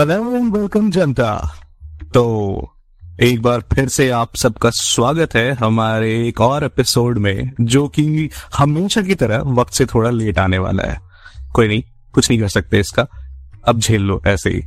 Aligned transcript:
Welcome 0.00 0.90
जनता। 0.90 1.54
तो 2.14 2.74
एक 3.20 3.42
बार 3.42 3.60
फिर 3.60 3.88
से 3.88 4.10
आप 4.10 4.36
सबका 4.36 4.70
स्वागत 4.70 5.34
है 5.34 5.52
हमारे 5.52 6.28
एक 6.28 6.40
और 6.40 6.64
एपिसोड 6.64 7.18
में, 7.18 7.52
जो 7.60 7.88
कि 7.88 8.30
हमेशा 8.56 9.02
की 9.02 9.14
तरह 9.14 9.38
वक्त 9.38 9.72
से 9.72 9.86
थोड़ा 9.86 10.10
लेट 10.10 10.38
आने 10.38 10.58
वाला 10.58 10.82
है। 10.82 11.00
कोई 11.52 11.68
नहीं, 11.68 11.82
कुछ 12.12 12.30
नहीं 12.30 12.40
कर 12.40 12.48
सकते 12.48 12.80
इसका। 12.80 13.06
अब 13.64 13.78
झेल 13.78 14.02
लो 14.02 14.22
ऐसे 14.26 14.50
ही। 14.50 14.62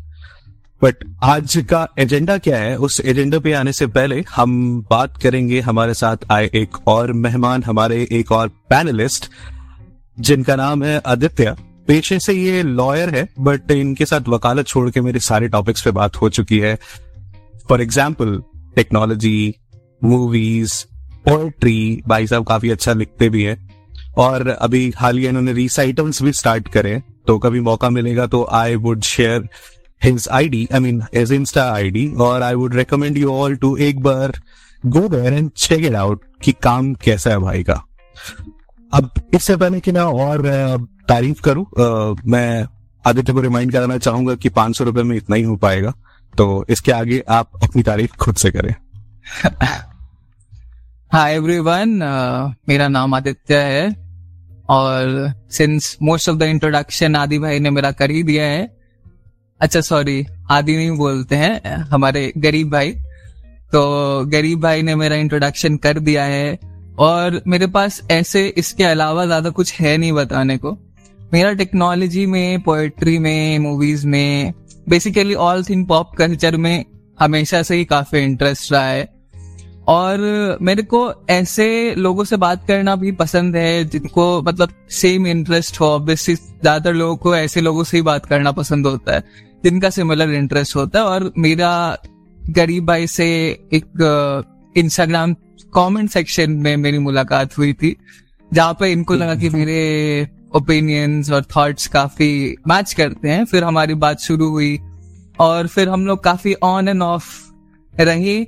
बट 0.83 0.95
आज 1.23 1.65
का 1.69 1.87
एजेंडा 1.99 2.37
क्या 2.37 2.57
है? 2.57 2.77
उस 2.77 3.01
एजेंडा 3.05 3.39
पे 3.39 3.53
आने 3.53 3.73
से 3.73 3.87
पहले 3.87 4.25
हम 4.35 4.81
बात 4.81 5.17
करेंगे 5.17 5.61
हमारे 5.61 5.93
साथ 5.93 6.17
आए 6.31 6.49
एक 6.53 6.87
और 6.87 7.13
मेहमान, 7.13 7.63
हमारे 7.63 8.07
एक 8.11 8.31
और 8.31 8.47
पैनलिस्ट 8.47 9.29
जिनका 10.19 10.55
नाम 10.55 10.83
है 10.83 11.01
आदित्य। 11.05 11.55
पेशे 11.87 12.19
से 12.19 12.33
ये 12.33 12.61
लॉयर 12.63 13.15
है 13.15 13.27
बट 13.39 13.71
इनके 13.71 14.05
साथ 14.05 14.27
वकालत 14.29 14.67
छोड़ 14.67 14.89
के 14.89 15.01
मेरे 15.01 15.19
सारे 15.21 15.47
टॉपिक्स 15.49 15.81
पे 15.85 15.91
बात 15.91 16.15
हो 16.15 16.29
चुकी 16.29 16.59
है। 16.59 16.75
For 17.69 17.81
example 17.81 18.41
technology 18.75 19.53
movies 20.03 20.83
poetry 21.25 22.01
भाई 22.07 22.27
साहब 22.27 22.45
काफ़ी 22.45 22.69
अच्छा 22.69 22.93
लिखते 22.93 23.29
भी 23.29 23.43
है। 23.43 23.57
और 24.17 24.47
अभी 24.47 24.91
हाल 24.97 25.17
ही 25.17 25.27
इन्होंने 25.27 25.53
रिसाइटल्स 25.53 26.21
भी 26.23 26.31
स्टार्ट 26.33 26.67
करे 26.67 27.01
तो 27.27 27.37
कभी 27.39 27.59
मौका 27.61 27.89
मिलेगा 27.89 28.25
तो 28.27 28.43
I 28.53 28.75
would 28.75 29.01
share 29.03 29.47
his 30.01 30.27
ID 30.31 30.67
I 30.73 30.79
mean 30.79 31.01
his 31.15 31.31
insta 31.33 31.63
ID 31.73 32.07
और 32.21 32.41
I 32.41 32.53
would 32.53 32.75
recommend 32.75 33.17
you 33.17 33.31
all 33.33 33.55
to 33.55 33.75
एक 33.81 34.01
बार 34.03 34.39
go 34.83 35.07
there 35.09 35.33
and 35.33 35.49
check 35.57 35.85
it 35.85 35.95
out 35.95 36.21
कि 36.43 36.51
काम 36.63 36.93
कैसा 37.03 37.29
है 37.29 37.37
भाई 37.39 37.63
का। 37.63 37.83
अब 38.93 39.09
इससे 39.33 39.55
पहले 39.57 39.79
कि 39.79 39.91
मैं 39.91 40.01
और 40.01 40.47
तारीफ़ 41.09 41.41
करूँ 41.41 41.65
मैं 42.27 42.65
आदित्य 43.05 43.33
को 43.33 43.41
रिमाइंड 43.41 43.71
कराना 43.71 43.97
चाहूँगा 43.97 44.35
कि 44.35 44.49
पाँच 44.49 44.77
सौ 44.77 44.83
रुपए 44.83 45.03
में 45.03 45.15
इतना 45.17 45.35
ही 45.35 45.43
हो 45.43 45.55
पाएगा 45.55 45.93
तो 46.33 46.65
इसके 46.69 46.91
आगे 46.91 47.23
आप 47.29 47.49
अपनी 47.63 47.83
तारीफ़ 47.83 48.15
खुद 48.15 48.35
से 48.35 48.51
करें। 48.51 48.73
हाय 51.11 51.35
एवरीवन 51.35 51.89
मेरा 52.69 52.87
नाम 52.87 53.13
आदित्य 53.13 53.57
है, 53.57 53.87
और 54.69 55.33
since 55.51 55.97
most 56.01 56.29
of 56.29 56.37
the 56.37 56.43
introduction 56.43 57.15
Adi 57.15 57.39
भाई 57.39 57.59
ने 57.59 57.69
मेरा 57.69 57.91
कर 57.91 58.11
ही 58.11 58.23
दिया 58.23 58.45
है 58.45 58.69
अच्छा 59.61 59.81
सॉरी 59.81 60.25
आदि 60.51 60.75
नहीं 60.77 60.91
बोलते 60.97 61.35
हैं, 61.35 61.75
हमारे 61.85 62.31
गरीब 62.37 62.71
भाई 62.71 62.91
तो 63.73 64.25
गरीब 64.25 64.61
भाई 64.61 64.81
ने 64.81 64.95
मेरा 64.95 65.15
इंट्रोडक्शन 65.15 65.77
कर 65.77 65.99
दिया 65.99 66.23
है 66.23 66.72
और 66.99 67.41
मेरे 67.47 67.67
पास 67.67 68.01
ऐसे 68.11 68.47
इसके 68.57 68.83
अलावा 68.83 69.25
ज़्यादा 69.25 69.49
कुछ 69.49 69.73
है 69.73 69.97
नहीं 69.97 70.11
बताने 70.11 70.57
को। 70.57 70.77
मेरा 71.33 71.53
टेक्नोलॉजी 71.53 72.25
में 72.25 72.61
पोएट्री 72.61 73.17
में 73.19 73.59
मूवीज़ 73.59 74.05
में 74.07 74.53
basically 74.89 75.33
all 75.35 75.63
thing 75.63 75.85
pop 75.87 76.15
culture 76.15 76.57
में 76.57 76.85
हमेशा 77.19 77.61
से 77.63 77.75
ही 77.75 77.85
काफ़ी 77.85 78.19
इंटरेस्ट 78.19 78.71
रहा 78.71 78.85
है। 78.85 79.11
और 79.87 80.57
मेरे 80.61 80.83
को 80.83 80.99
ऐसे 81.29 81.95
लोगों 81.95 82.23
से 82.23 82.37
बात 82.37 82.65
करना 82.67 82.95
भी 82.95 83.11
पसंद 83.13 83.55
है 83.55 83.83
जिनको 83.85 84.41
मतलब 84.41 84.73
सेम 84.91 85.27
इंटरेस्ट 85.27 85.79
हो। 85.79 85.85
ऑब्वियसली 85.85 86.35
ज़्यादातर 86.35 86.93
लोगों 86.93 87.15
को 87.15 87.35
ऐसे 87.35 87.61
लोगों 87.61 87.83
से 87.83 87.97
ही 87.97 88.03
बात 88.03 88.25
करना 88.25 88.51
पसंद 88.51 88.87
होता 88.87 89.15
है, 89.15 89.23
जिनका 89.63 89.89
सिमिलर 89.89 90.33
इंटरेस्ट 90.33 90.75
होता 90.75 90.99
है। 90.99 91.05
और 91.05 91.31
मेरा 91.37 91.97
गरीब 92.39 92.85
भाई 92.85 93.07
से 93.07 93.27
एक 93.73 94.73
इंस्टाग्राम 94.75 95.35
कमेंट 95.75 96.09
सेक्शन 96.09 96.51
में 96.51 96.75
मेरी 96.77 96.99
मुलाकात 96.99 97.57
हुई 97.57 97.73
थी 97.73 97.95
जहाँ 98.51 98.73
पे 98.73 98.91
इनको 98.91 99.13
लगा 99.13 99.35
कि 99.35 99.49
मेरे 99.49 100.29
ओपिनियंस 100.55 101.31
और 101.31 101.43
थॉट्स 101.55 101.87
काफ़ी 101.87 102.55
मैच 102.67 102.93
करते 102.93 103.29
हैं। 103.29 103.45
फिर 103.45 103.63
हमारी 103.63 103.93
बात 103.93 104.19
शुरू 104.19 104.49
हुई 104.49 104.77
और 105.39 105.67
फिर 105.67 105.89
हम 105.89 106.05
लोग 106.07 106.23
काफ़ी 106.23 106.53
ऑन 106.53 106.87
एंड 106.87 107.01
ऑफ़ 107.01 107.25
रहे। 107.93 108.41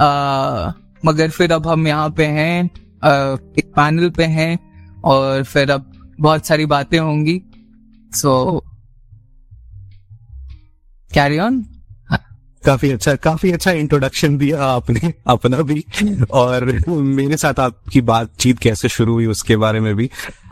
आ, 0.00 0.72
मगर 1.04 1.30
फिर 1.30 1.52
अब 1.52 1.66
हम 1.66 1.86
यहाँ 1.88 2.10
पे 2.10 2.26
हैं 2.26 2.64
आ, 3.04 3.36
एक 3.58 3.72
पैनल 3.76 4.10
पे 4.10 4.24
हैं 4.24 4.58
और 5.04 5.44
फिर 5.44 5.70
अब 5.70 5.92
बहुत 6.20 6.46
सारी 6.46 6.66
बातें 6.66 6.98
होंगी। 6.98 7.40
सो 8.14 8.62
कैरी 11.10 11.38
ऑन 11.38 11.64
काफ़ी 12.68 12.90
अच्छा 12.92 13.14
काफ़ी 13.16 13.52
अच्छा 13.52 13.72
इंट्रोडक्शन 13.72 14.36
दिया 14.38 14.64
आपने, 14.64 15.12
अपना 15.26 15.62
भी। 15.62 15.84
और 16.32 16.64
मेरे 16.86 17.36
साथ 17.36 17.60
आपकी 17.60 18.00
बातचीत 18.04 18.58
कैसे 18.58 18.88
शुरू 18.90 19.12
हुई 19.12 19.26
उसके 19.28 19.56
बारे 19.58 19.80
में 19.80 19.94
भी। 19.96 20.10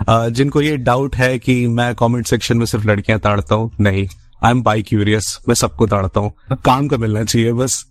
जिनको 0.09 0.63
ये 0.63 0.77
डाउट 0.79 1.17
है 1.17 1.39
कि 1.39 1.67
मैं 1.69 1.95
कमेंट 1.95 2.27
सेक्शन 2.27 2.57
में 2.57 2.67
सिर्फ़ 2.67 2.87
लड़कियाँ 2.89 3.19
ताड़ता 3.21 3.55
हूँ, 3.55 3.71
नहीं। 3.81 4.07
आई 4.45 4.51
एम 4.51 4.63
बाई 4.63 4.83
क्यूरियस 4.83 5.39
मैं 5.49 5.55
सबको 5.55 5.87
ताड़ता 5.87 6.21
हूँ। 6.21 6.33
काम 6.65 6.89
का 6.89 6.97
मिलना 6.97 7.25
चाहिए, 7.25 7.53
बस। 7.53 7.85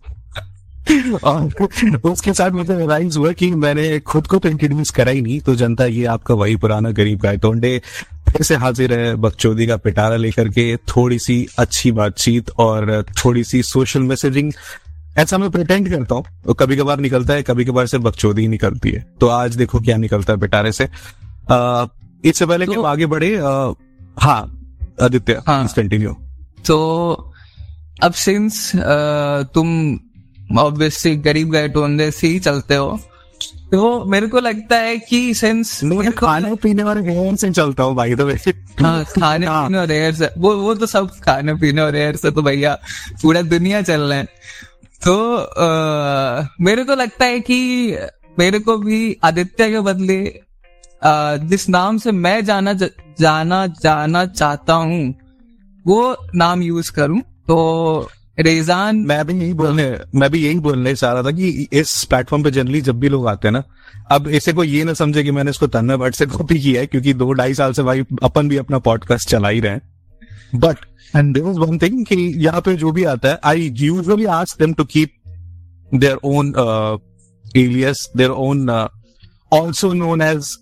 और 1.24 1.68
उसके 2.06 2.34
साथ 2.34 2.52
मुझे 2.52 2.76
रियलाइज़ 2.76 3.18
हुआ 3.18 3.32
कि 3.32 3.50
मैंने 3.54 4.00
खुद 4.02 4.28
को 4.28 4.38
तो 4.40 4.50
इंट्रोड्यूस 4.50 4.90
करा 4.92 5.12
ही 5.12 5.22
नहीं 5.22 5.40
तो 5.42 5.56
जनता, 5.56 5.86
ये 5.86 6.06
आपका 6.08 6.34
वही 6.34 6.56
पुराना 6.56 6.92
गरीब 6.92 7.20
गाय 7.20 7.38
तोंडे। 7.38 7.82
फिर 8.28 8.42
से 8.42 8.56
हाजिर 8.56 8.94
है 8.94 9.16
बकचोदी 9.16 9.68
का 9.68 9.78
पिटारा 9.78 10.16
लेकर 10.16 10.50
के 10.50 10.76
थोड़ी 10.88 11.20
सी 11.20 11.46
अच्छी 11.60 11.92
बातचीत 11.92 12.50
और 12.60 13.04
थोड़ी 13.18 13.44
सी 13.44 13.62
सोशल 13.64 14.02
मैसेजिंग। 14.04 14.52
ऐसा 15.18 15.38
मैं 15.38 15.50
प्रिटेंड 15.52 15.90
करता 15.90 16.16
हूँ 16.16 16.54
कभी 16.60 16.78
कभार 16.78 17.00
निकलता 17.00 17.34
है 17.34 17.44
कभी 17.44 17.66
कभार 17.66 17.88
से 17.88 17.98
बकचोदी 17.98 18.42
ही 18.42 18.48
निकलती 18.48 18.92
है। 18.92 19.06
तो 19.20 19.28
आज 19.28 19.56
देखो 19.56 19.80
क्या 19.80 19.98
निकलता 19.98 20.34
है 20.34 20.40
पिटारे 20.40 20.72
से। 20.72 20.88
इससे 22.24 22.46
पहले 22.46 22.66
तो, 22.66 22.72
कि 22.72 22.78
हम 22.78 22.86
आगे 22.86 23.06
बढ़े 23.06 23.36
आ, 23.38 23.72
हाँ 24.20 24.42
आदित्य 25.02 25.42
हाँ। 25.48 25.68
कंटिन्यू 25.76 26.16
तो 26.66 26.78
अब 28.04 28.14
सिंस 28.14 28.72
तुम 29.54 30.00
ऑब्वियसली 30.60 31.16
गरीब 31.16 31.52
गए 31.52 31.68
टोंदे 31.70 32.10
से 32.12 32.28
ही 32.28 32.40
चलते 32.40 32.76
हो 32.76 33.00
तो 33.76 33.88
मेरे 34.06 34.28
को 34.28 34.40
लगता 34.40 34.78
है 34.78 34.98
कि 35.00 35.34
सेंस 35.34 35.80
खाने 36.18 36.54
पीने 36.56 36.84
और 36.84 37.00
हेयर 37.08 37.36
से 37.36 37.50
चलता 37.52 37.84
हूँ 37.84 37.96
भाई 37.96 38.16
तो 38.16 38.26
वैसे 38.26 38.52
हाँ 38.82 39.04
खाने 39.06 39.46
हाँ. 39.46 39.68
पीने 39.68 39.78
और 39.78 39.92
हेयर 39.92 40.14
से 40.16 40.30
वो 40.38 40.56
वो 40.58 40.76
तो 40.76 40.86
सब 40.86 41.10
खाने 41.24 41.54
पीने 41.54 41.82
और 41.82 41.96
हेयर 41.96 42.16
से 42.16 42.32
तो 42.32 42.42
भैया 42.42 42.74
पूरा 43.22 43.42
दुनिया 43.42 43.82
चल 43.82 44.02
रहा 44.02 44.18
है 44.18 44.28
तो 45.02 45.16
आ, 45.38 46.48
मेरे 46.62 46.84
को 46.84 46.96
लगता 46.96 47.26
है 47.26 47.40
कि 47.40 47.60
मेरे 48.40 48.60
को 48.60 48.78
भी 48.78 49.00
आदित्य 49.24 49.70
के 49.72 49.80
बदले 49.80 50.20
आ, 51.04 51.36
जिस 51.36 51.68
नाम 51.70 51.98
से 51.98 52.12
मैं 52.12 52.44
जाना 52.46 52.74
जाना 52.74 53.66
जाना 53.84 54.26
चाहता 54.26 54.74
हूँ 54.74 55.04
वो 55.86 56.02
नाम 56.36 56.62
यूज़ 56.62 56.92
करूँ 56.92 57.22
तो 57.48 57.60
रेजान 58.38 58.98
मैं 58.98 59.26
भी 59.28 59.34
यही 59.34 59.54
बोलने 59.54 59.84
मैं 60.16 60.30
भी 60.32 60.44
यही 60.46 60.60
बोलने 60.60 60.94
चाह 60.96 61.14
रहा 61.14 61.24
था 61.24 61.32
कि 61.32 61.68
इस 61.74 62.04
प्लेटफॉर्म 62.04 62.44
पे 62.44 62.52
जनरली 62.52 62.82
जब 62.82 63.00
भी 63.00 63.10
लोग 63.10 63.28
आते 63.28 63.48
हैं 63.48 63.54
ना 63.54 63.64
अब 64.12 64.28
इसे 64.28 64.54
को 64.54 64.64
ये 64.64 64.84
ना 64.84 64.94
समझे 64.94 65.24
कि 65.24 65.32
मैंने 65.32 65.52
इसको 65.52 65.68
तन्ना 65.68 65.98
बट 65.98 66.16
से 66.16 66.26
कॉपी 66.26 66.60
किया 66.60 66.82
है 66.82 66.88
क्योंकि 66.88 67.14
दो 67.14 67.32
ढाई 67.34 67.54
साल 67.54 67.74
से 67.74 67.84
भाई 67.84 68.04
अपन 68.24 68.50
भी 68.50 68.58
अपना 68.58 68.80
पॉडकास्ट 68.80 69.30
चला 69.30 69.50
ही 69.50 69.60
रहे 69.60 69.72
हैं। 69.72 69.82
But 70.56 70.86
and 71.16 71.34
there 71.34 71.44
was 71.44 71.60
one 71.60 71.78
thing 71.78 72.06
कि 72.06 72.16
यहाँ 72.46 72.62
पे 72.62 72.76
जो 72.76 72.92
भी 72.92 73.04
आता 73.04 73.30
है 73.30 73.40
I 73.46 73.72
usually 73.78 74.26
ask 74.26 74.60
them 74.60 74.74
to 74.74 74.84
keep 74.86 75.14
their 75.92 76.18
own 76.24 76.54
alias 77.58 78.10
their 78.18 78.30
own 78.30 78.70
also 79.52 79.94
known 79.94 80.22
as 80.22 80.58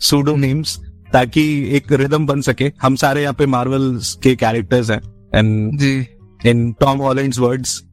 pseudo 0.00 0.36
names 0.36 0.78
ताकि 1.12 1.42
एक 1.76 1.92
रिदम 1.92 2.26
बन 2.26 2.40
सके। 2.40 2.70
हम 2.82 2.96
सारे 2.96 3.22
यहाँ 3.22 3.34
पे 3.34 3.46
मार्वल 3.46 4.00
के 4.22 4.34
कैरेक्टर्स 4.36 4.90
हैं 4.90 5.00
एंड 5.34 5.78
जी। 5.78 6.06
इन 6.46 6.72
टॉम 6.72 6.98
हॉलैंड्स 6.98 7.38
वर्ड्स 7.38 7.84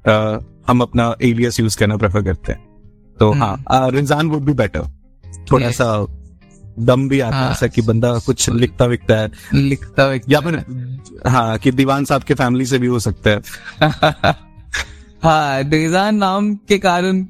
हम 0.68 0.82
अपना 0.82 1.16
एलियस 1.22 1.60
यूज़ 1.60 1.78
करना 1.78 1.98
प्रेफर 1.98 2.24
करते 2.24 2.52
हैं। 2.52 2.66
तो 3.20 3.32
hmm. 3.32 3.42
हाँ 3.42 3.64
रिजान 3.72 4.28
वुड 4.28 4.42
बी 4.42 4.54
बेटर 4.54 4.84
थोड़ा 5.52 5.72
सा 5.72 6.08
दम 6.80 7.10
भी 7.10 7.20
आता 7.20 7.36
है 7.36 7.44
हाँ। 7.44 7.52
ऐसा 7.52 7.68
कि 7.68 7.82
बंदा 7.82 8.20
कुछ 8.20 8.50
लिखता 8.50 8.86
विकता 8.86 9.16
है। 9.16 9.32
लिखता 9.54 10.08
विकता 10.08 10.34
या 10.34 10.40
फिर 10.40 10.66
हाँ। 11.28 11.58
कि 11.58 11.72
दीवान 11.72 12.06
साहब 12.06 12.24
के 12.24 12.34
फैमिली 12.34 12.66
से 12.66 12.80
भी 12.80 12.88
हो 12.88 13.00
सकता 13.00 13.30
है। 13.30 13.42
हाँ 15.24 15.62
रिजान 15.62 16.16
नाम 16.16 16.56
के 16.56 16.78
कारण 16.78 17.26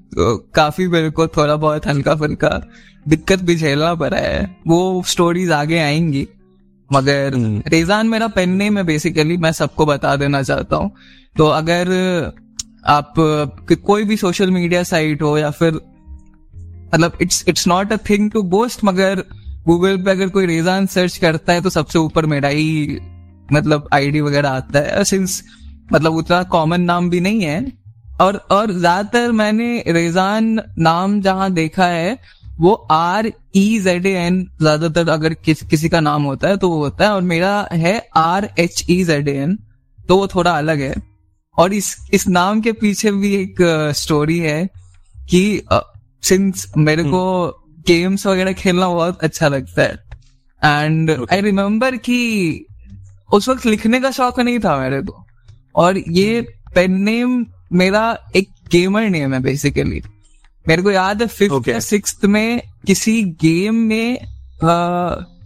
काफ़ी 0.55 0.87
मेरे 0.87 1.09
को 1.09 1.27
थोड़ा 1.27 1.55
बहुत 1.55 1.87
हल्का 1.87 2.15
फुल्का 2.15 2.67
दिक्कत 3.07 3.39
भी 3.39 3.55
झेलना 3.55 3.95
पड़ा 3.95 4.17
है। 4.17 4.57
वो 4.67 5.03
स्टोरीज 5.07 5.51
आगे 5.51 5.79
आएँगी। 5.79 6.27
मगर 6.89 7.33
हम्म। 7.33 7.61
रेजान 7.67 8.07
मेरा 8.07 8.27
पेन 8.29 8.49
नेम 8.55 8.77
है 8.77 8.83
बेसिकली 8.83 9.37
मैं 9.37 9.51
सबको 9.53 9.85
बता 9.85 10.15
देना 10.15 10.41
चाहता 10.43 10.75
हूँ। 10.75 10.91
तो 11.35 11.47
अगर 11.47 11.91
आप 12.87 13.13
कोई 13.85 14.03
भी 14.03 14.17
सोशल 14.17 14.51
मीडिया 14.51 14.83
साइट 14.85 15.21
हो 15.21 15.37
या 15.37 15.49
फिर 15.51 15.73
मतलब 16.93 17.17
it's 17.21 17.43
it's 17.47 17.67
not 17.67 17.93
a 17.93 17.97
thing 18.09 18.29
to 18.31 18.41
boast 18.49 18.83
मगर 18.83 19.23
गूगल 19.65 19.97
पे 19.97 20.11
अगर 20.11 20.29
कोई 20.29 20.45
रेजान 20.45 20.85
सर्च 20.87 21.17
करता 21.17 21.53
है 21.53 21.61
तो 21.61 21.69
सबसे 21.71 21.99
ऊपर 21.99 22.25
मेरा 22.25 22.49
ही 22.49 22.99
मतलब 23.49 23.87
आईडी 23.93 24.21
वगैरह 24.21 24.49
आता 24.49 24.79
है। 24.79 25.03
सिंस 25.03 25.43
मतलब 25.93 26.15
उतना 26.15 26.41
कॉमन 26.51 26.81
नाम 26.81 27.09
भी 27.09 27.19
नहीं 27.19 27.41
है। 27.41 27.65
और 28.21 28.35
और 28.51 28.71
ज़्यादातर 28.71 29.31
मैंने 29.33 29.83
रेजान 29.87 30.59
नाम 30.79 31.19
जहाँ 31.21 31.51
देखा 31.53 31.85
है 31.87 32.17
वो 32.59 32.73
आर 32.91 33.31
ई 33.55 33.79
जेड 33.79 34.05
एन 34.05 34.41
ज़्यादातर 34.61 35.09
अगर 35.09 35.33
किस, 35.35 35.63
किसी 35.63 35.89
का 35.89 35.99
नाम 35.99 36.23
होता 36.23 36.47
है 36.47 36.57
तो 36.57 36.69
वो 36.69 36.77
होता 36.77 37.05
है 37.05 37.11
और 37.11 37.21
मेरा 37.23 37.67
है 37.73 37.97
R 38.17 38.49
H 38.59 38.85
E 38.89 39.03
Z 39.03 39.27
N 39.27 39.57
तो 39.99 40.17
वो 40.17 40.27
थोड़ा 40.27 40.51
अलग 40.51 40.79
है। 40.81 40.95
और 41.57 41.73
इस 41.73 41.95
इस 42.13 42.27
नाम 42.27 42.61
के 42.61 42.71
पीछे 42.73 43.11
भी 43.11 43.33
एक 43.35 43.61
स्टोरी 43.95 44.37
है 44.39 44.65
कि 45.29 45.61
सिंस 46.23 46.71
मेरे 46.77 47.03
को 47.03 47.23
गेम्स 47.87 48.25
वगैरह 48.27 48.53
खेलना 48.53 48.87
बहुत 48.89 49.23
अच्छा 49.23 49.47
लगता 49.47 49.81
है। 49.81 50.03
एंड 50.61 51.11
आई 51.31 51.41
रिमेम्बर 51.41 51.95
कि 51.97 52.65
उस 53.29 53.49
वक्त 53.49 53.65
लिखने 53.65 53.99
का 53.99 54.11
शौक 54.11 54.39
नहीं 54.39 54.59
था 54.59 54.77
मेरे 54.79 55.01
को। 55.01 55.23
और 55.75 55.97
ये 55.97 56.41
पेन 56.75 57.01
नेम 57.01 57.45
मेरा 57.73 58.03
एक 58.35 58.49
गेमर 58.71 59.09
नेम 59.09 59.33
है 59.33 59.39
बेसिकली 59.41 60.01
मेरे 60.67 60.81
को 60.81 60.91
याद 60.91 61.21
है 61.21 61.27
फिफ्थ 61.27 61.53
Okay. 61.53 61.69
या 61.69 61.79
सिक्स 61.79 62.19
में 62.23 62.61
किसी 62.87 63.23
गेम 63.23 63.75
में 63.75 64.17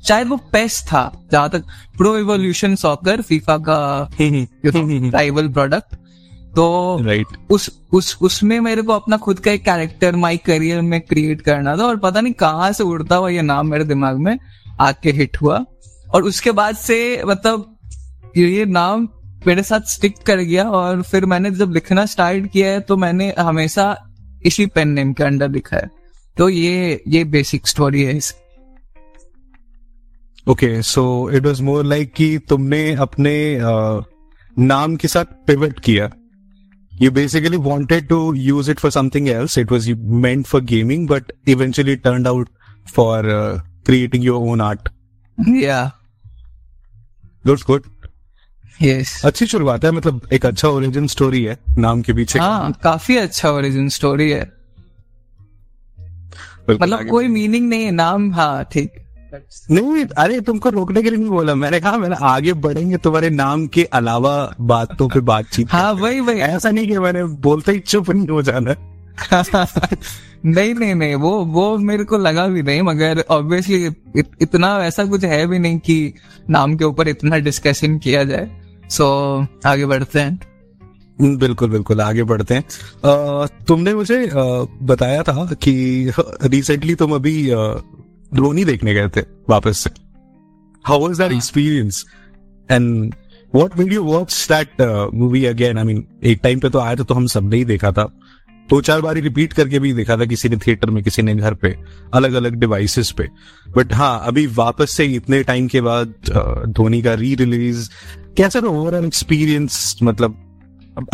शायद 0.07 0.27
वो 0.27 0.37
पेस 0.37 0.81
था 0.81 1.27
जहाँ 1.31 1.49
तक 1.49 1.63
प्रो 1.97 2.17
इवोल्यूशन 2.17 2.75
सॉकर 2.75 3.21
फीफा 3.21 3.57
का 3.57 4.09
राइवल 5.09 5.47
प्रोडक्ट 5.47 5.95
तो 6.55 6.97
राइट 7.01 7.25
उस 7.49 7.81
उस 7.91 8.17
उसमें 8.21 8.59
मेरे 8.59 8.81
को 8.81 8.93
अपना 8.93 9.17
खुद 9.17 9.39
का 9.39 9.51
एक 9.51 9.65
कैरेक्टर 9.65 10.15
माई 10.15 10.37
करियर 10.37 10.81
में 10.81 11.01
क्रिएट 11.01 11.41
करना 11.41 11.77
था 11.77 11.83
और 11.83 11.97
पता 11.97 12.21
नहीं 12.21 12.33
कहाँ 12.33 12.71
से 12.71 12.83
उड़ता 12.83 13.15
हुआ 13.15 13.29
ये 13.29 13.41
नाम 13.41 13.67
मेरे 13.67 13.83
दिमाग 13.83 14.17
में 14.17 14.39
आके 14.79 15.11
हिट 15.11 15.37
हुआ। 15.41 15.65
और 16.13 16.23
उसके 16.23 16.51
बाद 16.51 16.75
से 16.75 17.21
मतलब 17.25 17.77
ये 18.37 18.65
नाम 18.65 19.09
मेरे 19.47 19.63
साथ 19.63 19.81
स्टिक 19.81 20.17
कर 20.25 20.37
गया 20.37 20.69
और 20.69 21.01
फिर 21.01 21.25
मैंने 21.25 21.51
जब 21.51 21.71
लिखना 21.71 22.05
स्टार्ट 22.05 22.51
किया 22.51 22.67
है 22.67 22.79
तो 22.79 22.97
मैंने 22.97 23.33
हमेशा 23.39 24.08
इसी 24.45 24.65
पेन 24.65 24.89
नेम 24.89 25.13
के 25.13 25.23
अंडर 25.23 25.49
लिखा 25.49 25.77
है। 25.77 25.89
तो 26.37 26.49
ये 26.49 27.03
ये 27.07 27.23
बेसिक 27.23 27.67
स्टोरी 27.67 28.03
है 28.03 28.19
okay 30.47 30.81
so 30.81 31.29
it 31.31 31.45
was 31.45 31.61
more 31.61 31.85
like 31.85 32.13
कि 32.13 32.37
तुमने 32.49 32.91
अपने 32.95 33.35
नाम 34.57 34.95
के 34.95 35.07
साथ 35.07 35.25
पिवट 35.47 35.79
किया। 35.79 36.09
You 37.01 37.11
basically 37.11 37.57
wanted 37.57 38.07
to 38.07 38.33
use 38.33 38.71
it 38.71 38.79
for 38.79 38.91
something 38.91 39.29
else 39.29 39.57
it 39.57 39.71
was 39.71 39.91
meant 39.93 40.45
for 40.45 40.61
gaming 40.61 41.07
but 41.07 41.31
eventually 41.47 41.95
turn 41.95 42.27
out 42.27 42.49
for 42.95 43.23
creating 43.85 44.25
your 44.25 44.47
own 44.49 44.61
art 44.61 44.89
या 45.55 45.83
that's 47.47 47.63
good 47.67 47.83
yes 48.81 49.21
अच्छी 49.25 49.45
शुरुआत 49.45 49.85
है 49.85 49.91
मतलब 49.91 50.21
एक 50.33 50.45
अच्छा 50.45 50.67
ओरिजिन 50.67 51.07
स्टोरी 51.07 51.43
है 51.43 51.57
नाम 51.77 52.01
के 52.01 52.13
पीछे। 52.13 52.39
हाँ 52.39 52.71
काफ़ी 52.83 53.17
अच्छा 53.17 53.49
ओरिजिन 53.51 53.89
स्टोरी 53.89 54.29
है। 54.31 54.41
मतलब 56.71 57.07
कोई 57.09 57.27
मीनिंग 57.27 57.69
नहीं 57.69 57.83
है 57.85 57.91
नाम 57.91 58.31
हाँ 58.33 58.63
ठीक। 58.73 58.91
नहीं 59.71 60.05
अरे 60.17 60.39
तुमको 60.41 60.69
रोकने 60.69 61.01
के 61.03 61.09
लिए 61.09 61.19
नहीं 61.19 61.29
बोला 61.29 61.55
मैंने 61.55 61.79
कहा 61.79 61.97
मैंने 61.97 62.15
आगे 62.21 62.53
बढ़ेंगे 62.53 62.97
तुम्हारे 62.97 63.29
नाम 63.29 63.67
के 63.67 63.83
अलावा 63.83 64.55
बातों 64.61 65.07
पे 65.09 65.19
बातचीत 65.19 65.71
हाँ 65.71 65.91
वही 65.93 66.19
वही। 66.19 66.39
ऐसा 66.39 66.71
नहीं 66.71 66.87
कि 66.87 66.99
मैंने 66.99 67.23
बोलते 67.23 67.71
ही 67.71 67.79
चुप 67.79 68.09
नहीं 68.09 68.27
हो 68.27 68.41
जाना। 68.41 68.75
नहीं 70.45 70.73
नहीं 70.73 70.95
नहीं 70.95 71.15
वो 71.15 71.31
वो 71.45 71.77
मेरे 71.77 72.03
को 72.03 72.17
लगा 72.17 72.47
भी 72.47 72.61
नहीं 72.63 72.81
मगर 72.81 73.23
ऑब्वियसली 73.29 73.85
इत, 73.85 74.31
इतना 74.41 74.77
ऐसा 74.85 75.05
कुछ 75.05 75.23
है 75.23 75.45
भी 75.47 75.59
नहीं 75.59 75.79
कि 75.79 76.13
नाम 76.49 76.75
के 76.77 76.85
ऊपर 76.85 77.07
इतना 77.07 77.37
डिस्कशन 77.37 77.97
किया 77.97 78.23
जाए। 78.23 78.58
सो 78.89 79.05
so, 79.41 79.65
आगे 79.65 79.85
बढ़ते 79.85 80.19
हैं। 80.19 80.39
हम्म, 81.21 81.37
बिल्कुल 81.37 81.69
बिल्कुल 81.69 82.01
आगे 82.01 82.23
बढ़ते 82.23 82.53
हैं। 82.53 82.63
अ, 83.05 83.47
तुमने 83.67 83.93
मुझे 83.93 84.27
अ, 84.27 84.65
बताया 84.83 85.23
था 85.23 85.45
कि 85.53 85.73
रिसेंटली 86.43 86.95
तुम 86.95 87.15
अभी 87.15 87.43
धोनी 88.33 88.65
देखने 88.65 88.93
गए 88.93 89.09
थे 89.09 89.21
वापस 89.49 89.79
से। 89.79 89.89
How 90.85 90.99
was 90.99 91.17
that. 91.17 91.31
Experience 91.31 92.05
and 92.71 93.13
what 93.55 93.77
made 93.79 93.93
you 93.93 94.03
watch 94.03 94.47
that 94.51 94.81
movie 95.13 95.45
again 95.45 95.77
I 95.77 95.83
mean 95.83 96.05
एक 96.23 96.39
टाइम 96.43 96.59
पे 96.59 96.69
तो 96.69 96.79
आया 96.79 96.95
था 96.95 97.03
तो 97.03 97.13
हम 97.13 97.27
सबने 97.27 97.57
ही 97.57 97.65
देखा 97.65 97.91
था। 97.91 98.03
दो 98.69 98.75
तो 98.75 98.81
चार 98.81 99.01
बार 99.01 99.15
रिपीट 99.15 99.53
करके 99.53 99.79
भी 99.79 99.93
देखा 99.93 100.17
था 100.17 100.25
किसी 100.25 100.49
ने 100.49 100.57
थिएटर 100.57 100.89
में 100.89 101.03
किसी 101.03 101.21
ने 101.21 101.35
घर 101.35 101.53
पे 101.53 101.75
अलग 102.13 102.33
अलग 102.33 102.55
डिवाइसेस 102.55 103.11
पे। 103.11 103.27
बट 103.77 103.93
हाँ 103.93 104.21
अभी 104.25 104.45
वापस 104.47 104.91
से 104.91 105.05
इतने 105.05 105.41
टाइम 105.43 105.67
के 105.67 105.81
बाद 105.81 106.13
धोनी 106.67 107.01
का 107.01 107.13
री 107.13 107.33
रिलीज़ 107.35 107.89
कैसा 108.37 108.61
था 108.61 108.67
ओवरऑल 108.67 109.05
एक्सपीरियंस 109.05 109.95
मतलब 110.03 110.37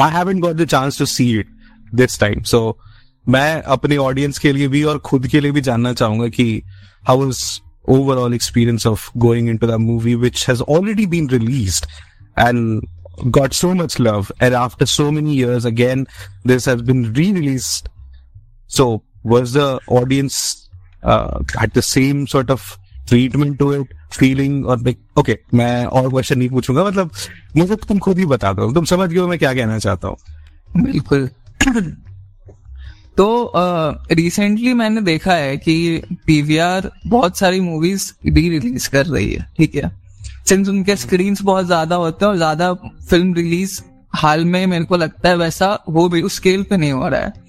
I 0.02 0.12
haven't 0.12 0.42
got 0.42 0.56
the 0.56 0.66
chance 0.66 1.00
to 1.00 1.06
see 1.06 1.30
it 1.40 1.48
this 1.94 2.20
time 2.20 2.42
so 2.44 2.78
मैं 3.26 3.62
अपने 3.76 3.98
ऑडियंस 3.98 4.40
के 4.40 4.52
लिए 4.54 4.68
भी 4.68 4.84
और 4.84 5.00
खुद 5.00 5.28
के 5.28 5.40
लिए 5.40 5.52
भी 5.52 5.62
जानना 5.62 5.94
चाहूँगा 5.94 6.28
कि 6.28 6.62
how 7.04 7.28
is 7.30 7.44
overall 7.90 8.34
experience 8.34 8.88
of 8.88 9.10
going 9.18 9.50
into 9.50 9.68
the 9.68 9.76
movie 9.80 10.16
which 10.16 10.48
has 10.50 10.62
already 10.62 11.06
been 11.06 11.30
released 11.30 11.86
and 12.40 12.82
got 13.30 13.54
so 13.54 13.74
much 13.74 14.00
love 14.00 14.28
and 14.44 14.54
after 14.54 14.86
so 14.86 15.10
many 15.12 15.38
years 15.38 15.66
again 15.66 16.06
this 16.48 16.68
has 16.70 16.82
been 16.82 17.38
re 17.38 17.58
so 17.60 18.90
was 19.26 19.58
the 19.58 19.78
audience 19.92 20.38
at 21.06 21.78
the 21.78 21.82
same 21.84 22.26
sort 22.26 22.52
of 22.52 22.76
treatment 23.10 23.58
to 23.60 23.66
it 23.74 23.94
feeling 24.12 24.54
or 24.66 24.78
like 24.80 25.00
okay 25.20 25.36
मैं 25.54 25.86
और 25.86 26.10
question 26.10 26.40
नहीं 26.40 26.50
पूछूँगा 26.50 26.84
मतलब 26.84 27.12
मुझे 27.58 27.76
तुम 27.88 28.00
खुद 28.00 28.20
ही 28.20 28.26
बता 28.26 28.54
दो 28.54 28.72
तुम 28.74 28.86
समझ 28.86 29.10
गए 29.10 29.26
मैं 29.28 29.40
क्या 29.40 29.54
कहना 29.54 29.78
चाहता 29.80 30.08
हूँ। 30.08 30.84
बिल्कुल। 30.84 31.30
तो 33.18 33.52
रिसेंटली 34.12 34.72
uh, 34.72 34.78
मैंने 34.78 35.02
देखा 35.02 35.34
है 35.34 35.56
कि 35.58 36.02
पीवीआर 36.26 36.92
बहुत 37.08 37.38
सारी 37.38 37.60
मूवीज़ 37.62 38.12
री 38.26 38.50
रिलीज़ 38.50 38.90
कर 38.90 39.06
रही 39.06 39.32
है 39.34 39.48
ठीक 39.58 39.76
है? 39.76 39.92
सिंस 40.50 40.68
उनके 40.70 40.96
स्क्रीन 40.96 41.36
बहुत 41.44 41.66
ज़्यादा 41.66 41.96
होते 41.96 42.26
हैं 42.26 42.32
और 42.32 42.38
ज़्यादा 42.38 42.74
फ़िल्म 42.74 43.34
रिलीज़ 43.34 43.82
हाल 44.16 44.46
में 44.46 44.66
मेरे 44.68 44.86
को 44.86 44.98
लगता 44.98 45.30
है 45.30 45.38
वैसा 45.38 45.78
वो 45.90 46.08
भी 46.10 46.22
उस 46.22 46.36
स्केल 46.36 46.64
पे 46.64 46.78
नहीं 46.78 46.92
हो 46.92 47.08
रहा 47.08 47.22
है। 47.22 47.45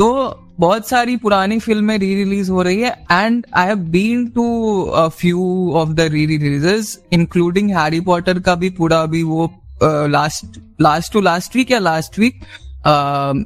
तो 0.00 0.12
बहुत 0.60 0.88
सारी 0.88 1.16
पुरानी 1.16 1.58
फ़िल्में 1.58 1.96
री 1.98 2.14
रिलीज़ 2.14 2.50
हो 2.50 2.62
रही 2.62 2.80
है 2.80 2.90
and 3.10 3.46
I 3.54 3.66
have 3.66 3.78
been 3.94 4.24
to 4.26 4.44
few 5.16 5.40
of 5.76 5.88
the 5.88 6.00
re 6.12 6.24
releases 6.26 6.98
including 7.12 7.70
Harry 7.70 8.00
Potter 8.00 8.38
का 8.40 8.54
भी 8.54 8.70
पूरा 8.78 9.00
अभी 9.02 9.22
वो 9.22 9.50
last 9.82 10.58
last 10.80 11.12
to 11.12 11.20
last 11.20 11.56
week 11.56 11.70
या 11.70 11.78
लास्ट 11.78 12.18
वीक 12.18 12.40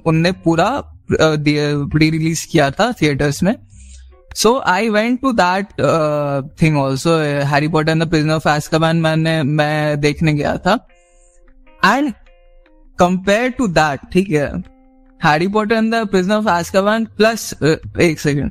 उनने 0.06 0.32
पूरा 0.44 0.68
री 1.10 2.10
रिलीज़ 2.10 2.46
किया 2.52 2.70
था 2.70 2.90
थिएटर्स 3.00 3.42
में। 3.42 3.54
So 4.36 4.56
I 4.66 4.88
went 4.88 5.20
to 5.20 5.32
that 5.32 5.72
thing 6.62 6.76
also 6.78 7.16
Harry 7.46 7.68
Potter 7.68 7.90
and 7.90 8.02
the 8.02 8.08
prison 8.10 8.30
of 8.30 8.48
Azkaban 8.48 8.96
मैंने, 8.98 9.42
मैं 9.42 10.00
देखने 10.00 10.32
गया 10.34 10.56
था। 10.58 10.78
एंड 11.82 12.12
कंपेयर 12.98 13.50
टू 13.58 13.66
दैट 13.68 14.06
ठीक 14.12 14.30
है 14.30 14.73
Harry 15.24 15.48
Potter 15.48 15.74
and 15.74 15.94
the 15.94 16.06
prison 16.06 16.32
of 16.32 16.48
Azkaban 16.50 17.04
plus 17.16 17.52
एक 17.62 18.20
सेकेंड 18.20 18.50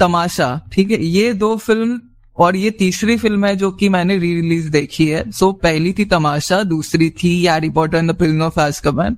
तमाशा 0.00 0.60
ठीक 0.72 0.90
है? 0.90 1.04
ये 1.04 1.32
दो 1.34 1.56
फ़िल्म 1.56 2.00
और 2.38 2.56
ये 2.56 2.70
तीसरी 2.70 3.16
फ़िल्म 3.16 3.44
है 3.44 3.56
जो 3.56 3.70
कि 3.70 3.88
मैंने 3.88 4.18
री 4.18 4.34
रिलीज़ 4.34 4.68
देखी 4.70 5.06
है. 5.06 5.30
सो 5.30 5.46
so, 5.46 5.62
पहली 5.62 5.92
थी 5.92 6.04
तमाशा 6.04 6.62
दूसरी 6.62 7.10
थी 7.22 7.44
Harry 7.44 7.70
Potter 7.70 7.98
and 7.98 8.10
the 8.10 8.14
prison 8.14 8.42
of 8.42 8.60
Azkaban 8.60 9.16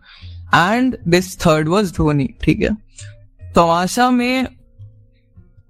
and 0.54 0.96
this 1.08 1.36
third 1.40 1.68
was 1.68 1.92
Dhoni 1.92 2.28
ठीक 2.42 2.62
है? 2.62 2.74
तमाशा 3.54 4.10
में 4.10 4.46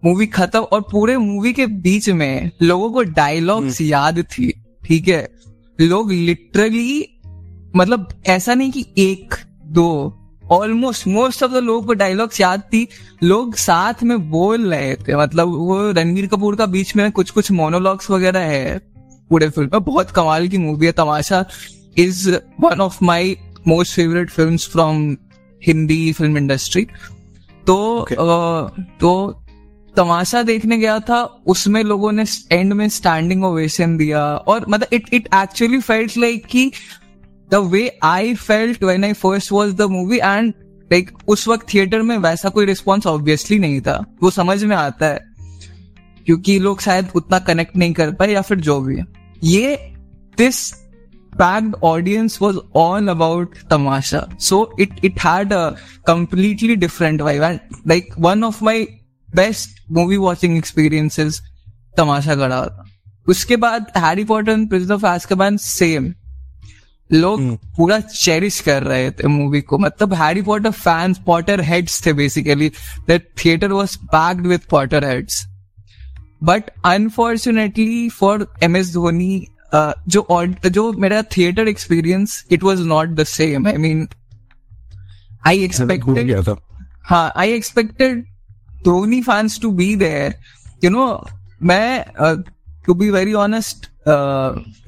मूवी 0.05 0.27
खत्म 0.27 0.59
और 0.59 0.81
पूरे 0.81 1.17
मूवी 1.17 1.53
के 1.53 1.67
बीच 1.67 2.09
में 2.11 2.51
लोगों 2.63 2.91
को 2.93 3.03
डायलॉग्स 3.03 3.81
याद 3.81 4.23
थी 4.33 4.53
ठीक 4.85 5.09
है? 5.09 5.29
लोग 5.81 6.13
लिटरली 6.13 7.19
मतलब 7.77 8.09
ऐसा 8.27 8.55
नहीं 8.55 8.71
कि 8.71 8.87
एक 8.99 9.35
दो 9.67 10.17
ऑलमोस्ट 10.51 11.07
मोस्ट 11.07 11.43
ऑफ़ 11.43 11.53
द 11.53 11.55
लोगों 11.55 11.83
को 11.83 11.93
डायलॉग्स 11.93 12.41
याद 12.41 12.61
थी। 12.61 12.89
लोग 13.23 13.55
साथ 13.55 14.03
में 14.03 14.31
बोल 14.31 14.75
रहे 14.75 14.95
थे। 14.95 15.17
मतलब 15.17 15.49
वो 15.49 15.91
रणवीर 15.91 16.27
कपूर 16.27 16.57
का 16.57 16.67
बीच 16.67 16.97
में 16.97 17.13
कुछ 17.13 17.31
कुछ 17.31 17.53
मोनोलॉग्स 17.53 18.11
वगैरह 18.11 18.41
है 18.41 18.79
पूरे 19.31 19.51
फ़िल्म 19.51 19.71
में। 19.73 19.85
बहुत 19.85 20.11
कमाल 20.11 20.49
की 20.49 20.59
मूवी 20.59 20.87
है। 20.87 20.93
Tamasha 20.93 21.45
is 21.99 22.31
one 22.61 22.81
of 22.81 23.05
my 23.05 23.37
most 23.69 23.95
favourite 23.95 24.31
film 24.31 24.57
from 24.57 25.17
Hindi 25.67 26.13
film 26.13 26.37
industry 26.37 26.87
तो 27.67 28.07
Okay. 28.11 28.19
अ, 28.19 28.83
तो 29.01 29.43
तमाशा 29.97 30.43
देखने 30.43 30.79
गया 30.79 31.01
था। 31.01 31.23
उसमें 31.47 31.83
लोगों 31.85 32.13
ने 32.13 32.25
एंड 32.53 32.73
में 32.73 32.89
स्टैंडिंग 32.89 33.45
ओवेशन 33.45 33.97
दिया। 33.97 34.25
और 34.25 34.67
मतलब 34.69 34.89
it 34.93 35.15
it 35.15 35.29
actually 35.35 35.81
felt 35.81 36.19
like 36.19 36.47
कि 36.47 36.73
the 37.51 37.55
way 37.55 37.99
I 38.03 38.35
felt 38.35 38.83
when 38.83 39.05
I 39.05 39.13
first 39.13 39.53
was 39.53 39.75
the 39.75 39.83
movie 39.83 40.17
and 40.17 40.55
like 40.93 41.11
उस 41.29 41.49
वक्त 41.49 41.67
थिएटर 41.75 42.03
में 42.03 42.19
वैसा 42.19 42.49
कोई 42.49 42.67
रिस्पॉन्स 42.67 43.07
ऑब्वियसली 43.07 43.59
नहीं 43.59 43.81
था। 43.81 44.07
वो 44.23 44.31
समझ 44.31 44.65
में 44.65 44.77
आता 44.77 45.07
है। 45.07 45.21
क्योंकि 46.27 46.59
लोग 46.59 46.81
शायद 46.81 47.09
उतना 47.15 47.39
कनेक्ट 47.39 47.77
नहीं 47.77 47.93
कर 47.93 48.13
पाए 48.13 48.33
या 48.33 48.43
फिर 48.43 48.61
जो 48.61 48.81
भी 48.81 49.01
ये 49.45 49.95
this 50.39 50.81
packed 51.41 51.73
audience 51.85 52.33
was 52.43 52.57
all 52.77 53.09
about 53.09 53.47
tamasha 53.73 54.23
so, 54.51 54.67
it 54.81 54.91
it 55.05 55.15
had 55.15 55.53
a 55.53 55.71
completely 56.09 56.77
different 56.77 57.19
vibe 57.23 57.45
and, 57.51 57.59
like, 57.89 58.25
one 58.25 58.43
of 58.49 58.63
my 58.63 58.79
best 59.37 59.69
movie 59.93 60.19
watching 60.19 60.63
experiences 60.63 61.33
tamasha 61.99 62.39
का 62.39 62.49
था 62.49 62.85
उसके 63.29 63.57
बाद 63.57 63.87
Harry 63.97 64.25
Potter 64.25 64.53
and 64.53 64.69
prison 64.69 64.95
of 64.95 65.07
Azkaban 65.07 65.57
same 65.57 66.15
लोग 67.13 67.41
हम्म। 67.41 67.57
पूरा 67.77 67.99
cherish 68.01 68.61
कर 68.61 68.83
रहे 68.83 69.11
थे 69.11 69.29
movie 69.29 69.61
को। 69.61 69.79
मतलब 69.79 70.15
Harry 70.15 70.43
Potter 70.43 70.71
fans 70.71 71.19
Potter 71.27 71.61
heads 71.61 72.05
थे 72.07 72.13
basically 72.13 72.69
that 73.09 73.29
theatre 73.45 73.73
was 73.73 73.97
packed 74.07 74.47
with 74.47 74.61
Potter 74.71 75.05
heads 75.05 75.45
but 76.43 76.71
unfortunately 76.87 78.09
for 78.11 78.47
M 78.63 78.77
S 78.77 78.93
Dhoni 78.93 79.47
जो 79.75 80.27
जो 80.67 80.93
मेरा 80.93 81.23
theatre 81.37 81.69
experience 81.69 82.45
it 82.53 82.63
was 82.63 82.81
not 82.87 83.09
the 83.11 83.25
same 83.27 83.67
I 83.67 83.77
mean 83.77 84.09
I 85.47 85.63
expected 85.65 86.49
हाँ 87.05 87.33
I 87.37 87.53
expected 87.53 88.25
Dhoni 88.85 89.21
fans 89.23 89.61
to 89.63 89.71
be 89.73 89.95
there 89.97 90.35
you 90.85 90.91
know 90.91 91.07
मैं 91.63 92.05
to 92.87 92.95
be 92.95 93.11
very 93.11 93.33
honest 93.37 93.87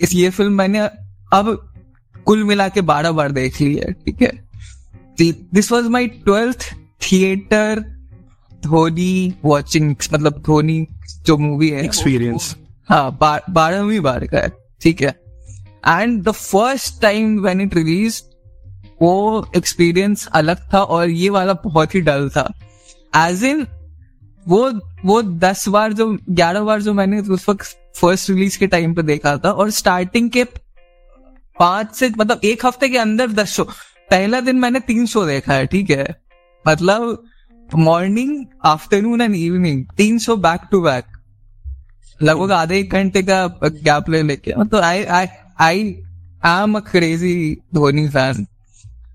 इस 0.03 0.15
ये 0.15 0.31
film 0.31 0.53
मैंने 0.53 0.81
अब 1.33 1.57
कुल 2.27 2.45
मिला 2.45 2.69
के 2.69 2.81
बारह 2.81 3.13
बार 3.13 3.33
देख 3.33 3.61
ली 3.61 3.75
है 3.75 3.93
ठीक 3.93 4.23
है? 4.23 4.49
This 5.55 5.73
was 5.73 5.87
my 5.87 6.07
twelfth 6.07 6.75
theatre 7.03 7.81
Dhoni 8.65 9.35
watching 9.45 9.97
मतलब 10.13 10.43
धोनी 10.47 10.87
जो 11.27 11.39
मूवी 11.39 11.69
है 11.71 11.89
Experience. 11.89 12.57
हाँ 12.89 13.19
बारहवीं 13.51 14.01
बार 14.01 14.27
का 14.27 14.39
है 14.39 14.53
ठीक 14.83 15.03
है? 15.03 15.21
And 15.89 16.23
the 16.23 16.31
first 16.31 17.03
time 17.03 17.41
when 17.41 17.61
it 17.61 17.75
release 17.75 18.23
वो 19.03 19.47
एक्सपीरियंस 19.57 20.27
अलग 20.27 20.75
था 20.75 20.79
और 20.79 21.11
ये 21.11 21.29
वाला 21.29 21.53
बहुत 21.53 21.95
ही 21.95 22.01
डल 22.01 22.29
था। 22.29 22.53
एज 23.17 23.45
इन 23.45 23.67
वो 24.49 24.73
वो 25.05 25.23
दस 25.23 25.69
बार 25.69 25.93
जो 25.93 26.19
ग्यारह 26.31 26.61
बार 26.61 26.83
जो 26.83 26.93
मैंने 26.93 27.21
उस 27.21 27.49
वक्त 27.49 27.67
फ़र्स्ट 27.97 28.31
रिलीज़ 28.31 28.59
के 28.59 28.67
टाइम 28.67 28.95
पे 28.95 29.03
देखा 29.03 29.37
था 29.37 29.51
और 29.51 29.71
स्टार्टिंग 29.71 30.31
के 30.31 30.45
पाँच 31.59 31.95
से 31.95 32.09
मतलब 32.09 32.41
एक 32.45 32.67
हफ़्ते 32.67 32.89
के 32.89 32.99
अंदर 32.99 33.31
दस 33.31 33.49
शो 33.49 33.65
पहला 34.11 34.41
दिन 34.41 34.57
मैंने 34.57 34.81
तीन 34.81 35.07
शो 35.07 35.25
देखा 35.27 35.55
है 35.55 35.67
ठीक 35.67 35.91
है? 35.91 36.07
मतलब 36.69 37.25
मॉर्निंग 37.69 38.45
आफ्टरनून 38.65 39.21
एंड 39.21 39.35
इवनिंग 39.35 39.85
तीन 39.97 40.19
शो 40.19 40.37
बैक 40.37 40.61
टू 40.71 40.81
बैक 40.81 41.05
लगभग 42.23 42.53
आधे 42.53 42.79
एक 42.81 42.93
घंटे 42.93 43.23
का 43.23 43.47
गैप 43.65 44.11
ले 44.11 44.23
लेके। 44.23 44.55
मतलब 44.59 44.81
I 44.81 45.05
I 45.05 45.27
I 45.61 45.79
am 46.45 46.77
a 46.77 46.81
crazy 46.81 47.59
Dhoni 47.75 48.09
fan 48.09 48.47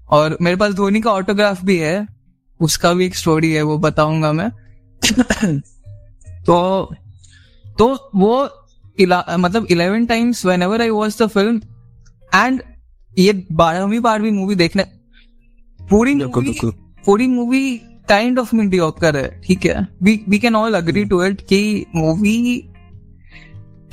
और 0.09 0.37
मेरे 0.41 0.57
पास 0.57 0.73
धोनी 0.73 1.01
का 1.01 1.11
ऑटोग्राफ 1.11 1.63
भी 1.65 1.77
है। 1.77 2.07
उसका 2.59 2.93
भी 2.93 3.05
एक 3.05 3.15
स्टोरी 3.15 3.51
है 3.51 3.61
वो 3.61 3.77
बताऊँगा 3.77 4.31
मैं। 4.33 4.49
तो 6.45 6.95
तो 7.79 8.09
वो 8.15 8.49
इला, 8.99 9.23
मतलब 9.29 9.67
eleven 9.71 10.05
times 10.05 10.45
whenever 10.61 10.81
I 10.81 10.89
watch 10.89 11.21
the 11.21 11.27
film 11.27 11.61
and 12.35 12.61
ये 13.11 13.33
बारहवीं 13.51 13.99
बारहवीं 13.99 14.31
मूवी 14.31 14.55
देखने 14.55 14.83
पूरी 15.79 16.15
बिल्कुल। 16.15 16.71
पूरी 17.05 17.27
मूवी 17.27 17.77
काइंड 18.09 18.39
ऑफ़ 18.39 18.55
मीडियोकर 18.55 19.17
है 19.17 19.41
ठीक 19.41 19.65
है? 19.65 19.87
We 20.03 20.19
we 20.29 20.39
can 20.39 20.55
all 20.55 20.73
agree 20.73 21.05
to 21.05 21.23
it 21.23 21.41
कि 21.41 21.85
मूवी 21.95 22.63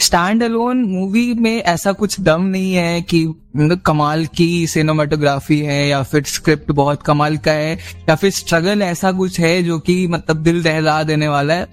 स्टैंड 0.00 0.42
अलोन 0.42 0.82
मूवी 0.84 1.34
में 1.34 1.62
ऐसा 1.62 1.92
कुछ 1.92 2.20
दम 2.20 2.42
नहीं 2.42 2.72
है 2.74 3.02
कि 3.02 3.26
मतलब 3.26 3.80
कमाल 3.80 4.26
की 4.26 4.66
सिनेमाटोग्राफी 4.66 5.58
है 5.58 5.86
या 5.88 6.02
फिर 6.02 6.22
स्क्रिप्ट 6.24 6.72
बहुत 6.72 7.02
कमाल 7.02 7.36
का 7.38 7.52
है 7.52 7.74
या 8.08 8.14
फिर 8.14 8.30
स्ट्रगल 8.30 8.82
ऐसा 8.82 9.12
कुछ 9.12 9.40
है 9.40 9.62
जो 9.62 9.78
कि 9.78 10.06
मतलब 10.06 10.36
दिल 10.36 10.62
दहला 10.62 11.02
देने 11.02 11.28
वाला 11.28 11.54
है। 11.54 11.66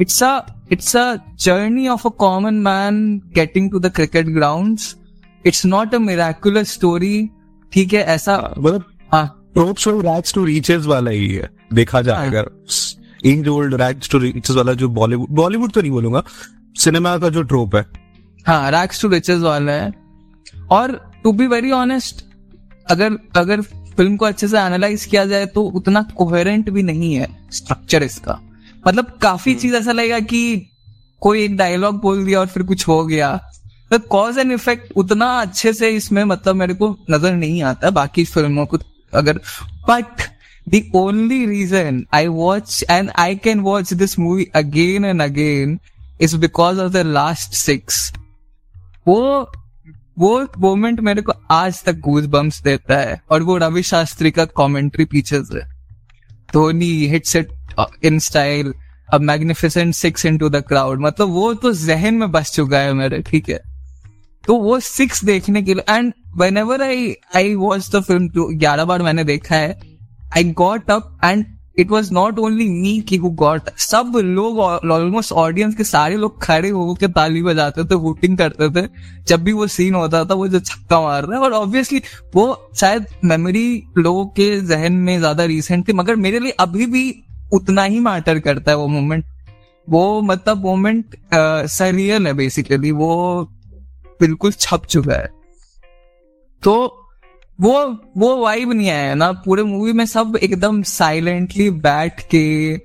It's 0.00 0.22
a 0.22 0.40
it's 0.72 0.96
a 0.96 1.16
journey 1.40 1.88
of 1.88 2.06
a 2.08 2.10
common 2.10 2.54
man 2.54 3.22
getting 3.34 3.70
to 3.70 3.78
the 3.78 3.92
cricket 3.92 4.26
ground 4.26 4.78
it's 5.44 5.64
not 5.66 5.94
a 5.94 5.98
miraculous 5.98 6.64
story 6.64 7.28
ठीक 7.72 7.92
है 7.92 8.02
ऐसा 8.14 8.36
मतलब 8.58 8.84
हाँ। 9.12 9.26
ट्रोप्स 9.54 9.86
और 9.88 10.02
रैग्स 10.06 10.34
टू 10.34 10.44
रीचेस 10.44 10.84
वाला 10.86 11.10
ही 11.10 11.28
है 11.28 11.48
देखा 11.74 12.02
जाए 12.02 12.16
हाँ। 12.16 12.26
अगर। 12.26 12.50
As 13.26 13.48
old 13.48 13.74
rags 13.82 14.10
to 14.10 14.18
riches 14.18 14.56
वाला 14.56 14.72
जो 14.72 14.88
बॉलीवुड 14.90 15.30
बॉलीवुड 15.36 15.72
तो 15.72 15.80
नहीं 15.80 15.90
बोलूँगा 15.90 16.22
सिनेमा 16.76 17.16
का 17.18 17.28
जो 17.28 17.42
ट्रोप 17.42 17.74
है। 17.76 17.84
हाँ 18.46 18.70
रैक्स 18.70 19.02
टू 19.02 19.08
रिचेस 19.08 19.40
वाला 19.40 19.72
है। 19.72 19.92
और 20.70 20.92
टू 21.24 21.32
बी 21.32 21.46
वेरी 21.46 21.70
ऑनेस्ट 21.72 22.24
अगर 22.86 23.16
अगर 23.36 23.60
फ़िल्म 23.62 24.16
को 24.16 24.24
अच्छे 24.24 24.48
से 24.48 24.58
एनालाइज 24.58 25.04
किया 25.04 25.24
जाए 25.24 25.46
तो 25.46 25.62
उतना 25.76 26.02
कोहेरेंट 26.16 26.70
भी 26.70 26.82
नहीं 26.82 27.14
है 27.14 27.28
स्ट्रक्चर 27.52 28.02
इसका। 28.02 28.38
मतलब 28.86 29.18
काफ़ी 29.22 29.54
चीज़ 29.54 29.74
ऐसा 29.76 29.92
लगेगा 29.92 30.18
कि 30.20 30.70
कोई 31.22 31.42
एक 31.44 31.56
डायलॉग 31.56 32.00
बोल 32.00 32.24
दिया 32.24 32.40
और 32.40 32.46
फिर 32.46 32.62
कुछ 32.62 32.86
हो 32.88 33.04
गया। 33.06 33.38
कॉज 33.98 34.38
एंड 34.38 34.52
इफ़ेक्ट 34.52 34.92
उतना 34.96 35.26
अच्छे 35.40 35.72
से 35.72 35.90
इसमें 35.90 36.22
मतलब 36.24 36.56
मेरे 36.56 36.74
को 36.74 36.96
नज़र 37.10 37.32
नहीं 37.32 37.62
आता, 37.62 37.90
बाकी 37.90 38.24
फ़िल्मों 38.24 38.66
को 38.66 38.78
अगर 39.12 39.40
but 39.88 40.28
the 40.66 40.80
only 40.94 41.36
reason 41.46 41.96
I 42.14 42.26
watch 42.28 42.74
and 42.94 43.10
I 43.20 43.34
can 43.44 43.62
watch 43.62 43.92
this 44.00 44.12
movie 44.18 44.44
again 44.54 45.06
and 45.06 45.22
again 45.22 45.78
is 46.20 46.34
because 46.36 46.82
of 46.84 46.92
the 46.96 47.02
last 47.06 47.56
six. 47.60 48.12
वो 49.08 49.50
वो 50.18 50.40
मोमेंट 50.58 51.00
मेरे 51.00 51.22
को 51.22 51.32
आज 51.50 51.82
तक 51.84 51.98
गूज 52.00 52.26
बम्स 52.26 52.60
देता 52.62 52.98
है 52.98 53.20
और 53.30 53.42
वो 53.42 53.56
रवि 53.58 53.82
शास्त्री 53.82 54.30
का 54.30 54.44
कमेंट्री 54.56 55.04
पीछे 55.04 55.42
से। 55.44 55.60
Dhoni 56.52 56.90
hits 57.08 57.36
in 57.36 58.18
style 58.18 58.72
a 59.12 59.18
magnificent 59.18 59.94
six 59.94 60.26
into 60.26 60.48
the 60.48 60.62
crowd 60.68 61.00
मतलब 61.00 61.28
वो 61.28 61.52
तो 61.54 61.72
जहन 61.72 62.14
में 62.14 62.30
बस 62.32 62.52
चुका 62.54 62.78
है 62.78 62.92
मेरे, 62.92 63.18
ठीक 63.22 63.48
है? 63.48 63.60
तो 64.44 64.56
वो 64.58 64.78
सिक्स 64.80 65.24
देखने 65.24 65.62
के 65.62 65.74
लिए 65.74 65.94
and 65.94 66.12
whenever 66.56 66.82
I 66.82 67.14
I 67.36 67.54
watch 67.54 67.90
the 67.94 68.00
film 68.02 68.56
ग्यारह 68.58 68.84
बार 68.84 69.02
मैंने 69.02 69.24
देखा 69.24 69.56
है। 69.56 69.78
I 70.36 70.44
got 70.58 70.90
up 70.90 71.18
and 71.24 71.44
it 71.78 71.90
was 71.90 72.12
not 72.14 72.38
only 72.38 72.68
me 72.68 73.00
की 73.08 73.18
गॉट 73.18 73.68
सब 73.80 74.12
लोग 74.16 74.58
ऑलमोस्ट 74.60 75.32
ऑडियंस 75.32 75.74
के 75.74 75.84
सारे 75.84 76.16
लोग 76.16 76.42
खड़े 76.42 76.68
होकर 76.68 77.08
ताली 77.10 77.42
बजाते 77.42 77.84
थे 77.84 77.94
वोटिंग 77.96 78.36
करते 78.38 78.68
थे। 78.70 78.86
जब 79.28 79.42
भी 79.44 79.52
वो 79.52 79.66
सीन 79.66 79.94
होता 79.94 80.24
था, 80.24 80.34
वो 80.34 80.48
जो 80.48 80.60
छक्का 80.60 81.00
मार 81.00 81.24
रहा 81.24 81.36
है, 81.36 81.44
और 81.44 81.52
ऑब्वियसली 81.52 82.02
वो 82.34 82.70
शायद 82.76 83.06
मेमोरी 83.24 83.82
लोगों 83.98 84.26
के 84.28 84.60
जहन 84.62 84.92
में 84.92 85.18
ज़्यादा 85.18 85.44
रिसेंट 85.44 85.88
थी, 85.88 85.92
मगर 85.92 86.16
मेरे 86.16 86.38
लिए 86.38 86.52
अभी 86.60 86.86
भी 86.86 87.14
उतना 87.52 87.82
ही 87.84 88.00
मैटर 88.00 88.38
करता 88.40 88.70
है 88.70 88.76
वो 88.76 88.86
मोमेंट 88.88 89.24
वो 89.88 90.20
मतलब 90.22 90.64
मोमेंट 90.64 91.16
सरियल 91.34 92.26
है 92.26 92.32
बेसिकली 92.34 92.90
वो 92.92 93.48
बिल्कुल 94.20 94.52
छप 94.52 94.84
चुका 94.84 95.14
है। 95.14 95.28
तो 96.62 96.72
वो 97.60 97.72
वो 98.18 98.36
वाइब 98.36 98.72
नहीं 98.72 98.90
आया 98.90 99.14
ना। 99.14 99.30
पूरे 99.32 99.62
मूवी 99.62 99.92
में 99.92 100.04
सब 100.06 100.38
एकदम 100.42 100.82
साइलेंटली 100.82 101.70
बैठ 101.70 102.20
के 102.20 102.76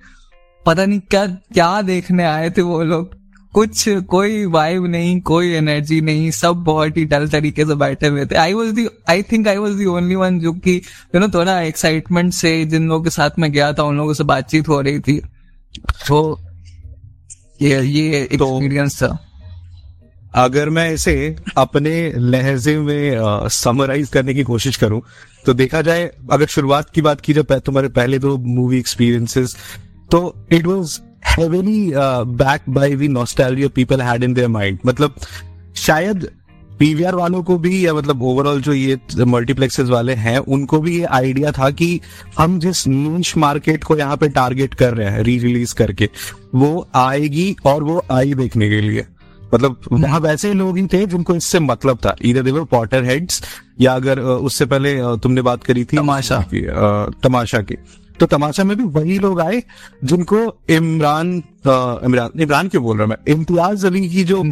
पता 0.65 0.85
नहीं 0.85 0.99
क्या 0.99 1.25
क्या 1.27 1.81
देखने 1.81 2.23
आए 2.23 2.49
थे 2.49 2.61
वो 2.61 2.83
लोग। 2.83 3.13
कुछ 3.53 3.83
कोई 3.89 4.45
वाइब 4.45 4.85
नहीं 4.85 5.19
कोई 5.21 5.51
एनर्जी 5.51 5.99
नहीं 6.01 6.31
सब 6.31 6.55
बहुत 6.63 6.97
ही 6.97 7.05
डल 7.05 7.27
तरीके 7.29 7.65
से 7.65 7.75
बैठे 7.75 8.07
हुए 8.07 8.25
थे। 8.25 8.35
I 8.35 8.53
was 8.53 8.71
the 8.71 8.87
I 9.09 9.21
think 9.23 9.47
I 9.47 9.57
was 9.57 9.77
the 9.77 9.85
only 9.85 10.15
one 10.15 10.39
जो 10.39 10.53
कि 10.53 10.81
यू 11.15 11.19
नो 11.19 11.27
थोड़ा 11.27 11.59
एक्साइटमेंट 11.61 12.33
से 12.33 12.65
जिन 12.65 12.87
लोगों 12.87 13.03
के 13.03 13.09
साथ 13.09 13.39
में 13.39 13.51
गया 13.51 13.71
था 13.73 13.83
उन 13.83 13.97
लोगों 13.97 14.13
से 14.13 14.23
बातचीत 14.23 14.67
हो 14.67 14.81
रही 14.81 14.99
थी। 14.99 15.21
तो 16.07 16.39
ये 17.61 17.81
ये 17.81 18.21
एक्सपीरियंस 18.21 19.03
था। 19.03 19.19
अगर 20.35 20.69
मैं 20.69 20.91
इसे 20.93 21.35
अपने 21.57 21.91
लहजे 22.17 22.77
में 22.79 23.47
समराइज 23.51 24.09
करने 24.09 24.33
की 24.33 24.43
कोशिश 24.43 24.75
करूँ 24.77 25.01
तो 25.45 25.53
देखा 25.53 25.81
जाए, 25.81 26.09
अगर 26.31 26.45
शुरुआत 26.45 26.89
की 26.89 27.01
बात 27.01 27.21
की 27.21 27.33
जाए 27.33 27.59
तुम्हारे 27.59 27.89
पहले 27.89 28.19
दो 28.19 28.37
मूवी 28.37 28.79
एक्सपीरियंसेस 28.79 29.55
तो 30.11 30.47
it 30.51 30.65
was 30.67 30.99
heavily 31.27 31.91
back 31.95 32.69
by 32.69 32.95
we 32.95 33.07
nostalgia 33.07 33.67
people 33.75 34.01
had 34.01 34.23
in 34.23 34.33
their 34.33 34.47
mind 34.47 34.79
मतलब 34.85 35.15
शायद 35.77 36.29
पीवीआर 36.79 37.15
वालों 37.15 37.41
को 37.43 37.57
भी, 37.57 37.85
या 37.85 37.93
मतलब 37.93 38.23
ओवरऑल 38.23 38.61
जो 38.61 38.73
ये 38.73 38.97
मल्टीप्लेक्सेस 39.17 39.89
वाले 39.89 40.13
हैं, 40.13 40.37
उनको 40.37 40.79
भी 40.79 40.97
ये 40.97 41.03
आइडिया 41.05 41.51
था 41.51 41.69
कि 41.71 41.99
हम 42.37 42.59
जिस 42.59 42.85
नीश 42.87 43.35
मार्केट 43.37 43.83
को 43.83 43.97
यहाँ 43.97 44.17
पे 44.17 44.29
टारगेट 44.29 44.73
कर 44.73 44.93
रहे 44.93 45.09
हैं 45.09 45.23
री 45.23 45.37
रिलीज़ 45.39 45.73
करके, 45.75 46.09
वो 46.55 46.87
आएगी 46.95 47.55
और 47.65 47.83
वो 47.83 48.03
आई 48.11 48.33
देखने 48.33 48.69
के 48.69 48.81
लिए। 48.81 49.05
मतलब 49.53 49.79
वहाँ 49.91 50.19
वैसे 50.19 50.47
ही 50.47 50.53
लोग 50.53 50.77
ही 50.77 50.85
थे 50.93 51.05
जिनको 51.05 51.35
इससे 51.35 51.59
मतलब 51.59 51.97
था। 51.97 52.15
इधर 52.21 52.41
देवर 52.41 52.63
पॉटर 52.71 53.03
हेड्स 53.03 53.41
या 53.81 53.93
अगर 53.95 54.19
उससे 54.19 54.65
पहले 54.65 54.95
तुमने 55.17 55.41
बात 55.41 55.63
करी 55.63 55.83
थी 55.83 55.97
तमाशा। 55.97 56.39
की, 56.53 56.61
तमाशा 57.23 57.61
की। 57.61 57.75
तो 58.19 58.25
तमाशा 58.25 58.63
में 58.63 58.75
भी 58.77 58.83
वही 58.83 59.17
लोग 59.19 59.39
आए 59.41 59.61
जिनको 60.03 60.37
इमरान 60.69 61.31
इमरान 62.05 62.39
इमरान 62.41 62.67
क्यों 62.67 62.83
बोल 62.83 62.97
रहा 62.97 63.03
हूँ 63.03 63.09
मैं? 63.09 63.33
इम्तियाज़ 63.33 63.85
अली 63.87 64.09
की 64.09 64.23
जो 64.23 64.43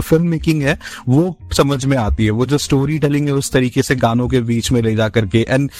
फ़िल्म 0.00 0.26
मेकिंग 0.28 0.62
है 0.62 0.78
वो 1.08 1.36
समझ 1.52 1.84
में 1.84 1.96
आती 1.96 2.24
है। 2.24 2.30
वो 2.30 2.46
जो 2.46 2.58
स्टोरी 2.58 2.98
टेलिंग 2.98 3.26
है 3.28 3.34
उस 3.34 3.50
तरीके 3.52 3.82
से 3.82 3.96
गानों 3.96 4.28
के 4.28 4.40
बीच 4.40 4.70
में 4.72 4.80
ले 4.82 4.94
जा 4.96 5.08
करके 5.08 5.46
and 5.48 5.70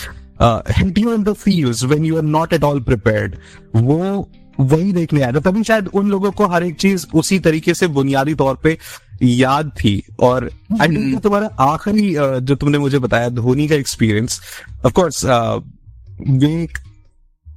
hit 0.79 0.99
you 0.99 1.13
in 1.15 1.23
the 1.23 1.33
feels 1.33 1.85
when 1.85 2.05
you 2.05 2.17
are 2.17 2.23
not 2.23 2.53
at 2.53 2.63
all 2.63 2.81
prepared 2.81 3.37
वो 3.77 4.29
वही 4.61 4.93
देखने 4.93 5.23
आया। 5.23 5.33
था 5.33 5.41
तभी 5.41 5.63
शायद 5.65 5.89
उन 5.95 6.11
लोगों 6.11 6.31
को 6.33 6.47
हर 6.49 6.65
एक 6.65 6.77
चीज़ 6.81 7.07
उसी 7.15 7.39
तरीके 7.39 7.75
से 7.75 7.87
बुनियादी 7.89 8.35
तौर 8.35 8.55
पे 8.63 8.77
याद 9.23 9.71
थी। 9.81 10.03
और 10.21 10.51
आई 10.81 11.15
तुम्हारा 11.23 11.47
आखिरी 11.65 12.13
जो 12.41 12.55
तुमने 12.55 12.79
मुझे 12.79 12.99
बताया 12.99 13.29
धोनी 13.29 13.69
का 13.69 13.75
एक्सपीरियंस 13.75 14.41
ऑफ़ 14.87 14.93
कोर्स 14.93 15.25
वे 15.25 16.67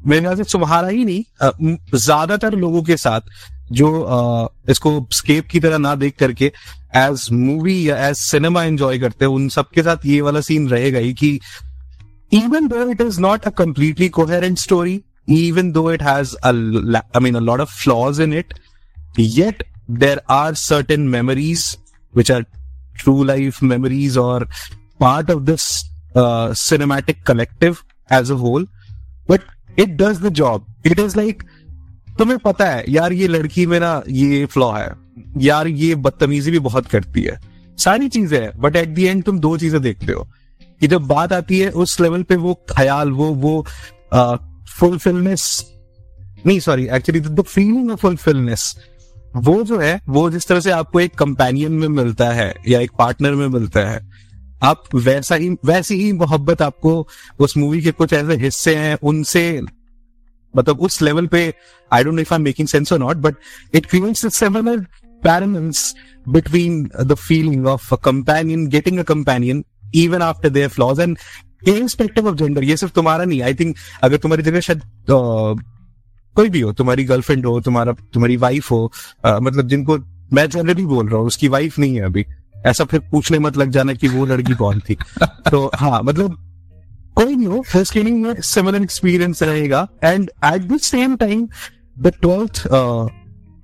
मेरे 0.08 0.22
ख्याल 0.22 0.36
से 0.36 0.44
तुम्हारा 0.52 0.88
ही 0.88 1.06
नहीं 1.06 1.76
ज़्यादातर 1.96 2.56
लोगों 2.56 2.84
के 2.84 2.98
साथ 2.98 3.22
जो 3.72 3.90
अ, 4.02 4.48
इसको 4.72 5.08
स्केप 5.14 5.48
की 5.48 5.60
तरह 5.60 5.78
ना 5.78 5.96
देख 5.96 6.16
करके 6.20 6.52
एज 6.98 7.28
मूवी 7.32 7.90
या 7.90 7.98
एज 8.08 8.16
सिनेमा 8.18 8.64
एंजॉय 8.64 9.00
करते 9.00 9.26
हैं 9.26 9.32
उन 9.32 9.50
सबके 9.50 9.84
साथ 9.84 10.06
ये 10.06 10.22
वाला 10.22 10.42
सीन 10.42 10.70
रहेगा 10.70 11.00
ही 11.00 11.14
कि 11.14 11.40
even 12.34 12.68
though 12.70 12.88
it 12.94 13.00
is 13.02 13.20
not 13.20 13.46
a 13.48 13.52
completely 13.60 14.08
coherent 14.16 14.60
story, 14.64 14.96
even 15.30 15.72
though 15.74 15.90
it 15.90 16.02
has 16.02 16.36
a, 16.44 17.04
I 17.14 17.20
mean, 17.20 17.36
a 17.36 17.42
lot 17.42 17.60
of 17.60 17.70
flaws 17.70 18.20
in 18.20 18.34
it, 18.34 18.54
yet 19.18 19.64
there 19.88 20.20
are 20.28 20.56
certain 20.56 21.10
memories 21.10 21.78
which 22.14 22.30
are 22.30 22.46
true 22.98 23.24
life 23.24 23.62
memories 23.62 24.18
or 24.18 24.48
part 25.00 25.30
of 25.30 25.46
this 25.46 25.86
uh, 26.16 26.50
cinematic 26.50 27.24
collective 27.24 27.84
as 28.10 28.30
a 28.30 28.36
whole. 28.36 28.66
But 29.28 29.44
it 29.78 29.96
does 29.98 30.20
the 30.20 30.32
job. 30.32 30.66
It 30.84 31.00
is 31.00 31.16
like 31.16 31.46
तुम्हें 32.20 32.38
पता 32.40 32.66
है 32.66 32.84
यार 32.92 33.14
ये 33.14 33.28
लड़की 33.28 33.66
में 33.66 33.80
ना 33.80 33.92
ये 34.08 34.46
flaw 34.54 34.72
है 34.72 34.90
यार 35.38 35.68
ये 35.68 35.94
बदतमीजी 35.96 36.52
भी 36.52 36.60
बहुत 36.60 36.88
करती 36.88 37.22
है 37.24 37.40
सारी 37.78 38.10
चीज़ें 38.10 38.40
हैं 38.40 38.52
बट 38.62 38.76
एट 38.76 38.90
द 38.96 39.00
एंड 39.00 39.24
तुम 39.24 39.40
दो 39.40 39.56
चीज़ें 39.58 39.82
देखते 39.82 40.14
हो 40.14 40.28
कि 40.82 40.88
जब 40.88 41.06
बात 41.08 41.34
आती 41.34 41.60
है 41.60 41.70
उस 41.84 42.00
लेवल 42.02 42.24
पे 42.24 42.36
वो 42.36 42.54
ख्याल 42.72 43.12
वो 43.12 43.28
वो 43.44 43.54
फुलफिलनेस 44.78 45.66
नहीं 46.48 46.60
sorry 46.60 46.88
actually 46.92 47.20
the 47.20 47.42
feeling 47.42 47.92
of 47.92 48.00
fulfilness 48.00 48.76
वो 49.36 49.64
जो 49.64 49.78
है, 49.80 50.02
वो 50.10 50.30
जिस 50.30 50.48
तरह 50.48 50.60
से 50.60 50.72
आपको 50.72 51.00
एक 51.00 51.16
कंपेनियन 51.16 51.72
में 51.72 51.88
मिलता 51.88 52.30
है, 52.30 52.54
या 52.68 52.80
एक 52.80 52.92
पार्टनर 53.00 53.32
में 53.32 53.48
मिलता 53.48 53.80
है, 53.80 54.00
आप 54.64 54.84
वैसा 54.96 55.36
ही, 55.36 55.50
वैसी 55.66 55.96
ही 55.96 56.12
मोहब्बत 56.14 56.62
आपको 56.62 57.08
उस 57.40 57.58
मूवी 57.58 57.82
के 57.82 57.92
कुछ 57.92 58.14
ऐसे 58.14 58.36
हिस्से 58.36 58.76
हैं, 58.76 58.98
उनसे 59.04 59.62
मतलब 60.56 60.80
उस 60.80 61.02
लेवल 61.02 61.28
पे 61.28 61.54
I 61.94 62.04
don't 62.04 62.16
know 62.16 62.22
if 62.22 62.34
I 62.34 62.38
am 62.38 62.44
making 62.44 62.68
sense 62.68 62.94
और 62.94 63.00
not 63.00 63.18
but 63.18 63.36
it 63.74 63.86
creates 63.86 64.36
similar 64.38 64.80
parallels 65.24 65.96
between 66.30 66.84
the 67.04 67.14
feeling 67.14 67.68
of 67.68 67.94
a 67.94 67.98
companion 67.98 68.68
getting 68.68 69.00
a 69.00 69.04
companion 69.04 69.64
even 69.96 70.22
after 70.22 70.50
their 70.50 70.70
flaws 70.70 71.00
and 71.00 71.18
irrespective 71.68 72.28
of 72.28 72.36
gender 72.36 72.64
ये 72.64 72.78
सिर्फ़ 72.78 72.94
तुम्हारा 72.94 73.26
नहीं 73.26 73.42
I 73.42 73.54
think 73.54 73.76
अगर 74.04 74.18
तुम्हारी 74.18 74.44
जगह 74.44 74.60
शायद 74.60 74.82
कोई 76.36 76.50
भी 76.50 76.60
हो 76.60 76.72
तुम्हारी 76.74 77.04
गर्लफ्रेंड 77.04 77.46
हो 77.46 77.60
तुम्हारा 77.62 77.92
तुम्हारी 78.14 78.38
वाइफ 78.38 78.72
हो 78.72 78.92
अ, 79.26 79.40
मतलब 79.40 79.68
जिनको 79.68 79.98
मैं 80.34 80.50
जनरली 80.50 80.86
बोल 80.86 81.08
रहा 81.08 81.18
हूँ 81.18 81.28
उसकी 81.28 81.48
वाइफ 81.48 81.80
नहीं 81.80 81.96
है 81.96 82.02
अभी। 82.02 82.26
ऐसा 82.66 82.84
फिर 82.86 83.00
पूछने 83.12 83.40
मत 83.40 83.58
लग 83.58 83.70
जाना 83.70 83.94
कि 83.94 84.08
वो 84.08 84.26
लड़की 84.26 84.54
कौन 84.54 84.80
थी। 84.80 84.96
तो 85.52 85.72
हाँ 85.76 86.02
मतलब 86.04 86.38
कोई 87.16 87.36
नहीं 87.36 87.48
हो 87.48 87.62
फ़र्स्ट 87.62 87.94
ट्रेनिंग 87.94 88.22
में 88.22 88.42
सिमिलर 88.42 88.82
एक्सपीरियंस 88.82 89.44
रहेगा। 89.44 89.88
And 90.04 90.30
at 90.46 90.62
the 90.62 90.78
same 90.78 91.16
time 91.16 91.48
the 92.00 92.14
twelfth 92.22 92.64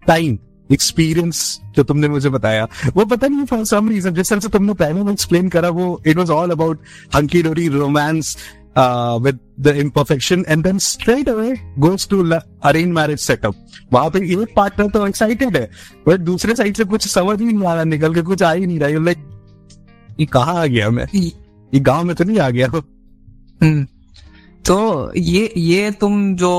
time 0.08 0.38
experience 0.70 1.60
जो 1.76 1.84
तुमने 1.84 2.08
मुझे 2.08 2.30
बताया। 2.30 2.68
वो 2.96 3.06
पता 3.06 3.28
नहीं 3.28 3.46
फॉर 3.46 3.66
सम 3.66 3.90
रीजन 3.90 4.14
जिस 4.14 4.30
तरह 4.30 4.40
से 4.40 4.50
तुमने 4.50 4.74
पहले 4.76 5.04
में 5.04 5.12
एक्सप्लेन 5.12 5.50
करा, 5.50 5.70
वो 5.70 6.02
it 6.08 6.18
was 6.18 6.30
all 6.32 6.52
about 6.52 6.80
hunky 7.16 7.42
dory 7.44 7.68
romance 7.70 8.38
with 8.78 9.40
the 9.60 9.76
imperfection 9.78 10.44
and 10.48 10.64
then 10.64 10.78
straight 10.80 11.30
away 11.30 11.56
goes 11.80 12.08
to 12.10 12.24
arrange 12.30 12.92
marriage 12.94 13.20
setup 13.20 13.56
वहाँ 13.94 14.10
पे 14.10 14.20
एक 14.32 14.54
पार्टनर 14.56 14.90
तो 14.90 15.06
एक्साइटेड 15.08 15.58
है 15.58 15.70
बट 16.08 16.20
दूसरे 16.22 16.56
साइड 16.56 16.78
से 16.78 16.84
कुछ 16.86 17.08
समझ 17.08 17.40
ही 17.42 17.46
नहीं 17.46 17.68
आ 17.68 17.74
रहा, 17.74 17.84
निकल 17.84 18.14
के 18.16 18.22
कुछ 18.24 18.44
आ 18.44 18.52
ही 18.52 18.66
नहीं 18.66 18.80
रहा। 18.80 19.04
लाइक 19.04 19.18
ये 20.20 20.26
कहाँ 20.26 20.56
आ 20.56 20.66
गया 20.66 20.90
मैं? 20.90 21.06
ये 21.14 21.80
गाँव 21.82 22.04
में 22.04 22.16
तो 22.16 22.24
नहीं 22.24 22.40
आ 22.40 22.50
गया। 22.50 22.68
हम्म। 22.68 23.86
तो 24.66 25.12
ये 25.16 25.54
ये 25.58 25.92
तुम 25.92 26.36
जो 26.36 26.52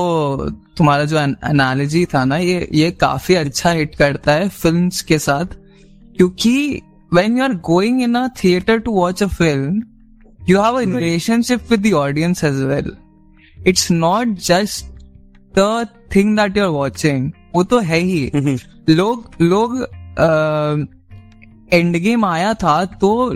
तुम्हारा 0.77 1.05
जो 1.05 1.17
एनालॉजी 1.19 2.05
था 2.05 2.23
ना 2.25 2.37
ये 2.37 2.67
ये 2.73 2.91
काफ़ी 2.91 3.35
अच्छा 3.35 3.71
हिट 3.71 3.95
करता 3.95 4.33
है 4.33 4.49
फिल्म्स 4.49 5.01
के 5.01 5.19
साथ। 5.19 5.45
क्योंकि 6.17 6.81
when 7.13 7.37
you 7.37 7.43
are 7.43 7.53
going 7.65 8.01
in 8.01 8.15
a 8.15 8.27
theatre 8.43 8.79
to 8.79 8.91
watch 8.91 9.23
a 9.23 9.27
film 9.27 9.81
you 10.49 10.61
have 10.61 10.75
a 10.75 10.81
relationship 10.81 11.71
with 11.71 11.87
the 11.87 11.93
audience 11.93 12.43
as 12.43 12.61
well 12.63 12.91
it's 13.67 13.91
not 13.91 14.27
just 14.27 14.85
the 15.55 15.87
thing 16.15 16.35
that 16.37 16.57
you 16.57 16.63
are 16.63 16.69
watching 16.69 17.31
वो 17.55 17.63
तो 17.63 17.79
है 17.79 17.99
ही। 17.99 18.31
लोग 18.89 19.31
लोग 19.41 19.77
एंड 21.73 21.97
गेम 21.97 22.25
आया 22.25 22.53
था 22.53 22.83
तो 22.85 23.31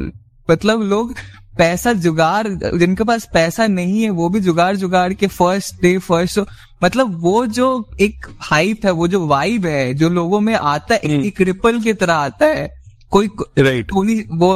मतलब 0.51 0.81
लोग 0.81 1.13
पैसा 1.57 1.93
जुगाड़ 1.93 2.47
जिनके 2.77 3.03
पास 3.03 3.27
पैसा 3.33 3.67
नहीं 3.67 4.01
है 4.03 4.09
वो 4.09 4.29
भी 4.29 4.39
जुगाड़ 4.39 4.75
जुगाड़ 4.75 5.13
के 5.13 5.27
फ़र्स्ट 5.27 5.81
डे 5.81 5.97
फ़र्स्ट 5.97 6.39
मतलब 6.83 7.19
वो 7.21 7.45
जो 7.47 7.67
एक 8.01 8.25
हाइप 8.41 8.85
है 8.85 8.91
वो 8.91 9.07
जो 9.07 9.25
वाइब 9.27 9.65
है 9.65 9.93
जो 9.93 10.09
लोगों 10.09 10.39
में 10.39 10.53
आता 10.55 10.95
है 10.95 11.21
एक 11.21 11.41
रिपल 11.41 11.79
की 11.81 11.93
तरह 11.93 12.13
आता 12.13 12.45
है। 12.45 12.69
कोई 13.11 13.29
राइट 13.59 13.87
टोनी 13.87 14.15
वो 14.31 14.53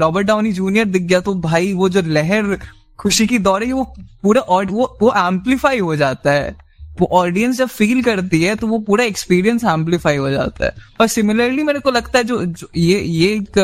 रॉबर्ट 0.00 0.26
डाउनी 0.26 0.52
जूनियर 0.52 0.84
दिख 0.86 1.02
गया 1.02 1.20
तो 1.20 1.34
भाई 1.42 1.72
वो 1.72 1.88
जो 1.88 2.02
लहर 2.02 2.56
खुशी 2.98 3.26
की 3.26 3.38
दौरे 3.40 3.72
वो 3.72 3.84
पूरा 4.22 4.40
और 4.40 4.66
वो 4.66 4.96
वो 5.02 5.12
एम्पलीफाई 5.18 5.78
हो 5.78 5.96
जाता 5.96 6.32
है। 6.32 6.56
वो 7.00 7.06
ऑडियंस 7.12 7.56
जब 7.58 7.68
फील 7.68 8.02
करती 8.02 8.42
है 8.42 8.54
तो 8.56 8.66
वो 8.66 8.78
पूरा 8.78 9.04
एक्सपीरियंस 9.04 9.64
एम्पलीफाई 9.64 10.16
हो 10.16 10.30
जाता 10.30 10.64
है। 10.64 10.72
और 11.00 11.06
सिमिलरली 11.06 11.62
मेरे 11.62 11.80
को 11.80 11.90
लगता 11.90 12.18
है 12.18 12.24
जो, 12.24 12.44
जो 12.44 12.68
ये 12.76 13.00
ये 13.00 13.28
एक 13.28 13.58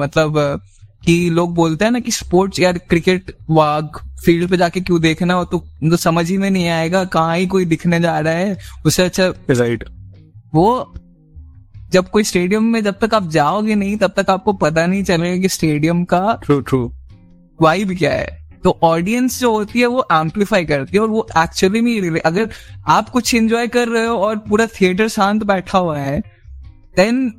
मतलब 0.00 0.60
कि 1.04 1.30
लोग 1.30 1.54
बोलते 1.54 1.84
हैं 1.84 1.92
ना 1.92 2.00
कि 2.00 2.10
स्पोर्ट्स 2.10 2.60
यार 2.60 2.78
क्रिकेट 2.78 3.36
वाग 3.50 3.90
फ़ील्ड 4.24 4.50
पे 4.50 4.56
जाके 4.56 4.80
क्यों 4.80 5.00
देखना 5.00 5.34
हो 5.34 5.44
तो, 5.44 5.58
तो 5.58 5.96
समझ 5.96 6.30
ही 6.30 6.38
में 6.38 6.50
नहीं 6.50 6.68
आएगा 6.68 7.04
कहाँ 7.04 7.36
ही 7.36 7.46
कोई 7.46 7.64
दिखने 7.64 8.00
जा 8.00 8.20
रहा 8.20 8.32
है 8.32 8.58
उससे 8.86 9.02
अच्छा 9.02 9.32
राइट 9.50 9.84
वो 10.54 10.94
जब 11.90 12.10
कोई 12.10 12.22
स्टेडियम 12.22 12.64
में 12.64 12.84
जब 12.84 12.98
तक 12.98 13.14
आप 13.14 13.28
जाओगे 13.28 13.74
नहीं 13.74 13.96
तब 13.96 14.14
तक 14.16 14.30
आपको 14.30 14.52
पता 14.52 14.86
नहीं 14.86 15.04
चलेगा 15.04 15.42
कि 15.42 15.48
स्टेडियम 15.48 16.04
का 16.04 16.40
ट्रू 16.44 16.60
ट्रू 16.60 16.92
वाइब 17.62 17.96
क्या 17.98 18.12
है। 18.12 18.48
तो 18.64 18.78
ऑडियंस 18.82 19.40
जो 19.40 19.52
होती 19.52 19.80
है 19.80 19.86
वो 19.86 20.06
एम्पलीफाई 20.12 20.64
करती 20.64 20.96
है 20.96 21.02
और 21.02 21.08
वो 21.08 21.26
एक्चुअली 21.38 22.10
में 22.10 22.20
अगर 22.20 22.50
आप 22.86 23.08
कुछ 23.08 23.34
एंजॉय 23.34 23.66
कर 23.66 23.88
रहे 23.88 24.06
हो 24.06 24.16
और 24.16 24.36
पूरा 24.36 24.66
थिएटर 24.66 25.08
शांत 25.08 25.44
बैठा 25.44 25.78
हुआ 25.78 25.98
है 25.98 26.20
देन 26.96 27.32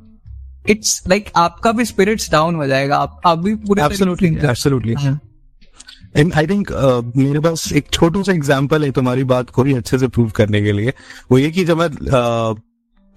इट्स 0.70 1.02
लाइक 1.08 1.30
आपका 1.36 1.72
भी 1.72 1.84
स्पिरिट्स 1.84 2.30
डाउन 2.32 2.54
हो 2.54 2.66
जाएगा। 2.66 2.96
आप 2.96 3.20
आप 3.26 3.38
भी 3.38 3.54
पूरे 3.56 3.82
absolutely 3.82 4.28
absolutely. 4.28 4.94
And 6.16 6.32
I 6.34 6.46
think 6.46 6.72
मेरे 7.16 7.40
पास 7.40 7.72
एक 7.72 7.90
छोटू 7.92 8.22
सा 8.22 8.32
एग्जांपल 8.32 8.84
है 8.84 8.90
तुम्हारी 8.92 9.24
बात 9.26 9.50
को 9.50 9.64
ही 9.64 9.74
अच्छे 9.74 9.98
से 9.98 10.08
प्रूव 10.08 10.30
करने 10.36 10.62
के 10.62 10.72
लिए। 10.72 10.92
वो 11.30 11.38
ये 11.38 11.50
कि 11.50 11.64
जब 11.64 11.78
मैं 11.78 11.90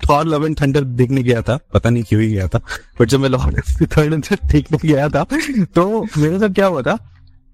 थॉर 0.02 0.26
लव 0.26 0.46
एंड 0.46 0.60
थंडर 0.62 0.84
देखने 1.00 1.24
गया 1.24 1.42
था 1.42 1.58
पता 1.74 1.90
नहीं 1.90 2.04
क्यों 2.04 2.22
ही 2.22 2.28
गया 2.30 2.48
था 2.48 2.60
बट 3.00 3.10
जब 3.10 3.20
मैं 3.20 3.30
लॉर्ड 3.30 3.62
थंडर 3.98 4.38
देखने 4.46 4.78
गया 4.84 5.08
था 5.10 5.24
तो 5.24 6.06
मेरे 6.18 6.40
साथ 6.40 6.50
क्या 6.50 6.66
हुआ 6.66 6.82
था? 6.82 6.98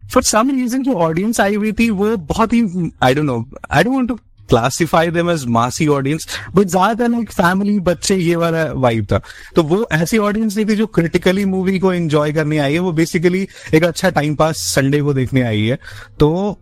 फॉर 0.04 0.24
सम 0.24 0.50
रीजन 0.50 0.84
जो 0.84 0.94
ऑडियंस 1.00 1.40
आई 1.40 1.56
हुई 1.56 1.72
थी 1.72 1.90
वो 1.92 2.16
बहुत 2.18 2.54
ही 2.54 2.92
I 3.04 3.14
don't 3.16 3.26
know 3.26 3.46
I 3.72 3.84
don't 3.84 3.96
want 3.96 4.08
to 4.10 4.18
classify 4.50 5.12
them 5.12 5.30
as 5.30 5.46
massy 5.46 5.88
audience 5.88 6.28
but 6.56 6.68
ज़्यादातर 6.68 7.10
लाइक 7.10 7.32
फैमिली 7.32 7.80
बच्चे 7.80 8.16
ये 8.16 8.36
वाला 8.36 8.66
वाइब 8.74 9.06
था। 9.12 9.22
तो 9.56 9.64
वो 9.64 9.88
ऐसी 9.92 10.18
ऑडियंस 10.18 10.56
नहीं 10.56 10.66
थी 10.66 10.76
जो 10.76 10.88
क्रिटिकली 10.88 11.46
मूवी 11.46 11.80
को 11.80 11.94
एंजॉय 11.94 12.34
करने 12.34 12.58
आई 12.58 12.74
है 12.74 12.80
वो 12.80 12.92
बेसिकली 12.92 13.48
एक 13.74 13.84
अच्छा 13.84 14.10
टाइम 14.10 14.36
पास 14.36 14.58
संडे 14.76 15.02
को 15.02 15.14
देखने 15.14 15.42
आई 15.42 15.66
है। 15.66 15.80
तो 16.20 16.60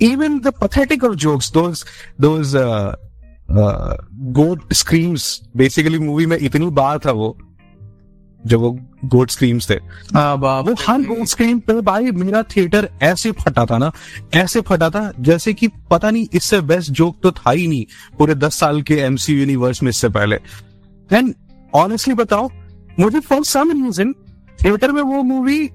even 0.00 0.38
of 0.40 1.12
jokes 1.16 1.48
those 1.52 1.80
those 2.20 2.54
uh, 2.54 2.94
uh, 3.48 3.94
goat 4.38 4.62
screams 4.72 5.26
basically 5.56 5.98
movie 5.98 6.26
में 6.26 6.36
इतनी 6.38 6.66
बार 6.78 6.98
था 6.98 7.12
वो 7.12 7.36
जब 8.46 8.60
वो 8.60 8.70
गोट 9.04 9.30
स्क्रीम्स 9.30 9.68
थे। 9.70 9.74
वो 9.74 10.74
हर 10.80 11.02
गोट 11.02 11.26
स्क्रीम 11.28 11.58
पे 11.60 11.80
भाई 11.82 12.10
मेरा 12.12 12.42
थिएटर 12.46 12.88
ऐसे 13.02 13.32
फटा 13.34 13.64
था 13.66 13.78
ना, 13.78 13.90
ऐसे 14.34 14.60
फटा 14.60 14.90
था, 14.90 15.12
जैसे 15.20 15.52
कि 15.54 15.68
पता 15.90 16.10
नहीं 16.10 16.26
इससे 16.34 16.60
बेस्ट 16.62 16.90
जोक 16.92 17.16
तो 17.22 17.32
था 17.32 17.50
ही 17.50 17.66
नहीं, 17.66 17.84
पूरे 18.18 18.34
दस 18.36 18.58
साल 18.60 18.82
के 18.82 18.94
एमसी 19.00 19.34
यूनिवर्स 19.34 19.82
में 19.82 19.90
इससे 19.90 20.08
पहले। 20.10 20.36
एंड 21.10 21.34
ऑनेस्टली 21.72 22.14
बताओ 22.14 22.48
मुझे 22.98 23.20
फॉर 23.20 23.44
सम 23.44 23.70
रीजन 23.74 24.12
थिएटर 24.58 24.92
में 24.92 25.02
वो 25.02 25.22
मूवी 25.24 25.66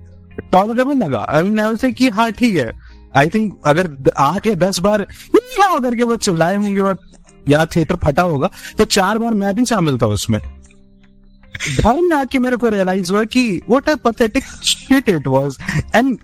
टॉलरेबल 0.51 0.97
लगा। 0.97 1.25
आई 1.29 1.43
मीन 1.43 1.75
से 1.75 1.91
कि 1.91 2.09
हाँ 2.09 2.31
ठीक 2.31 2.55
है। 2.55 2.71
आई 3.17 3.29
थिंक 3.29 3.59
अगर 3.65 3.87
या 4.09 4.53
दस 4.57 4.79
बार 4.79 5.03
क्या 5.35 5.77
करके 5.79 6.03
वो 6.03 6.15
चिल्लाए 6.17 6.55
होंगे 6.55 6.79
और 6.81 6.97
या 7.47 7.65
थिएटर 7.65 7.95
फटा 7.95 8.21
होगा 8.23 8.49
तो 8.77 8.85
चार 8.85 9.17
बार 9.17 9.33
मैं 9.33 9.53
भी 9.55 9.65
शामिल 9.65 9.97
था 9.97 10.07
उसमें। 10.07 10.39
घर 11.83 12.01
में 12.01 12.17
आके 12.17 12.39
मेरे 12.39 12.57
को 12.57 12.69
रियलाइज़ 12.69 13.11
हुआ 13.11 13.23
कि 13.23 13.61
what 13.69 13.89
a 13.89 13.95
pathetic 13.95 14.43
shit 14.43 15.09
it 15.09 15.27
was 15.27 15.57
and 15.95 16.17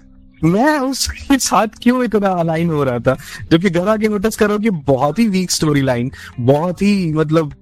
मैं 0.43 0.79
उसके 0.79 1.39
साथ 1.39 1.67
क्यों 1.83 2.03
इतना 2.03 2.29
अलाइन 2.29 2.69
हो 2.69 2.83
रहा 2.83 2.99
था? 2.99 3.17
जबकि 3.51 3.69
घर 3.69 3.87
आके 3.87 4.07
नोटिस 4.07 4.35
करो 4.35 4.59
कि 4.59 4.69
बहुत 4.69 5.19
ही 5.19 5.27
वीक 5.27 5.51
स्टोरी 5.51 5.81
लाइन 5.81 6.11
बहुत 6.39 6.81
ही 6.81 7.13
मतलब 7.13 7.53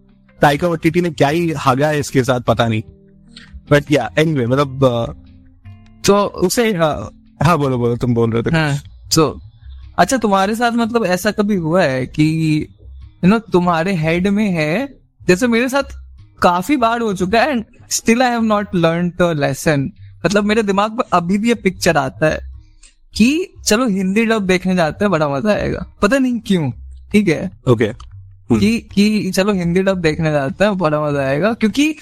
टाइका 0.42 0.68
वटीटी 0.68 1.02
ने 1.02 1.12
क्या 1.12 1.28
ही 1.28 1.52
हागा 1.52 1.88
है 1.88 2.00
इसके 2.00 2.24
साथ 2.24 2.42
पता 2.42 2.68
नहीं. 2.68 2.84
बट 3.72 3.92
या 3.92 4.12
एनीवे 4.18 4.46
मतलब 4.46 4.80
uh, 4.80 6.06
तो 6.06 6.26
उसे 6.26 6.72
uh, 6.72 7.04
हाँ 7.44 7.58
बोलो 7.58 7.78
बोलो 7.78 7.96
तुम 7.96 8.14
बोल 8.14 8.32
रहे 8.32 8.44
थे 8.44 8.56
हाँ. 8.56 8.78
तो 9.16 9.42
अच्छा 9.98 10.18
तुम्हारे 10.18 10.56
साथ 10.56 10.72
मतलब 10.72 11.06
ऐसा 11.06 11.32
कभी 11.32 11.56
हुआ 11.56 11.84
है 11.84 12.06
कि 12.06 12.68
यू 13.24 13.30
नो 13.30 13.40
तुम्हारे 13.40 13.96
हेड 13.96 14.28
में 14.28 14.52
है 14.52 15.00
जैसे 15.28 15.48
मेरे 15.48 15.70
साथ 15.70 16.03
काफ़ी 16.44 16.78
बार 16.78 17.02
हो 17.02 17.14
चुका 17.14 17.42
है 17.42 17.52
and 17.52 17.66
still 17.90 18.22
I 18.24 18.30
have 18.30 18.42
not 18.42 18.76
learn 18.76 19.10
the 19.10 19.34
lesson 19.40 19.92
मतलब 20.26 20.44
मेरे 20.44 20.64
दिमाग 20.64 20.92
में 20.92 21.04
अभी 21.14 21.38
भी 21.38 21.48
ये 21.48 21.54
पिक्चर 21.54 21.98
आता 21.98 22.26
है 22.26 22.40
कि 23.16 23.54
चलो 23.66 23.88
हिंदी 23.88 24.26
डब 24.26 24.46
देखने 24.48 24.76
जाते 24.76 25.06
हैं 25.06 25.12
बड़ा 25.12 25.30
मज़ा 25.30 25.54
आएगा। 25.54 25.86
पता 26.02 26.18
नहीं 26.18 26.40
क्यों 26.40 26.72
ठीक 27.12 27.28
है? 27.28 27.52
Okay 27.68 27.92
okay. 27.94 28.02
Hmm. 28.52 28.60
कि 28.60 28.80
कि 28.94 29.32
चलो 29.32 29.54
हिंदी 29.54 29.84
डब 29.84 29.98
देखने 29.98 30.32
जाते 30.32 30.64
हैं 30.64 30.78
बड़ा 30.78 31.02
मज़ा 31.02 31.20
आएगा 31.20 31.54
क्योंकि 31.54 31.96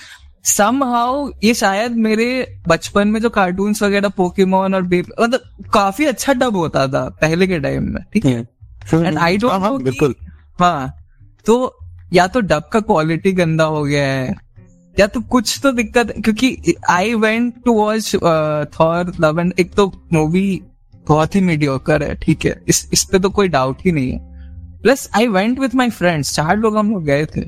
सम 0.44 0.84
हाउ 0.84 1.30
ये 1.44 1.54
शायद 1.54 1.92
मेरे 1.92 2.60
बचपन 2.68 3.08
में 3.08 3.20
जो 3.22 3.30
कार्टून्स 3.30 3.84
वगैरह 3.84 4.10
पोकेमोन 4.10 4.76
और 4.76 4.82
बेब 4.82 5.06
मतलब 5.22 5.70
काफ़ी 5.74 6.06
अच्छा 6.06 6.34
डब 6.34 6.56
होता 6.56 6.88
था 6.88 7.04
पहले 7.22 7.48
के 7.48 7.60
टाइम 7.60 7.94
में 7.94 8.04
ठीक 8.14 8.26
है? 8.26 8.48
एंड 8.94 9.18
आई 9.18 9.38
डोंट 9.38 9.82
बिल्कुल। 9.82 10.16
हाँ 10.60 10.94
तो 11.46 11.81
या 12.14 12.28
तो 12.28 12.42
डब 12.42 12.70
का 12.74 12.80
क्वालिटी 12.80 13.32
गंदा 13.32 13.64
हो 13.64 13.84
गया 13.84 14.06
है 14.06 14.36
या 15.00 15.08
तो 15.08 15.22
कुछ 15.22 15.60
तो 15.64 15.72
दिक्कत 15.72 16.14
क्योंकि 16.24 16.76
I 16.90 17.14
went 17.16 17.54
to 17.66 17.74
watch 17.74 18.16
Thor 18.74 19.14
love 19.20 19.40
and 19.40 19.54
एक 19.60 19.74
तो 19.74 19.92
मूवी 20.14 20.62
बहुत 21.08 21.36
ही 21.36 21.42
मीडियोकर 21.42 22.04
है 22.04 22.16
ठीक 22.16 22.46
है 22.46 22.60
इस 22.68 22.90
इस 22.94 23.04
पे 23.04 23.20
तो 23.20 23.30
कोई 23.30 23.48
डाउट 23.48 23.78
ही 23.86 23.92
नहीं 23.92 24.12
है। 24.12 24.20
Plus 24.82 25.10
I 25.16 25.28
went 25.28 25.60
with 25.60 25.76
my 25.76 25.90
friends 25.90 26.34
चार 26.36 26.58
लोग 26.58 26.78
हम 26.78 26.92
लोग 26.92 27.04
गए 27.04 27.26
थे। 27.26 27.42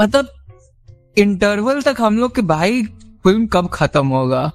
मतलब 0.00 0.28
इंटरवल 1.16 1.80
तक 1.82 1.96
हम 2.00 2.18
लोग 2.18 2.34
के 2.34 2.42
भाई 2.42 2.82
फ़िल्म 3.24 3.46
कब 3.46 3.68
खत्म 3.72 4.06
होगा? 4.06 4.50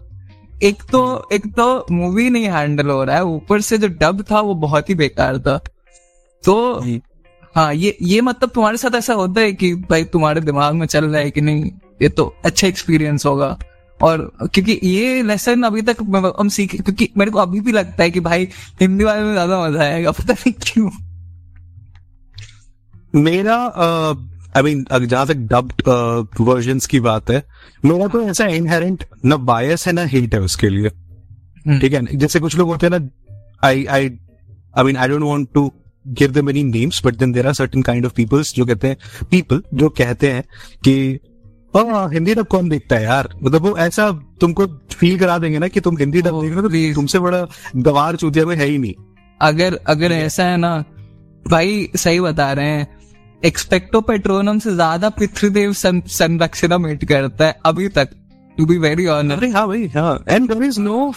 एक 0.64 0.84
तो 0.92 1.30
एक 1.34 1.46
तो 1.56 1.86
मूवी 1.92 2.30
नहीं 2.30 2.46
हैंडल 2.46 2.90
हो 2.90 3.04
रहा 3.04 3.16
है 3.16 3.24
ऊपर 3.26 3.62
से 3.62 3.78
जो 3.78 3.88
डब 4.02 4.24
था 4.32 4.40
वो 4.42 4.54
बहुत 4.58 4.90
ही 4.90 4.96
बेकार 4.96 5.38
था। 5.40 5.58
तो 6.44 6.84
हाँ 7.58 7.74
ये 7.74 7.96
ये 8.02 8.20
मतलब 8.22 8.50
तुम्हारे 8.56 8.78
साथ 8.78 8.96
ऐसा 8.96 9.13
होता 9.13 9.41
है 9.41 9.54
कि 9.54 9.74
भाई 9.89 10.04
तुम्हारे 10.06 10.41
दिमाग 10.41 10.74
में 10.76 10.86
चल 10.88 11.06
रहा 11.06 11.22
है 11.22 11.30
कि 11.32 11.41
नहीं 11.41 11.72
ये 12.02 12.10
तो 12.10 12.26
अच्छा 12.46 12.67
एक्सपीरियंस 12.67 13.26
होगा। 13.26 13.48
और 14.00 14.32
क्योंकि 14.43 14.80
ये 14.84 15.22
लेसन 15.24 15.63
अभी 15.63 15.82
तक 15.82 16.02
हम 16.39 16.50
सीखे 16.50 16.78
क्योंकि 16.78 17.10
मेरे 17.17 17.32
को 17.32 17.39
अभी 17.39 17.60
भी 17.60 17.72
लगता 17.72 18.04
है 18.04 18.12
कि 18.12 18.20
भाई 18.20 18.48
हिंदी 18.82 19.04
वाले 19.04 19.22
में 19.22 19.32
ज़्यादा 19.32 19.60
मज़ा 19.62 19.84
आएगा 19.84 20.12
पता 20.12 20.34
नहीं 20.34 20.54
क्यों। 20.63 20.89
मेरा 23.15 23.56
आई 24.58 24.63
मीन 24.63 24.86
जहाँ 24.91 25.26
तक 25.28 25.38
डब्ड 25.54 25.82
वर्जन 26.41 26.80
की 26.89 27.00
बात 27.00 27.30
है 27.32 27.43
मेरा 27.86 28.08
तो 28.08 28.22
ऐसा 28.30 28.46
इनहेरेंट 28.54 29.06
न 29.26 29.38
बायस 29.46 29.88
है 29.88 29.93
ना 29.93 30.04
हेट 30.13 30.34
है 30.34 30.41
उसके 30.41 30.70
लिए। 30.70 30.88
हम्म। 30.88 31.80
ठीक 31.80 31.93
है 31.93 32.06
जैसे 32.17 32.39
कुछ 32.39 32.58
लोग 32.58 32.67
होते 32.67 32.88
हैं 32.88 33.00
ना 33.00 33.08
I 33.67 33.86
I 33.88 34.10
I 34.78 34.84
mean 34.84 34.98
I 34.98 35.08
don't 35.08 35.24
want 35.24 35.48
to 35.54 35.72
give 36.08 36.32
them 36.32 36.50
any 36.50 36.63
names 36.63 37.02
but 37.06 37.15
then 37.15 37.32
there 37.32 37.48
are 37.48 37.54
certain 37.54 37.82
kind 37.82 38.06
of 38.06 38.13
peoples 38.13 38.54
जो 38.56 38.65
कहते 38.65 38.88
हैं 38.88 38.98
पीपल 39.32 39.62
जो 39.74 39.89
कहते 39.89 40.32
हैं 40.32 40.43
कि 40.84 41.20
"हाँ, 41.76 42.10
हिंदी 42.13 42.34
डब 42.36 42.46
कौन 42.48 42.70
देखता 42.70 42.96
है 42.96 43.04
यार? 43.04 43.30
मतलब 43.43 43.62
वो 43.62 43.76
ऐसा 43.78 44.10
तुमको 44.41 44.65
फील 44.93 45.17
करा 45.20 45.38
देंगे 45.38 45.60
ना 45.60 45.67
कि 45.67 45.80
तुम 45.80 45.98
हिंदी 45.98 46.22
डब 46.22 46.41
देख 46.41 46.52
रहे 46.52 46.62
हो 46.62 46.70
तो 46.70 46.93
तुमसे 46.96 47.20
बड़ा 47.20 47.46
गवार 47.76 48.15
चूतिया 48.15 48.46
कोई 48.46 48.56
है 48.56 48.65
ही 48.65 48.78
नहीं। 48.78 48.93
अगर 49.41 49.80
अगर 49.88 50.12
ऐसा 50.12 50.43
है 50.43 50.58
ना 50.58 50.78
भाई 51.50 51.89
सही 51.96 52.20
बता 52.20 52.52
रहे 52.54 52.70
हैं 52.70 52.88
एक्सपेक्टो 53.41 54.02
पेट्रोनम 54.02 54.60
से 54.60 54.74
ज़्यादा 54.76 55.10
पितृदेव 55.10 55.74
सं, 55.74 56.00
संरक्षणम 56.02 56.86
हिट 56.88 57.06
करता 57.06 57.46
है 57.46 57.60
अभी 57.65 57.88
तक 57.89 58.10
टू 58.58 58.65
बी 58.65 58.78
वेरी 58.78 59.06
ऑनर 59.08 59.46
हाँ 59.56 59.67
भाई 59.67 59.88
हाँ। 59.88 60.24
And 60.30 60.48
there 60.54 60.63
is 60.63 60.80
no 60.82 61.12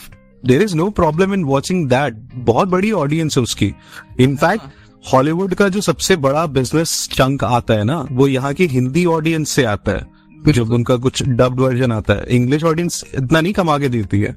there 0.46 0.62
is 0.62 0.76
no 0.76 0.88
problem 0.90 1.35
in 1.35 1.44
watching 1.44 1.88
that 1.88 2.14
बहुत 2.35 2.68
बड़ी 2.68 2.92
ऑडियंस 2.92 3.37
है 3.37 3.42
उसकी। 3.42 3.72
इनफैक्ट 4.20 4.64
हॉलीवुड 5.12 5.55
का 5.55 5.68
जो 5.68 5.81
सबसे 5.81 6.16
बड़ा 6.16 6.46
बिज़नेस 6.46 7.09
चंक 7.12 7.44
आता 7.44 7.74
है 7.74 7.85
ना 7.85 8.07
वो 8.12 8.26
यहाँ 8.29 8.53
की 8.55 8.66
हिंदी 8.66 9.05
ऑडियंस 9.05 9.50
से 9.50 9.64
आता 9.64 9.92
है। 9.92 10.53
जब 10.53 10.70
उनका 10.70 10.96
कुछ 10.96 11.22
डब्ड 11.22 11.61
वर्जन 11.61 11.92
आता 11.92 12.14
है। 12.14 12.26
इंग्लिश 12.29 12.64
ऑडियंस 12.64 13.05
इतना 13.14 13.40
नहीं 13.40 13.53
कमा 13.53 13.79
के 13.79 13.88
देती 13.88 14.20
है। 14.20 14.37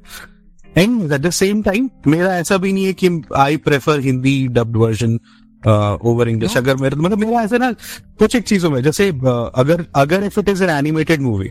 And 0.78 1.12
at 1.12 1.22
the 1.22 1.30
same 1.30 1.62
time 1.62 1.90
मेरा 2.08 2.36
ऐसा 2.38 2.58
भी 2.58 2.74
नहीं 2.74 2.86
है 2.86 2.94
कि 2.94 3.22
I 3.36 3.58
prefer 3.58 4.00
Hindi 4.00 4.48
dubbed 4.48 4.78
version 4.78 5.20
over 6.04 6.30
English 6.30 6.58
अगर 6.58 6.76
मेरे 6.76 6.96
मतलब 6.96 7.18
मेरा 7.18 7.42
ऐसा 7.42 7.58
ना 7.58 7.72
कुछ 8.20 8.36
एक 8.36 8.44
चीज़ों 8.44 8.70
में 8.70 8.82
जैसे 8.84 9.12
uh, 9.12 9.50
अगर 9.56 9.86
अगर 9.96 10.24
if 10.24 10.40
it 10.40 10.50
is 10.50 10.64
an 10.64 10.70
animated 10.70 11.22
movie 11.22 11.50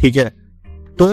ठीक 0.00 0.16
है 0.16 0.28
तो 0.98 1.08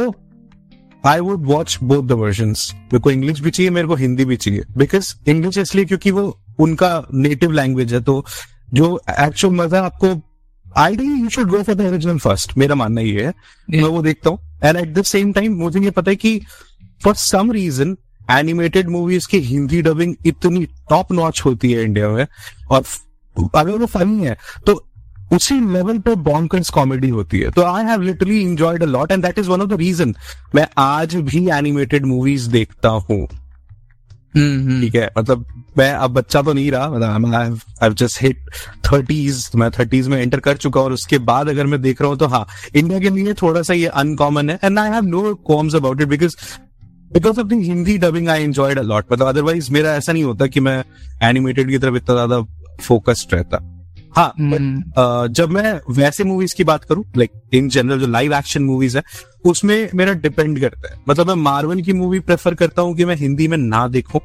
I 1.03 1.19
would 1.19 1.45
watch 1.45 1.77
both 1.83 2.03
the 2.03 2.11
version 2.13 2.49
मेरे 2.49 2.99
को 2.99 3.11
इंग्लिश 3.11 3.39
भी 3.41 3.51
चाहिए 3.51 3.69
मेरे 3.69 3.87
को 3.87 3.95
हिंदी 3.95 4.25
भी 4.25 4.37
चाहिए। 4.37 4.63
बिकॉज़ 4.77 5.13
इंग्लिश 5.27 5.57
इसलिए 5.57 5.85
क्योंकि 5.85 6.11
वो 6.11 6.39
उनका 6.59 6.91
नेटिव 7.13 7.51
लैंग्वेज 7.51 7.93
है 7.93 8.01
तो 8.01 8.23
जो 8.73 8.99
एक्चुअल 9.19 9.53
मज़ा 9.55 9.81
आपको 9.81 10.07
ideally 10.65 11.21
you 11.21 11.29
should 11.29 11.49
go 11.49 11.61
for 11.63 11.75
the 11.75 11.81
original 11.81 12.17
first 12.17 12.57
मेरा 12.57 12.75
मानना 12.75 13.01
ये 13.01 13.25
है। 13.25 13.33
मैं 13.69 13.83
वो 13.83 14.01
देखता 14.01 14.29
हूँ। 14.29 14.39
And 14.63 14.77
at 14.77 14.93
the 14.93 15.03
same 15.03 15.31
time 15.33 15.53
मुझे 15.57 15.79
ये 15.79 15.91
पता 15.91 16.11
है 16.11 16.15
कि 16.15 16.39
for 17.01 17.15
some 17.15 17.51
reason 17.51 17.95
animated 18.31 18.89
movies 18.89 19.27
की 19.27 19.39
हिंदी 19.41 19.81
डबिंग 19.81 20.15
इतनी 20.25 20.65
टॉप 20.89 21.11
नॉच 21.11 21.41
होती 21.45 21.71
है 21.71 21.83
इंडिया 21.83 22.09
में। 22.09 22.25
और 22.71 22.83
अगर 23.55 23.71
वो 23.71 23.85
फनी 23.87 24.25
है 24.25 24.37
तो 24.65 24.83
उसी 25.31 25.59
लेवल 25.73 25.97
पे 25.99 26.15
बॉन्कर्स 26.23 26.69
कॉमेडी 26.69 27.09
होती 27.09 27.39
है। 27.39 27.51
तो 27.51 27.63
I 27.63 27.83
have 27.85 28.01
literally 28.01 28.41
enjoyed 28.41 28.83
a 28.83 28.87
lot 28.87 29.11
and 29.11 29.23
that 29.23 29.39
is 29.39 29.49
one 29.49 29.61
of 29.61 29.69
the 29.69 29.79
reason 29.79 30.15
मैं 30.55 30.67
आज 30.77 31.15
भी 31.15 31.47
एनिमेटेड 31.51 32.05
मूवीज़ 32.05 32.49
देखता 32.51 32.89
हूँ। 32.89 33.27
ठीक 34.81 34.95
है? 34.95 35.09
मतलब 35.17 35.45
मैं 35.77 35.91
अब 35.93 36.11
बच्चा 36.13 36.41
तो 36.41 36.53
नहीं 36.53 36.71
रहा 36.71 36.89
मतलब 36.89 37.59
आई 37.83 37.89
जस्ट 37.91 38.21
हिट 38.21 38.49
थर्टीज 38.85 39.49
मैं 39.55 39.69
थर्टीज 39.71 40.07
में 40.07 40.17
एंटर 40.17 40.39
कर 40.39 40.57
चुका 40.57 40.81
और 40.81 40.93
उसके 40.93 41.17
बाद 41.29 41.49
अगर 41.49 41.65
मैं 41.65 41.81
देख 41.81 42.01
रहा 42.01 42.09
हूँ 42.09 42.17
तो 42.17 42.27
हाँ 42.27 42.45
इंडिया 42.75 42.99
के 42.99 43.09
लिए 43.09 43.33
थोड़ा 43.41 43.61
सा 43.61 43.73
ये 43.73 43.87
अनकॉमन 44.01 44.49
है 44.49 44.59
and 44.63 44.79
I 44.79 44.89
have 44.89 45.05
no 45.05 45.33
qualms 45.47 45.75
about 45.75 46.01
it 46.01 46.07
because 46.07 46.35
because 47.13 47.39
of 47.39 47.47
the 47.47 47.61
Hindi 47.63 47.97
dubbing 47.97 48.29
I 48.29 48.43
enjoyed 48.43 48.79
a 48.79 48.81
lot 48.81 49.11
मतलब 49.11 49.27
अदरवाइज़ 49.27 49.71
मेरा 49.73 49.95
ऐसा 49.95 50.13
नहीं 50.13 50.23
होता 50.23 50.47
कि 50.47 50.59
मैं 50.59 50.83
एनिमेटेड 51.23 51.69
की 51.69 51.77
तरफ़ 51.77 51.95
इतना 51.95 52.15
ज़्यादा 52.15 52.41
फोकस्ड 52.81 53.33
रहता। 53.33 53.57
हाँ 54.15 54.33
but, 54.33 54.61
uh, 54.99 55.27
जब 55.27 55.49
मैं 55.49 55.79
वैसे 55.89 56.23
मूवीज़ 56.23 56.55
की 56.55 56.63
बात 56.63 56.83
करूँ 56.83 57.03
लाइक 57.17 57.31
इन 57.53 57.69
जनरल 57.69 57.99
जो 57.99 58.07
लाइव 58.07 58.33
एक्शन 58.33 58.63
मूवीज़ 58.63 58.97
है 58.97 59.03
उसमें 59.45 59.89
मेरा 59.95 60.13
डिपेंड 60.13 60.59
करता 60.59 60.93
है। 60.93 60.99
मतलब 61.09 61.27
मैं 61.27 61.35
मार्वल 61.35 61.81
की 61.81 61.93
मूवी 61.93 62.19
प्रेफर 62.19 62.55
करता 62.55 62.81
हूँ 62.81 62.95
कि 62.95 63.05
मैं 63.05 63.15
हिंदी 63.15 63.47
में 63.47 63.57
ना 63.57 63.87
देखूँ 63.87 64.21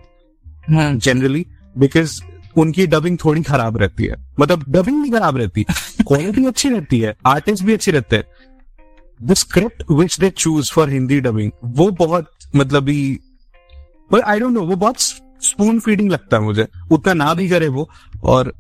जनरली 0.70 1.46
बिकॉज़ 1.78 2.20
उनकी 2.56 2.86
डबिंग 2.86 3.18
थोड़ी 3.24 3.42
खराब 3.42 3.76
रहती 3.76 4.04
है। 4.04 4.16
मतलब 4.40 4.64
डबिंग 4.68 5.00
नहीं 5.00 5.12
खराब 5.12 5.36
रहती 5.36 5.62
क्वालिटी 6.06 6.46
अच्छी 6.46 6.68
रहती 6.68 6.98
है 7.00 7.14
आर्टिस्ट 7.26 7.64
भी 7.64 7.72
अच्छे 7.72 7.90
रहते 7.90 8.16
हैं। 8.16 8.24
The 9.22 9.34
script 9.34 9.82
which 9.90 10.18
they 10.20 10.30
choose 10.30 10.72
for 10.72 10.90
Hindi 10.90 11.20
dubbing 11.20 11.50
वो 11.64 11.90
बहुत 11.90 12.30
मतलब 12.56 12.88
आई 14.26 14.40
डोंट 14.40 14.52
नो 14.52 14.60
वो 14.60 14.76
बहुत 14.76 15.00
स्पून 15.00 15.80
फीडिंग 15.80 16.10
लगता 16.10 16.36
है 16.36 16.42
मुझे। 16.42 16.66
उतना 16.90 17.12
ना 17.14 17.32
भी 17.34 17.48
करे 17.48 17.68
वो 17.68 17.88
और 18.24 18.52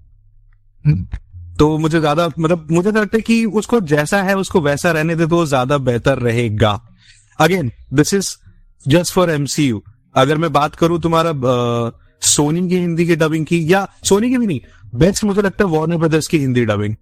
तो 1.58 1.76
मुझे 1.78 1.98
ज़्यादा 2.00 2.26
मतलब 2.28 2.68
मुझे 2.70 2.90
तो 2.92 3.00
लगता 3.00 3.16
है 3.16 3.22
कि 3.22 3.44
उसको 3.46 3.80
जैसा 3.82 4.22
है, 4.22 4.36
उसको 4.36 4.60
वैसा 4.60 4.90
रहने 4.90 5.16
दे 5.16 5.26
तो 5.26 5.44
ज़्यादा 5.46 5.78
बेहतर 5.80 6.18
रहेगा। 6.20 6.80
Again 7.38 7.70
this 7.94 8.14
is 8.14 8.34
just 8.86 9.12
for 9.14 9.30
MCU 9.30 9.82
अगर 10.14 10.38
मैं 10.38 10.52
बात 10.52 10.74
करूँ 10.74 11.00
तुम्हारा 11.00 11.32
सोनी 12.22 12.68
की 12.68 12.76
हिंदी 12.76 13.06
की 13.06 13.16
डबिंग 13.16 13.46
की, 13.46 13.72
या 13.72 13.88
सोनी 14.04 14.30
की 14.30 14.38
भी 14.38 14.46
नहीं 14.46 14.60
बेस्ट 14.94 15.24
मुझे 15.24 15.42
लगता 15.42 15.64
है 15.64 15.70
वार्नर 15.70 15.96
ब्रदर्स 15.96 16.26
की 16.26 16.38
हिंदी 16.38 16.64
डबिंग 16.64 16.94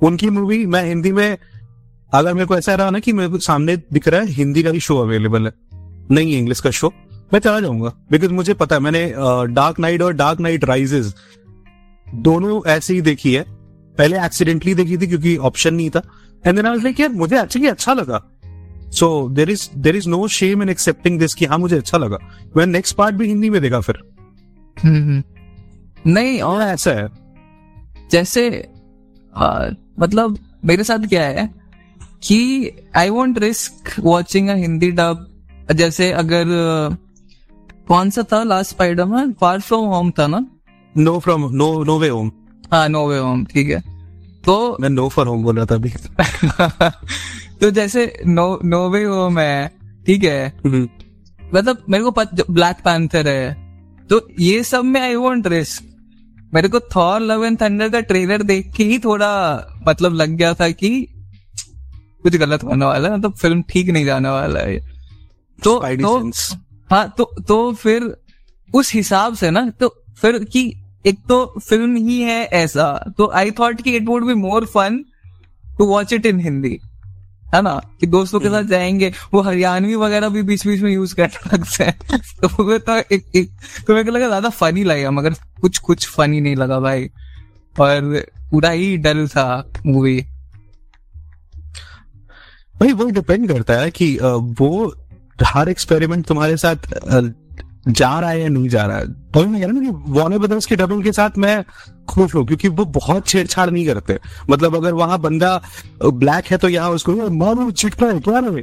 उनकी 0.00 0.30
मूवी 0.30 0.64
मैं 0.66 0.84
हिंदी 0.84 1.12
में, 1.12 1.38
अगर 2.12 2.34
मेरे 2.34 2.46
को 2.46 2.56
ऐसा 2.56 2.74
रहा 2.74 2.90
ना 2.90 2.98
कि 2.98 3.12
मेरे 3.12 3.28
को 3.28 3.38
सामने 3.40 3.76
दिख 3.76 4.08
रहा 4.08 4.20
है, 4.20 4.26
हिंदी 4.28 4.62
का 4.62 4.70
भी 4.70 4.80
शो 4.80 4.98
अवेलेबल 4.98 5.46
है। 5.46 5.52
नहीं 6.10 6.36
इंग्लिश 6.38 6.60
का 6.60 6.70
शो 6.72 6.92
मैं 7.32 7.40
चला 7.40 7.60
जाऊँगा 7.60 7.92
बिकॉज़ 8.10 8.32
मुझे 8.32 8.54
पता 8.54 8.76
है, 8.76 8.82
मैंने 8.82 9.12
डार्क 9.54 9.78
नाइट 9.80 10.02
और 10.02 10.12
डार्क 10.14 10.40
नाइट 10.40 10.64
राइजेस 10.64 11.14
दोनों 12.14 12.70
ऐसे 12.70 12.94
ही 12.94 13.00
देखी 13.00 13.34
है। 13.34 13.44
पहले 13.98 14.24
एक्सीडेंटली 14.24 14.74
देखी 14.74 14.98
थी 14.98 15.06
क्योंकि 15.06 15.36
ऑप्शन 15.36 15.74
नहीं 15.74 15.90
था। 15.90 16.02
एंड 16.46 16.56
देन 16.56 16.66
आई 16.66 16.76
लाइक 16.76 17.00
यार 17.00 17.08
मुझे 17.08 17.42
एक्चुअली 17.42 17.68
अच्छा 17.68 17.92
लगा। 17.92 18.30
So 18.90 19.28
there 19.28 19.50
is 19.50 19.68
there 19.76 19.96
is 19.96 20.08
no 20.08 20.28
shame 20.28 20.62
in 20.62 20.68
accepting 20.68 21.18
this 21.18 21.34
कि 21.34 21.44
हाँ 21.44 21.58
मुझे 21.58 21.76
अच्छा 21.76 21.98
लगा। 21.98 22.18
मैं 22.56 22.66
नेक्स्ट 22.66 22.96
पार्ट 22.96 23.14
भी 23.14 23.26
हिंदी 23.26 23.50
में 23.50 23.62
देखा 23.62 23.80
फिर। 23.80 23.98
नहीं 26.06 26.40
और 26.40 26.56
और 26.56 26.62
ऐसा 26.62 26.90
है। 26.90 27.08
जैसे 28.10 28.68
आ, 29.36 29.68
मतलब 30.00 30.38
मेरे 30.64 30.84
साथ 30.84 30.98
क्या 30.98 31.24
है 31.26 31.54
कि 32.22 32.70
I 32.96 33.10
won't 33.10 33.38
risk 33.38 34.00
watching 34.00 34.48
a 34.48 34.54
Hindi 34.54 34.90
dub 34.90 35.44
जैसे 35.72 36.12
अगर 36.12 36.44
कौन 37.88 38.10
सा 38.10 38.22
था? 38.32 38.42
Last 38.42 38.70
Spiderman 38.70 39.32
far 39.32 39.60
from 39.60 39.84
home 39.84 40.10
था 40.10 40.26
ना? 40.26 40.46
No 40.98 41.18
from 41.18 41.48
no 41.52 41.84
no 41.84 41.98
way 41.98 42.08
home 42.08 42.30
हाँ 42.72 42.88
नो 42.88 43.06
वे 43.08 43.18
होम 43.18 43.44
ठीक 43.44 43.70
है। 43.70 43.80
तो 44.44 44.76
मैं 44.80 44.88
नो 44.90 45.08
फॉर 45.08 45.26
होम 45.26 45.42
बोल 45.42 45.56
रहा 45.56 45.66
था 45.66 45.74
अभी। 45.74 45.90
तो 47.60 47.70
जैसे 47.70 48.12
नो 48.26 48.58
नो 48.64 48.88
वे 48.90 49.02
होम 49.04 49.38
है 49.38 49.68
ठीक 50.06 50.24
है। 50.24 50.46
हम्म, 50.64 50.88
मतलब 51.54 51.84
मेरे 51.88 52.04
को 52.04 52.10
ब्लैक 52.52 52.76
पैंथर 52.76 53.28
है। 53.28 53.56
तो 54.10 54.20
ये 54.40 54.62
सब 54.64 54.84
में 54.84 55.00
आई 55.00 55.14
वॉन्ट 55.14 55.46
रिस्क 55.46 55.84
मेरे 56.54 56.68
को 56.68 56.80
थॉर 56.80 57.20
लव 57.20 57.44
एंड 57.44 57.60
थंडर 57.60 57.88
का 57.88 58.00
ट्रेलर 58.00 58.42
देख 58.42 58.72
के 58.76 58.84
ही 58.84 58.98
थोड़ा 58.98 59.30
मतलब 59.88 60.12
लग 60.12 60.28
गया 60.28 60.52
था 60.54 60.70
कि 60.70 60.90
कुछ 62.22 62.36
गलत 62.36 62.64
होने 62.64 62.84
वाला 62.86 63.08
है 63.08 63.16
मतलब 63.16 63.32
फ़िल्म 63.32 63.62
ठीक 63.62 63.88
नहीं 63.88 64.04
जाने 64.04 64.28
वाला 64.28 64.60
है। 64.60 64.78
तो 65.64 65.78
तो 65.84 66.30
हाँ 66.90 67.08
तो 67.18 67.24
तो 67.48 67.72
फिर 67.72 68.14
उस 68.74 68.92
हिसाब 68.94 69.34
से 69.34 69.50
ना 69.50 69.68
तो 69.70 69.94
फिर 70.20 70.38
कि 70.44 70.62
एक 71.06 71.18
तो 71.28 71.54
फ़िल्म 71.68 71.96
ही 71.96 72.20
है 72.22 72.44
ऐसा 72.44 73.12
तो 73.18 73.30
आई 73.34 73.50
थॉट 73.50 73.82
कि 73.82 73.96
it 73.96 74.06
would 74.06 74.26
be 74.26 74.34
more 74.34 74.66
fun 74.66 75.04
to 75.78 75.86
watch 75.86 76.12
it 76.12 76.26
in 76.26 76.40
Hindi 76.40 76.78
है 77.54 77.62
ना? 77.62 77.80
कि 78.00 78.06
दोस्तों 78.06 78.40
के 78.40 78.48
साथ 78.48 78.62
जाएँगे 78.62 79.12
वो 79.34 79.40
हरियाणवी 79.40 79.94
वगैरह 79.94 80.28
भी 80.28 80.42
बीच 80.42 80.66
बीच 80.66 80.80
में 80.80 80.90
यूज़ 80.92 81.14
करने 81.14 81.56
लगते 81.56 81.84
हैं। 81.84 81.98
तो 82.42 82.78
तो 82.78 82.96
एक, 82.96 83.24
एक 83.36 83.50
तो 83.86 83.94
मेरे 83.94 84.04
को 84.04 84.10
लगा 84.10 84.26
ज़्यादा 84.26 84.48
फनी 84.48 84.84
लगेगा 84.84 85.10
मगर 85.10 85.34
कुछ 85.60 85.78
कुछ 85.78 86.08
फनी 86.08 86.40
नहीं 86.40 86.56
लगा 86.56 86.80
भाई। 86.80 87.10
और 87.80 88.26
पूरा 88.50 88.70
ही 88.70 88.96
डल 88.96 89.28
था 89.28 89.72
मूवी 89.86 90.20
भाई 92.80 92.92
वो 92.92 93.10
डिपेंड 93.10 93.48
करता 93.48 93.74
है 93.74 93.90
कि 93.90 94.18
वो 94.60 94.94
हर 95.44 95.68
एक्सपेरिमेंट 95.68 96.26
तुम्हारे 96.26 96.56
साथ 96.56 96.76
जा 97.88 98.18
रहा 98.20 98.30
है 98.30 98.40
या 98.40 98.48
नहीं 98.48 98.68
जा 98.68 98.84
रहा 98.86 98.96
है? 98.98 99.06
तो 99.06 99.44
मैं 99.46 99.60
कह 99.60 99.66
रहा 99.66 99.74
हूँ 99.74 99.84
कि 99.84 100.12
वार्नर 100.12 100.38
ब्रदर्स 100.38 100.66
के 100.66 100.76
डबिंग 100.76 101.02
के 101.04 101.12
साथ 101.12 101.38
मैं 101.38 101.64
खुश 102.08 102.34
हूँ 102.34 102.46
क्योंकि 102.46 102.68
वो 102.68 102.84
बहुत 102.84 103.26
छेड़छाड़ 103.26 103.70
नहीं 103.70 103.86
करते। 103.86 104.18
मतलब 104.50 104.76
अगर 104.76 104.94
वहाँ 104.94 105.18
बंदा 105.18 105.60
ब्लैक 106.04 106.46
है 106.46 106.56
तो 106.58 106.68
यहाँ 106.68 106.90
उसको 106.90 107.14
"ये 107.14 107.28
मानो 107.28 107.70
चिटका 107.70 108.06
है 108.06 108.20
क्या 108.20 108.40
ना 108.40 108.56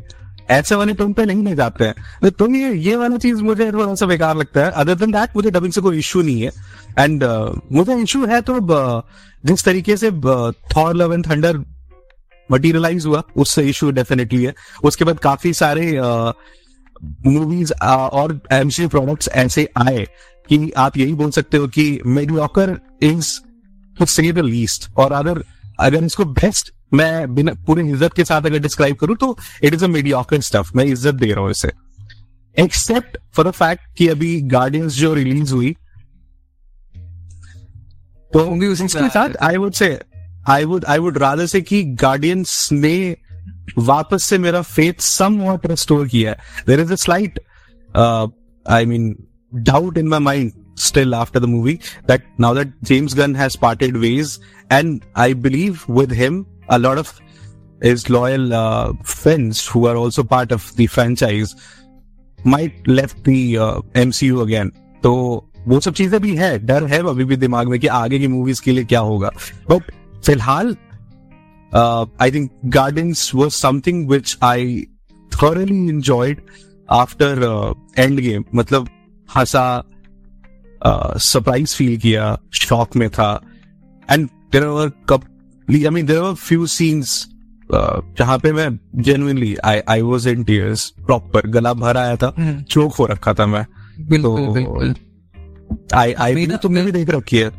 ऐसे 0.49 0.75
वाले 0.75 0.93
टोन 0.93 1.13
पे 1.13 1.25
नहीं 1.25 1.43
ले 1.43 1.55
जाते 1.55 1.85
हैं। 1.85 2.31
तो 2.31 2.47
ये 2.51 2.73
ये 2.73 2.95
वाला 2.95 3.17
चीज़ 3.17 3.41
मुझे 3.43 3.71
थोड़ा 3.71 3.93
सा 3.95 4.05
बेकार 4.05 4.35
लगता 4.37 4.65
है। 4.65 4.71
अदर 4.71 4.95
देन 4.95 5.11
दैट 5.11 5.35
मुझे 5.35 5.51
डबिंग 5.51 5.73
से 5.73 5.81
कोई 5.81 5.97
इश्यू 5.99 6.21
नहीं 6.21 6.41
है। 6.41 6.51
एंड 6.99 7.23
uh, 7.23 7.59
मुझे 7.71 7.95
इश्यू 7.95 8.25
है 8.25 8.41
तो 8.41 8.59
अ, 8.65 9.01
जिस 9.45 9.63
तरीके 9.65 9.97
से 9.97 10.11
Thor 10.75 10.93
love 10.95 11.13
and 11.13 11.25
thunder 11.29 11.57
materialize 12.49 13.05
हुआ 13.05 13.23
उससे 13.37 13.63
इशू 13.63 13.91
डेफिनेटली 13.91 14.43
है। 14.43 14.53
उसके 14.83 15.05
बाद 15.05 15.19
काफ़ी 15.19 15.53
सारे 15.53 15.91
मूवीज़ 17.03 17.73
और 17.83 18.39
एमसीयू 18.51 18.89
प्रोडक्ट्स 18.89 19.29
ऐसे 19.29 19.67
आए 19.77 20.05
कि 20.49 20.71
आप 20.77 20.97
यही 20.97 21.13
बोल 21.13 21.31
सकते 21.31 21.57
हो 21.57 21.67
कि 21.67 21.99
mediocre 22.05 22.79
is 23.03 23.39
to 23.99 24.05
say 24.05 24.31
the 24.31 24.39
least 24.39 24.89
और 24.97 25.11
अगर 25.11 25.43
अगर 25.79 26.03
इसको 26.03 26.25
बेस्ट 26.25 26.71
मैं 26.93 27.35
बिना 27.35 27.53
पूरे 27.53 27.89
इज़्ज़त 27.89 28.13
के 28.13 28.25
साथ 28.25 28.41
अगर 28.41 28.59
डिस्क्राइब 28.59 28.95
करूँ 28.95 29.15
तो 29.15 29.37
it 29.63 29.73
is 29.73 29.85
a 29.85 29.87
mediocre 29.87 30.41
stuff 30.41 30.71
मैं 30.75 30.85
इज़्ज़त 30.85 31.15
दे 31.15 31.31
रहा 31.31 31.41
हूँ 31.41 31.51
इसे। 31.51 31.71
एक्सेप्ट 32.57 33.17
फॉर 33.33 33.47
द 33.47 33.51
फैक्ट 33.51 33.95
कि 33.97 34.07
अभी 34.07 34.41
गार्डियंस 34.41 34.93
जो 34.93 35.13
रिलीज़ 35.13 35.53
हुई 35.53 35.75
तो 38.33 38.71
उसके 38.71 39.09
साथ 39.09 39.29
I 39.41 39.57
would 39.57 39.73
say 39.73 39.99
I 40.47 40.63
would 40.63 40.85
I 40.85 40.97
would 40.97 41.17
rather 41.17 41.45
say 41.45 41.61
कि 41.61 41.83
गार्डियंस 41.83 42.69
ने 42.71 43.17
वापस 43.77 44.23
से 44.23 44.37
मेरा 44.37 44.61
फेथ 44.61 45.01
सम 45.01 45.37
वॉट 45.39 45.65
रिस्टोर 45.67 46.07
किया 46.07 46.31
है। 46.31 46.37
There 46.67 46.79
is 46.79 46.93
a 46.93 48.27
I 48.65 48.85
mean 48.85 49.15
doubt 49.53 49.97
in 49.97 50.07
my 50.07 50.19
mind 50.19 50.51
still 50.77 51.13
after 51.13 51.39
the 51.39 51.45
movie 51.45 51.73
that 52.07 52.23
now 52.39 52.55
that 52.55 52.73
James 52.83 53.15
Gunn 53.15 53.35
has 53.35 53.57
parted 53.61 53.97
ways 53.97 54.39
and 54.71 54.99
I 55.17 55.33
believe 55.33 55.79
with 55.89 56.13
him 56.13 56.45
a 56.69 56.77
lot 56.77 56.99
of 56.99 57.19
his 57.83 58.05
loyal 58.11 58.51
friends 59.05 59.69
who 59.75 59.87
are 59.87 59.95
also 59.95 60.23
part 60.23 60.53
of 60.53 60.71
the 60.81 60.87
franchise 60.87 61.55
might 62.39 62.87
left 62.87 63.29
the 63.29 63.91
M 63.95 64.11
C 64.11 64.27
U 64.27 64.39
again 64.39 64.71
तो 65.03 65.13
वो 65.67 65.79
सब 65.79 65.93
चीज़ें 65.93 66.19
भी 66.21 66.35
है, 66.35 66.57
डर 66.59 66.83
है 66.83 66.97
अभी 66.99 67.25
भी 67.25 67.35
दिमाग 67.35 67.67
में 67.67 67.79
कि 67.79 67.87
आगे 67.87 68.19
की 68.19 68.27
मूवीज़ 68.27 68.61
के 68.61 68.71
लिए 68.71 68.83
क्या 68.85 68.99
होगा। 68.99 69.29
बट 69.69 69.91
फ़िलहाल 70.25 70.75
I 72.21 72.31
think 72.31 72.51
guardians 72.65 73.35
was 73.35 73.53
something 73.53 74.09
which 74.09 74.37
I 74.43 74.87
thoroughly 75.31 75.91
enjoyed 75.91 76.37
after 76.93 77.29
uh, 77.37 77.73
game 77.99 78.43
मतलब 78.55 78.89
हंसा 79.35 79.83
सरप्राइज़ 81.17 81.75
फील 81.75 81.97
किया 81.97 82.39
शॉक 82.53 82.95
में 82.95 83.09
था। 83.09 83.41
And 84.11 84.29
there 84.51 84.63
are 84.63 85.19
I 85.69 85.89
mean 85.89 86.05
there 86.05 86.17
are 86.17 86.33
few 86.33 86.65
scenes 86.65 87.27
जहाँ 88.19 88.37
पे 88.39 88.53
मैं 88.53 88.79
genuinely 88.95 89.55
I 89.55 89.79
I 89.89 90.01
was 90.01 90.27
in 90.27 90.43
tears 90.43 90.89
proper 90.89 91.47
गला 91.47 91.73
भर 91.73 91.97
आया 91.97 92.15
था 92.15 92.33
हम्म, 92.37 92.61
चोक 92.61 92.95
हो 92.95 93.05
रखा 93.05 93.33
था 93.33 93.45
मैं। 93.45 93.65
बिल्कुल 93.99 94.45
तो- 94.45 94.53
बिल्कुल। 94.53 94.95
आई 95.93 96.13
आई 96.13 96.47
तुमने 96.47 96.81
भी 96.81 96.91
देख 96.91 97.09
रखी 97.09 97.37
है। 97.37 97.51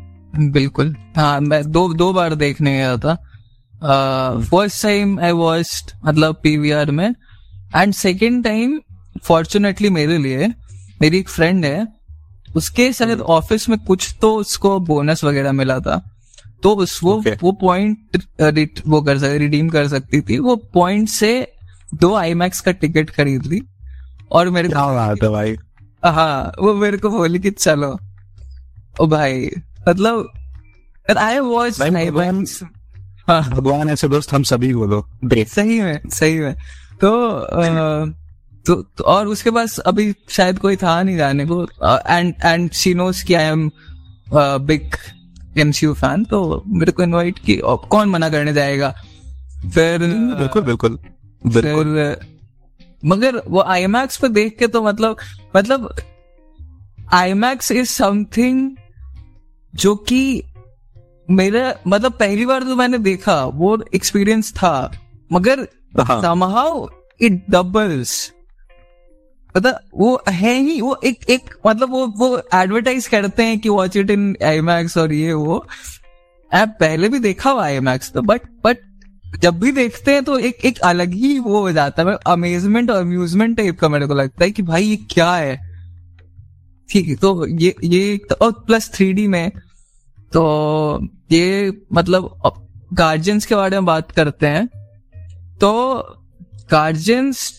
बिल्कुल। 0.51 0.95
हाँ 1.15 1.41
मैं 1.41 1.71
दो 1.71 1.93
दो 1.93 2.13
बार 2.13 2.35
देखने 2.35 2.73
गया 2.73 2.97
था। 2.97 3.23
फ़र्स्ट 4.41 4.83
टाइम 4.83 5.19
आई 5.19 5.31
वॉच्ड 5.31 5.91
मतलब 6.05 6.39
पीवीआर 6.43 6.91
में. 6.91 7.15
एंड 7.75 7.93
सेकेंड 7.93 8.43
टाइम 8.43 8.81
फॉर्चुनेटली 9.23 9.89
मेरे 9.89 10.17
लिए 10.17 10.47
मेरी 11.01 11.17
एक 11.17 11.29
फ्रेंड 11.29 11.65
है 11.65 11.87
उसके 12.55 12.93
शायद 12.93 13.19
ऑफ़िस 13.19 13.69
में 13.69 13.79
कुछ 13.79 14.15
तो 14.21 14.35
उसको 14.35 14.79
बोनस 14.79 15.23
वगैरह 15.23 15.51
मिला 15.51 15.79
था. 15.79 16.15
तो 16.63 16.75
उस 16.75 16.99
वो 17.03 17.21
Okay. 17.21 17.43
वो 17.43 17.51
पॉइंट 17.51 17.97
वो 18.87 19.01
कर 19.01 19.17
सकती 19.17 19.37
रिडीम 19.37 19.69
कर 19.69 19.87
सकती 19.87 20.21
थी. 20.21 20.39
वो 20.39 20.55
पॉइंट 20.55 21.09
से 21.09 21.53
दो 21.93 22.15
आई 22.15 22.33
मैक्स 22.33 22.61
का 22.61 22.71
टिकट 22.71 23.09
खरीद 23.09 23.45
ली. 23.45 23.61
और 24.31 24.49
मेरे 24.49 24.69
क्या 24.69 24.85
बात 24.85 25.23
है 25.23 25.29
भाई. 25.29 25.55
हाँ 26.05 26.51
वो 26.61 26.73
मेरे 26.73 26.97
को 26.97 27.09
बोली 27.09 27.39
कि 27.39 27.51
चलो. 27.51 27.99
ओ 29.01 29.07
भाई 29.07 29.49
मतलब 29.89 30.29
आई 31.17 31.39
वॉच 31.39 31.81
भगवान- 31.81 32.65
हाँ। 33.27 33.49
भगवान 33.49 33.89
ऐसे 33.89 34.07
दोस्त 34.07 34.33
हम 34.33 34.43
सभी 34.43 34.71
को 34.73 34.87
दो। 34.87 35.07
सही 35.33 35.81
में 35.81 36.09
सही 36.09 36.39
में। 36.39 36.55
तो 37.01 37.27
अ, 37.29 38.05
तो, 38.65 38.75
तो 38.75 39.03
और 39.03 39.27
उसके 39.27 39.51
पास 39.51 39.79
अभी 39.79 40.13
शायद 40.29 40.59
कोई 40.59 40.75
था 40.75 41.03
नहीं 41.03 41.17
जाने 41.17 41.45
को। 41.45 41.63
एंड 42.07 42.33
एंड 42.45 42.71
शी 42.71 42.93
नोस 42.93 43.23
कि 43.23 43.33
I 43.33 43.43
am 43.43 43.71
big 44.33 44.89
MCU 45.57 45.93
fan 45.93 46.23
तो 46.25 46.63
मेरे 46.67 46.91
को 46.91 47.03
इनवाइट 47.03 47.39
की 47.39 47.57
और 47.57 47.77
कौन 47.77 48.09
मना 48.09 48.29
करने 48.29 48.53
जाएगा? 48.53 48.95
फिर 49.73 49.99
बिल्कुल 50.37 50.61
बिल्कुल 50.61 50.99
बिल्कुल। 51.47 51.83
फिर 51.83 52.19
मगर 53.05 53.41
वो 53.47 53.61
आईमैक्स 53.61 54.17
पे 54.17 54.29
देख 54.29 54.55
के 54.59 54.67
तो 54.67 54.83
मतलब 54.83 55.17
मतलब 55.55 55.95
आईमैक्स 57.13 57.71
इज़ 57.71 57.89
समथिंग 57.89 58.71
जो 59.75 59.95
कि 59.95 60.43
मेरा 61.31 61.75
मतलब 61.87 62.11
पहली 62.11 62.45
बार 62.45 62.63
जो 62.63 62.75
मैंने 62.75 62.97
देखा 62.97 63.45
वो 63.45 63.83
एक्सपीरियंस 63.95 64.51
था। 64.51 64.91
मगर 65.31 65.67
हाँ। 65.99 66.85
इट 67.21 67.45
डबल्स 67.49 68.33
मतलब 69.57 69.79
वो 69.95 70.21
है 70.29 70.59
ही 70.59 70.81
वो 70.81 70.99
एक 71.03 71.29
एक 71.29 71.41
मतलब 71.67 71.89
वो 71.89 72.07
वो 72.07 72.41
एडवर्टाइज 72.53 73.07
करते 73.07 73.43
हैं 73.43 73.59
कि 73.59 73.69
वॉच 73.69 73.97
इट 73.97 74.09
इन 74.09 74.37
आईमैक्स 74.43 74.97
और 74.97 75.13
ये 75.13 75.33
वो। 75.33 75.67
ऐप 76.53 76.69
पहले 76.79 77.09
भी 77.09 77.19
देखा 77.19 77.49
हुआ 77.49 77.65
आईमैक्स 77.65 78.11
तो 78.11 78.21
बट 78.21 78.41
बट 78.63 78.77
जब 79.39 79.59
भी 79.59 79.71
देखते 79.71 80.13
हैं 80.13 80.23
तो 80.23 80.39
एक 80.39 80.55
एक 80.65 80.79
अलग 80.79 81.13
ही 81.13 81.39
वो 81.39 81.59
हो 81.59 81.71
जाता 81.71 82.03
है। 82.03 82.17
अमेजमेंट 82.27 82.91
और 82.91 83.01
अम्यूजमेंट 83.01 83.57
टाइप 83.57 83.79
का 83.79 83.89
मेरे 83.89 84.07
को 84.07 84.13
लगता 84.13 84.45
है 84.45 84.51
कि 84.51 84.61
भाई 84.61 84.83
ये 84.83 84.95
क्या 84.95 85.35
है? 85.35 85.67
ठीक 86.89 87.07
है 87.07 87.15
तो 87.15 87.47
ये 87.47 87.75
ये 87.83 88.13
एक- 88.13 88.37
और 88.41 88.51
प्लस 88.51 88.91
थ्री 88.93 89.27
में 89.27 89.51
तो 90.31 91.07
ये 91.31 91.71
मतलब 91.93 92.39
गार्जियंस 92.93 93.45
के 93.45 93.55
बारे 93.55 93.77
में 93.77 93.85
बात 93.85 94.11
करते 94.11 94.47
हैं। 94.47 94.67
तो 95.61 95.71
गार्जियंस 96.71 97.51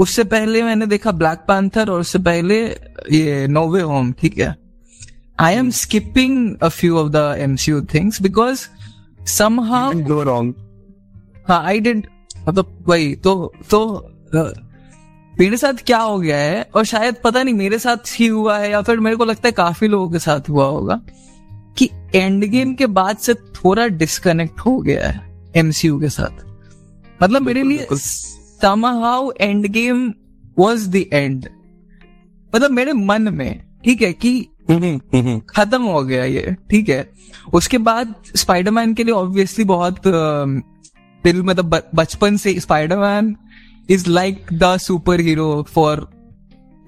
उससे 0.00 0.24
पहले 0.24 0.62
मैंने 0.62 0.86
देखा 0.86 1.12
ब्लैक 1.12 1.38
पैंथर 1.48 1.90
और 1.90 2.00
उससे 2.00 2.18
पहले 2.18 2.60
ये 3.12 3.46
नोवे 3.48 3.80
होम 3.82 4.12
ठीक 4.12 4.38
है। 4.38 4.54
I 5.40 5.54
am 5.54 5.70
skipping 5.70 6.56
a 6.62 6.68
few 6.68 6.96
of 6.98 7.08
the 7.08 7.34
MCU 7.38 7.80
things 7.94 8.22
because 8.22 8.66
somehow 9.28 10.00
go 10.02 10.22
wrong 10.22 10.54
हाँ 11.48 11.62
आई 11.64 11.80
डिड 11.80 12.06
मतलब 12.48 12.84
वही 12.86 13.14
तो 13.16 13.52
तो 13.70 13.80
मेरे 15.34 15.56
साथ 15.56 15.74
क्या 15.86 15.98
हो 15.98 16.18
गया 16.18 16.36
है? 16.36 16.62
और 16.74 16.84
शायद 16.84 17.16
पता 17.24 17.42
नहीं 17.42 17.54
मेरे 17.54 17.78
साथ 17.78 17.96
ही 18.16 18.26
हुआ 18.26 18.58
है 18.58 18.70
या 18.70 18.80
फिर 18.82 19.00
मेरे 19.00 19.16
को 19.16 19.24
लगता 19.24 19.48
है 19.48 19.52
काफ़ी 19.52 19.88
लोगों 19.88 20.10
के 20.10 20.18
साथ 20.18 20.48
हुआ 20.48 20.64
होगा। 20.66 21.00
कि 21.80 21.88
एंड 22.14 22.44
गेम 22.44 22.74
के 22.74 22.86
बाद 22.98 23.16
से 23.16 23.34
थोड़ा 23.34 23.86
डिस्कनेक्ट 23.88 24.60
हो 24.60 24.76
गया 24.78 25.08
है 25.08 25.20
एमसीयू 25.56 26.00
के 26.00 26.08
साथ। 26.08 26.44
मतलब 27.22 27.42
मेरे 27.42 27.62
लिए 27.62 27.86
somehow 28.64 29.30
end 29.40 29.66
game 29.66 30.12
was 30.58 30.88
the 30.90 31.04
end 31.12 31.48
मतलब 32.52 32.70
मेरे 32.70 32.92
मन 32.92 33.34
में 33.34 33.62
ठीक 33.84 34.02
है 34.02 34.12
कि 34.12 34.32
हम्म, 34.70 35.00
हम्म, 35.14 35.38
खत्म 35.50 35.82
हो 35.82 36.02
गया 36.04 36.24
ये 36.24 36.54
ठीक 36.70 36.88
है। 36.88 37.08
उसके 37.54 37.78
बाद 37.78 38.14
स्पाइडरमैन 38.36 38.94
के 38.94 39.04
लिए 39.04 39.14
ऑब्वियसली 39.14 39.64
बहुत 39.64 40.06
दिल 40.06 41.42
मतलब 41.42 41.82
बचपन 41.94 42.36
से 42.36 42.58
Spiderman 42.60 43.36
is 43.90 44.08
like 44.08 44.46
the 44.52 44.76
superhero 45.20 45.50
for 45.68 46.08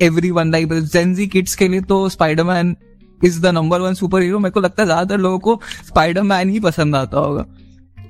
everyone 0.30 0.52
like 0.52 0.72
gen Z 0.72 1.26
kids 1.26 1.54
के 1.54 1.68
लिए 1.68 1.80
तो 1.80 2.08
Spiderman 2.08 2.76
is 3.24 3.40
the 3.42 3.46
number 3.54 3.80
one 3.80 3.94
superhero 4.22 4.38
मेरे 4.38 4.50
को 4.50 4.60
लगता 4.60 4.82
है 4.82 4.86
ज़्यादातर 4.86 5.18
लोगों 5.18 5.38
को 5.38 5.60
स्पाइडरमैन 5.86 6.50
ही 6.50 6.60
पसंद 6.60 6.96
आता 6.96 7.18
होगा। 7.18 7.44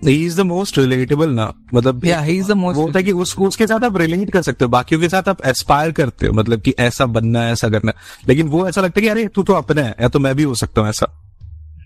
He 0.06 0.24
is 0.26 0.36
the 0.36 0.44
most 0.46 0.78
relatable 0.78 1.30
ना 1.30 1.52
मतलब 1.74 2.04
या 2.04 2.20
ही 2.20 2.36
इज़ 2.38 2.48
द 2.48 2.56
वो 2.56 2.72
होता 2.72 2.98
है 2.98 3.04
कि 3.04 3.12
उस, 3.12 3.36
उसके 3.38 3.66
साथ 3.66 3.84
आप 3.84 3.96
रिलेट 3.96 4.30
कर 4.30 4.42
सकते 4.42 4.64
हो 4.64 4.68
बाकियों 4.70 5.00
के 5.00 5.08
साथ 5.08 5.28
आप 5.28 5.44
एस्पायर 5.46 5.92
करते 5.92 6.26
हो 6.26 6.32
मतलब 6.32 6.60
कि 6.60 6.74
ऐसा 6.80 7.06
बनना 7.08 7.42
है 7.42 7.52
ऐसा 7.52 7.68
करना 7.68 7.92
है। 7.92 8.28
लेकिन 8.28 8.48
वो 8.48 8.66
ऐसा 8.68 8.80
लगता 8.80 9.00
है 9.00 9.02
कि 9.02 9.08
अरे 9.08 9.26
तू 9.28 9.42
तो 9.42 9.52
अपना 9.52 9.82
है 9.82 9.94
या 10.00 10.08
तो 10.08 10.18
मैं 10.18 10.34
भी 10.36 10.42
हो 10.42 10.54
सकता 10.54 10.80
हूँ 10.80 10.88
ऐसा। 10.88 11.06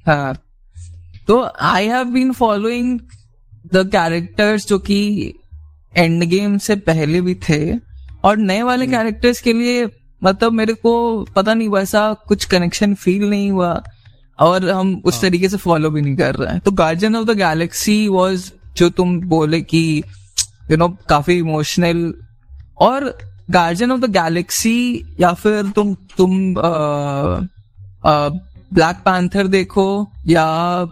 हाँ। 0.07 0.35
तो 1.29 1.43
I 1.61 1.87
have 1.87 2.05
been 2.07 2.33
following 2.33 2.99
the 3.75 3.89
characters 3.93 4.67
जो 4.69 4.79
कि 4.79 5.35
एंड 5.95 6.25
गेम 6.25 6.57
से 6.59 6.77
पहले 6.77 7.21
भी 7.21 7.35
थे 7.49 7.61
और 8.25 8.37
नए 8.39 8.62
वाले 8.62 8.87
कैरेक्टर्स 8.87 9.41
के 9.41 9.53
लिए 9.53 9.87
मतलब 10.27 10.53
मेरे 10.53 10.75
को 10.75 10.95
पता 11.37 11.55
नहीं 11.55 11.69
वैसा 11.69 12.12
कुछ 12.29 12.45
कनेक्शन 12.45 12.95
फील 12.95 13.29
नहीं 13.31 13.51
हुआ। 13.51 13.83
और 14.39 14.69
हम 14.71 14.95
उस 15.05 15.21
तरीके 15.21 15.49
से 15.49 15.57
फॉलो 15.57 15.91
भी 15.91 16.01
नहीं 16.03 16.17
कर 16.17 16.35
रहे 16.35 16.53
हैं। 16.53 16.61
तो 16.61 16.71
guardian 16.73 17.17
of 17.17 17.25
the 17.27 17.37
galaxy 17.37 17.97
was 18.09 18.51
जो 18.77 18.89
तुम 18.91 19.19
बोले 19.29 19.61
कि 19.62 20.03
यू 20.71 20.77
नो 20.77 20.89
काफ़ी 21.09 21.39
इमोशनल 21.39 22.12
और 22.79 23.17
गार्जियन 23.51 23.93
ऑफ़ 23.93 24.01
द 24.01 24.11
गैलेक्सी 24.12 25.05
या 25.21 25.33
फिर 25.35 25.71
तुम 25.77 25.95
तुम 26.17 26.55
ब्लैक 28.75 28.97
पैंथर 29.05 29.47
देखो 29.47 29.87
या 30.27 30.45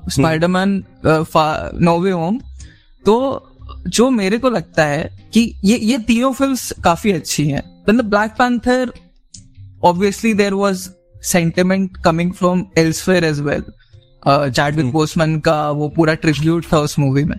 स्पाइडरमैन 0.09 0.83
नोवे 1.05 2.11
होम 2.11 2.41
तो 3.05 3.17
जो 3.89 4.11
मेरे 4.11 4.39
को 4.39 4.51
लगता 4.51 4.85
है 4.85 5.29
कि 5.33 5.41
ये 5.65 5.77
ये 5.79 5.99
तीनों 5.99 6.33
फिल्म्स 6.33 6.73
काफ़ी 6.85 7.13
अच्छी 7.13 7.49
हैं। 7.49 7.63
मतलब 7.89 8.05
black 8.05 8.31
panther 8.31 8.93
obviously 9.87 10.35
there 10.41 10.55
was 10.55 10.89
sentiment 11.33 11.89
coming 12.07 12.33
from 12.43 12.63
elsewhere 12.79 13.33
as 13.33 13.47
well. 13.47 13.63
Chadwick 14.29 14.93
Boseman 14.93 15.41
का 15.41 15.71
वो 15.71 15.89
पूरा 15.89 16.15
ट्रिब्यूट 16.15 16.67
था 16.73 16.79
उस 16.79 16.99
मूवी 16.99 17.25
में. 17.25 17.37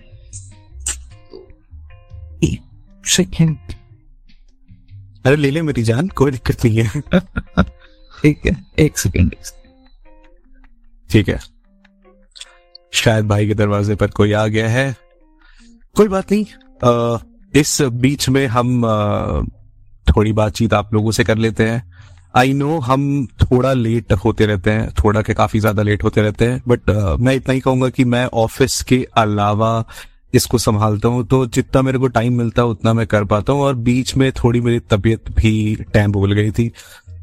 सेकंड 3.06 3.58
अरे 5.26 5.36
ले 5.36 5.50
ले 5.50 5.62
मेरी 5.62 5.82
जान 5.82 6.08
कोई 6.08 6.30
दिक्कत 6.30 6.64
नहीं 6.64 6.82
है। 6.82 7.02
ठीक 8.22 8.40
है 8.46 8.66
एक 8.78 8.98
सेकंड 8.98 9.34
ठीक 11.10 11.28
है। 11.28 11.40
शायद 12.92 13.28
भाई 13.28 13.46
के 13.46 13.54
दरवाजे 13.54 13.94
पर 13.94 14.06
कोई 14.06 14.32
आ 14.32 14.46
गया 14.46 14.68
है। 14.68 14.96
कोई 15.94 16.08
बात 16.08 16.32
नहीं। 16.32 16.44
अ, 16.84 17.18
इस 17.54 17.82
बीच 17.82 18.28
में 18.28 18.46
हम 18.46 18.82
अ, 18.86 19.42
थोड़ी 20.10 20.32
बातचीत 20.32 20.74
आप 20.74 20.94
लोगों 20.94 21.10
से 21.10 21.24
कर 21.24 21.38
लेते 21.38 21.68
हैं। 21.68 21.92
आई 22.36 22.52
नो 22.52 22.78
हम 22.78 23.26
थोड़ा 23.26 23.72
लेट 23.72 24.12
होते 24.12 24.46
रहते 24.46 24.70
हैं 24.70 24.90
थोड़ा 24.90 25.22
के 25.22 25.34
काफ़ी 25.34 25.60
ज़्यादा 25.60 25.82
लेट 25.82 26.04
होते 26.04 26.22
रहते 26.22 26.44
हैं 26.44 26.62
बट 26.68 26.80
uh, 26.90 27.20
मैं 27.20 27.34
इतना 27.34 27.54
ही 27.54 27.60
कहूँगा 27.60 27.88
कि 27.88 28.04
मैं 28.04 28.26
ऑफ़िस 28.26 28.82
के 28.82 29.08
अलावा 29.16 29.84
इसको 30.34 30.58
संभालता 30.58 31.08
हूँ 31.08 31.26
तो 31.26 31.46
जितना 31.46 31.82
मेरे 31.82 31.98
को 31.98 32.08
टाइम 32.08 32.38
मिलता 32.38 32.62
है 32.62 32.68
उतना 32.68 32.92
मैं 32.92 33.06
कर 33.06 33.24
पाता 33.24 33.52
हूँ 33.52 33.60
और 33.60 33.74
बीच 33.74 34.16
में 34.16 34.32
थोड़ी 34.32 34.60
मेरी 34.60 34.80
तबीयत 34.80 35.30
भी 35.30 35.76
टाइम 35.94 36.12
बोल 36.12 36.32
गई 36.32 36.50
थी। 36.50 36.72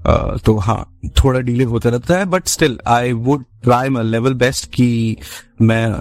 अ, 0.06 0.38
तो 0.46 0.58
हाँ 0.58 1.00
थोड़ा 1.08 1.40
डिले 1.40 1.64
होता 1.64 1.90
रहता 1.90 2.18
है 2.18 2.26
but 2.26 2.48
still 2.48 2.80
I 2.88 3.12
would 3.12 3.46
try 3.64 3.90
my 3.90 4.04
level 4.04 4.34
best 4.34 4.74
कि 4.74 5.18
मैं 5.62 5.96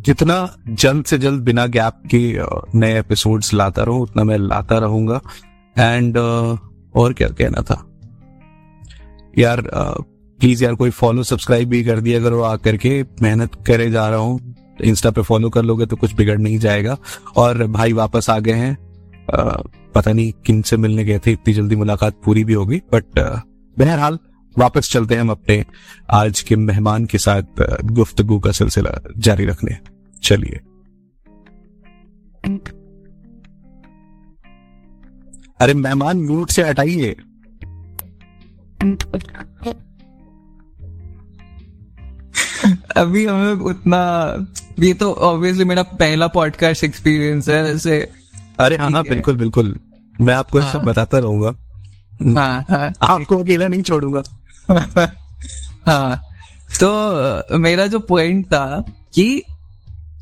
जितना 0.00 0.56
जल्द 0.68 1.04
से 1.04 1.18
जल्द 1.18 1.42
बिना 1.42 1.66
गैप 1.66 1.94
के 2.14 2.38
नए 2.78 2.98
एपिसोड्स 2.98 3.54
लाता 3.54 3.82
रहूँ 3.82 4.00
उतना 4.00 4.24
मैं 4.24 4.38
लाता 4.38 4.78
रहूँगा। 4.78 5.20
एंड 5.78 6.18
uh, 6.18 6.58
और 6.94 7.12
क्या 7.12 7.28
कहना 7.28 7.62
था? 7.62 7.86
यार 9.38 9.62
प्लीज़ 9.66 10.64
यार 10.64 10.74
कोई 10.74 10.90
फॉलो 10.90 11.22
सब्सक्राइब 11.22 11.68
भी 11.68 11.82
कर 11.84 12.00
दिया 12.00 12.20
करो 12.20 12.40
आकर 12.42 12.76
के 12.76 13.02
मेहनत 13.22 13.54
करे 13.66 13.90
जा 13.90 14.08
रहा 14.08 14.18
हूँ। 14.18 14.54
इंस्टा 14.84 15.10
पे 15.10 15.22
फॉलो 15.22 15.50
कर 15.50 15.62
लोगे 15.62 15.86
तो 15.86 15.96
कुछ 15.96 16.14
बिगड़ 16.14 16.38
नहीं 16.38 16.58
जाएगा। 16.58 16.96
और 17.36 17.66
भाई 17.66 17.92
वापस 17.92 18.30
आ 18.30 18.38
गए 18.38 18.52
हैं। 18.52 18.76
पता 19.94 20.12
नहीं 20.12 20.32
किन 20.46 20.62
से 20.62 20.76
मिलने 20.76 21.04
गए 21.04 21.18
थे 21.18 21.32
इतनी 21.32 21.54
जल्दी 21.54 21.76
मुलाकात 21.76 22.20
पूरी 22.24 22.44
भी 22.44 22.52
होगी 22.52 22.76
बट 22.92 23.18
बहरहाल 23.76 24.18
वापस 24.56 24.90
चलते 24.92 25.14
हैं 25.14 25.20
हम 25.20 25.30
अपने 25.30 25.64
आज 26.10 26.40
के 26.40 26.56
मेहमान 26.56 27.04
के 27.06 27.18
साथ 27.18 27.42
गुफ्तगू 27.84 28.38
का 28.40 28.52
सिलसिला 28.52 28.90
जारी 29.18 29.44
रखने। 29.46 29.76
चलिए। 30.22 30.60
अरे 35.60 35.74
मेहमान 35.74 36.20
म्यूट 36.20 36.50
से 36.50 36.62
हटाइए। 36.62 37.16
अभी 42.96 43.26
हमें 43.26 43.52
उतना 43.52 44.34
ये 44.78 44.94
तो 44.94 45.12
ऑब्वियसली 45.12 45.64
मेरा 45.64 45.82
पहला 45.82 46.26
पॉडकास्ट 46.26 46.84
एक्सपीरियंस 46.84 47.48
है 47.48 47.74
ऐसे 47.74 48.10
अरे 48.60 48.76
हाँ 48.76 48.90
हाँ 48.90 49.02
बिल्कुल 49.02 49.36
बिल्कुल। 49.36 49.78
मैं 50.20 50.34
आपको 50.34 50.60
हाँ, 50.60 50.72
सब। 50.72 50.82
बताता 50.82 51.18
रहूँगा। 51.18 51.54
हाँ 52.40 52.64
हाँ। 52.70 52.92
आपको 53.02 53.38
अकेला 53.38 53.68
नहीं 53.68 53.82
छोड़ूँगा। 53.82 54.22
हाँ 55.86 56.22
तो 56.80 57.58
मेरा 57.58 57.86
जो 57.86 57.98
पॉइंट 57.98 58.46
था 58.46 58.84
कि 59.14 59.42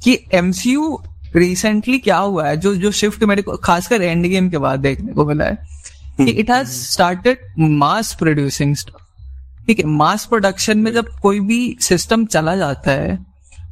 कि 0.05 0.25
एमसीयू 0.35 1.03
रिसेंटली 1.37 1.99
क्या 1.99 2.17
हुआ 2.17 2.49
है? 2.49 2.57
जो 2.57 2.75
जो 2.75 2.91
शिफ्ट 2.91 3.25
मेरे 3.25 3.43
को 3.43 3.57
खासकर 3.57 4.03
एंड 4.03 4.27
गेम 4.27 4.51
के 4.51 4.59
बाद 4.59 4.81
देखने 4.81 5.13
को 5.13 5.27
मिला 5.27 5.45
है। 5.45 5.78
It 6.21 6.51
has 6.51 6.69
started 6.69 7.39
mass 7.59 8.15
producing 8.15 8.75
stuff 8.77 9.65
ठीक 9.67 9.79
है 9.79 9.85
मास 9.85 10.25
प्रोडक्शन 10.27 10.79
में 10.79 10.93
जब 10.93 11.09
कोई 11.23 11.41
भी 11.41 11.77
सिस्टम 11.81 12.25
चला 12.27 12.57
जाता 12.57 12.91
है 12.91 13.19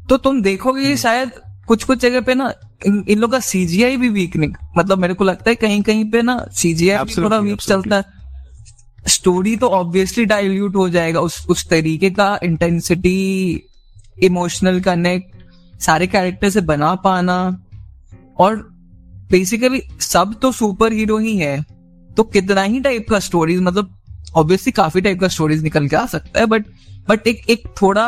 तो 0.08 0.16
तुम 0.16 0.42
देखोगे 0.42 0.82
कि 0.82 0.96
शायद 0.96 1.30
कुछ 1.66 1.84
कुछ 1.84 1.98
जगह 1.98 2.20
पे 2.20 2.34
ना 2.34 2.52
इन, 2.86 3.04
इन 3.08 3.18
लोग 3.18 3.32
का 3.32 3.38
सीजीआई 3.40 3.96
भी 3.96 4.08
वीक 4.08 4.36
नहीं। 4.36 4.50
मतलब 4.78 4.98
मेरे 4.98 5.14
को 5.14 5.24
लगता 5.24 5.50
है 5.50 5.54
कहीं 5.56 5.82
कहीं 5.82 6.10
पे 6.10 6.22
ना 6.22 6.46
सीजीआई 6.52 7.14
थोड़ा 7.16 7.38
वीक 7.38 7.60
चलता 7.60 7.96
है। 7.96 8.04
स्टोरी 9.06 9.56
तो 9.56 9.68
ऑब्वियसली 9.68 10.24
डाइल्यूट 10.24 10.76
हो 10.76 10.88
जाएगा। 10.88 11.20
उस 11.20 11.46
उस 11.46 11.68
तरीके 11.68 12.10
का 12.10 12.38
इंटेंसिटी 12.42 13.62
इमोशनल 14.22 14.80
कनेक्ट 14.80 15.80
सारे 15.80 16.06
कैरेक्टर 16.06 16.50
से 16.50 16.60
बना 16.60 16.94
पाना। 16.94 17.38
और 18.38 18.56
बेसिकली 19.30 19.82
सब 20.00 20.34
तो 20.42 20.52
सुपर 20.52 20.92
हीरो 20.92 21.18
ही 21.18 21.36
है। 21.36 21.64
तो 22.16 22.22
कितना 22.24 22.62
ही 22.62 22.80
टाइप 22.80 23.08
का 23.10 23.18
स्टोरीज 23.20 23.60
मतलब 23.60 23.94
ऑब्वियसली 24.36 24.72
काफ़ी 24.72 25.00
टाइप 25.00 25.20
का 25.20 25.28
स्टोरीज 25.28 25.62
निकल 25.62 25.88
के 25.88 25.96
आ 25.96 26.04
सकता 26.06 26.40
है 26.40 26.46
बट 26.46 26.64
बट 27.08 27.26
एक 27.26 27.50
एक 27.50 27.62
थोड़ा 27.82 28.06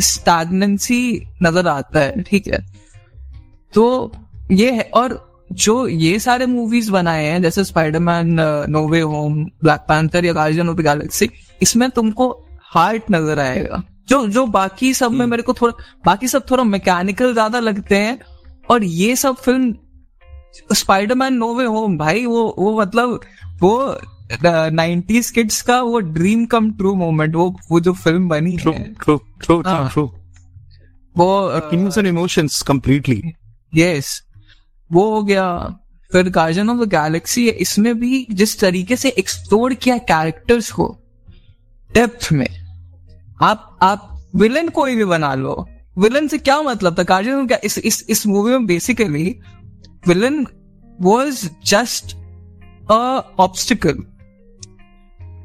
स्टैगनेंसी 0.00 1.00
नज़र 1.42 1.68
आता 1.68 2.00
है 2.00 2.22
ठीक 2.22 2.46
है? 2.48 2.58
तो 3.72 4.12
ये 4.52 4.70
है 4.72 4.90
और 4.94 5.26
जो 5.52 5.86
ये 5.88 6.18
सारे 6.18 6.46
मूवीज़ 6.46 6.90
बनाए 6.92 7.24
हैं 7.24 7.42
जैसे 7.42 7.64
Spiderman 7.64 8.36
no way 8.70 9.00
home 9.00 9.44
black 9.62 9.80
panther 9.88 10.24
या 10.24 10.32
गार्जियन 10.32 10.68
ऑफ़ 10.68 10.80
गैलेक्सी 10.80 11.28
इसमें 11.62 11.88
तुमको 11.90 12.28
हार्ट 12.74 13.10
नज़र 13.10 13.38
आएगा। 13.38 13.82
जो 14.08 14.26
जो 14.28 14.46
बाकी 14.46 14.92
सब 14.94 15.12
में 15.12 15.24
मेरे 15.26 15.42
को 15.42 15.52
थोड़ा 15.52 15.74
बाकी 16.06 16.28
सब 16.28 16.50
थोड़ा 16.50 16.64
मैकेनिकल 16.64 17.32
ज़्यादा 17.32 17.60
लगते 17.60 17.96
हैं 17.96 18.18
और 18.70 18.84
ये 18.84 19.16
सब 19.16 19.36
फ़िल्म 19.36 19.74
स्पाइडरमैन 20.54 21.34
नोवे 21.34 21.64
होम 21.64 21.96
भाई 21.98 22.24
वो 22.26 22.54
वो 22.58 22.80
मतलब 22.80 23.20
वो 23.60 24.00
नाइन्टीज 24.70 25.30
किड्स 25.30 25.60
का 25.62 25.80
वो 25.82 25.98
ड्रीम 25.98 26.44
कम 26.46 26.70
ट्रू 26.72 26.94
मोमेंट 26.94 27.34
वो 27.34 27.48
वो 27.70 27.80
जो 27.80 27.92
फ़िल्म 27.92 28.28
बनी 28.28 28.56
ट्रू 28.56 28.72
है 28.72 28.84
ट्रू 28.94 29.16
ट्रू 29.16 29.60
हाँ। 29.66 29.88
ट्रू 29.92 30.04
वो 31.16 31.28
feelings 31.60 31.98
and 31.98 32.06
emotions 32.06 32.62
completely 32.62 33.22
yes 33.72 34.22
वो 34.90 35.10
हो 35.14 35.22
गया। 35.22 35.46
फिर 36.10 36.28
गार्जियन 36.28 36.70
ऑफ़ 36.70 36.78
द 36.78 36.88
गैलेक्सी 36.88 37.46
है 37.46 37.52
इसमें 37.52 37.98
भी 38.00 38.26
जिस 38.30 38.58
तरीके 38.60 38.96
से 38.96 39.08
एक्सप्लोर 39.08 39.74
किया 39.74 39.98
कैरेक्टर्स 39.98 40.70
को 40.72 40.86
डेप्थ 41.90 42.28
में 42.32 42.48
आप 43.42 43.78
आप 43.82 44.30
विलन 44.36 44.68
कोई 44.68 44.94
भी 44.96 45.04
बना 45.04 45.34
लो। 45.34 45.66
विलन 45.98 46.28
से 46.28 46.38
क्या 46.38 46.60
मतलब 46.62 46.98
था? 46.98 47.02
गार्जियन 47.02 47.36
ऑफ़ 47.36 47.52
इस 47.64 47.78
इस 47.78 48.04
इस 48.08 48.26
मूवी 48.26 48.52
में 48.52 48.66
basically 48.66 49.38
villain 50.06 50.46
was 51.00 51.48
just 51.66 52.16
a 52.90 52.98
obstacle 53.38 54.02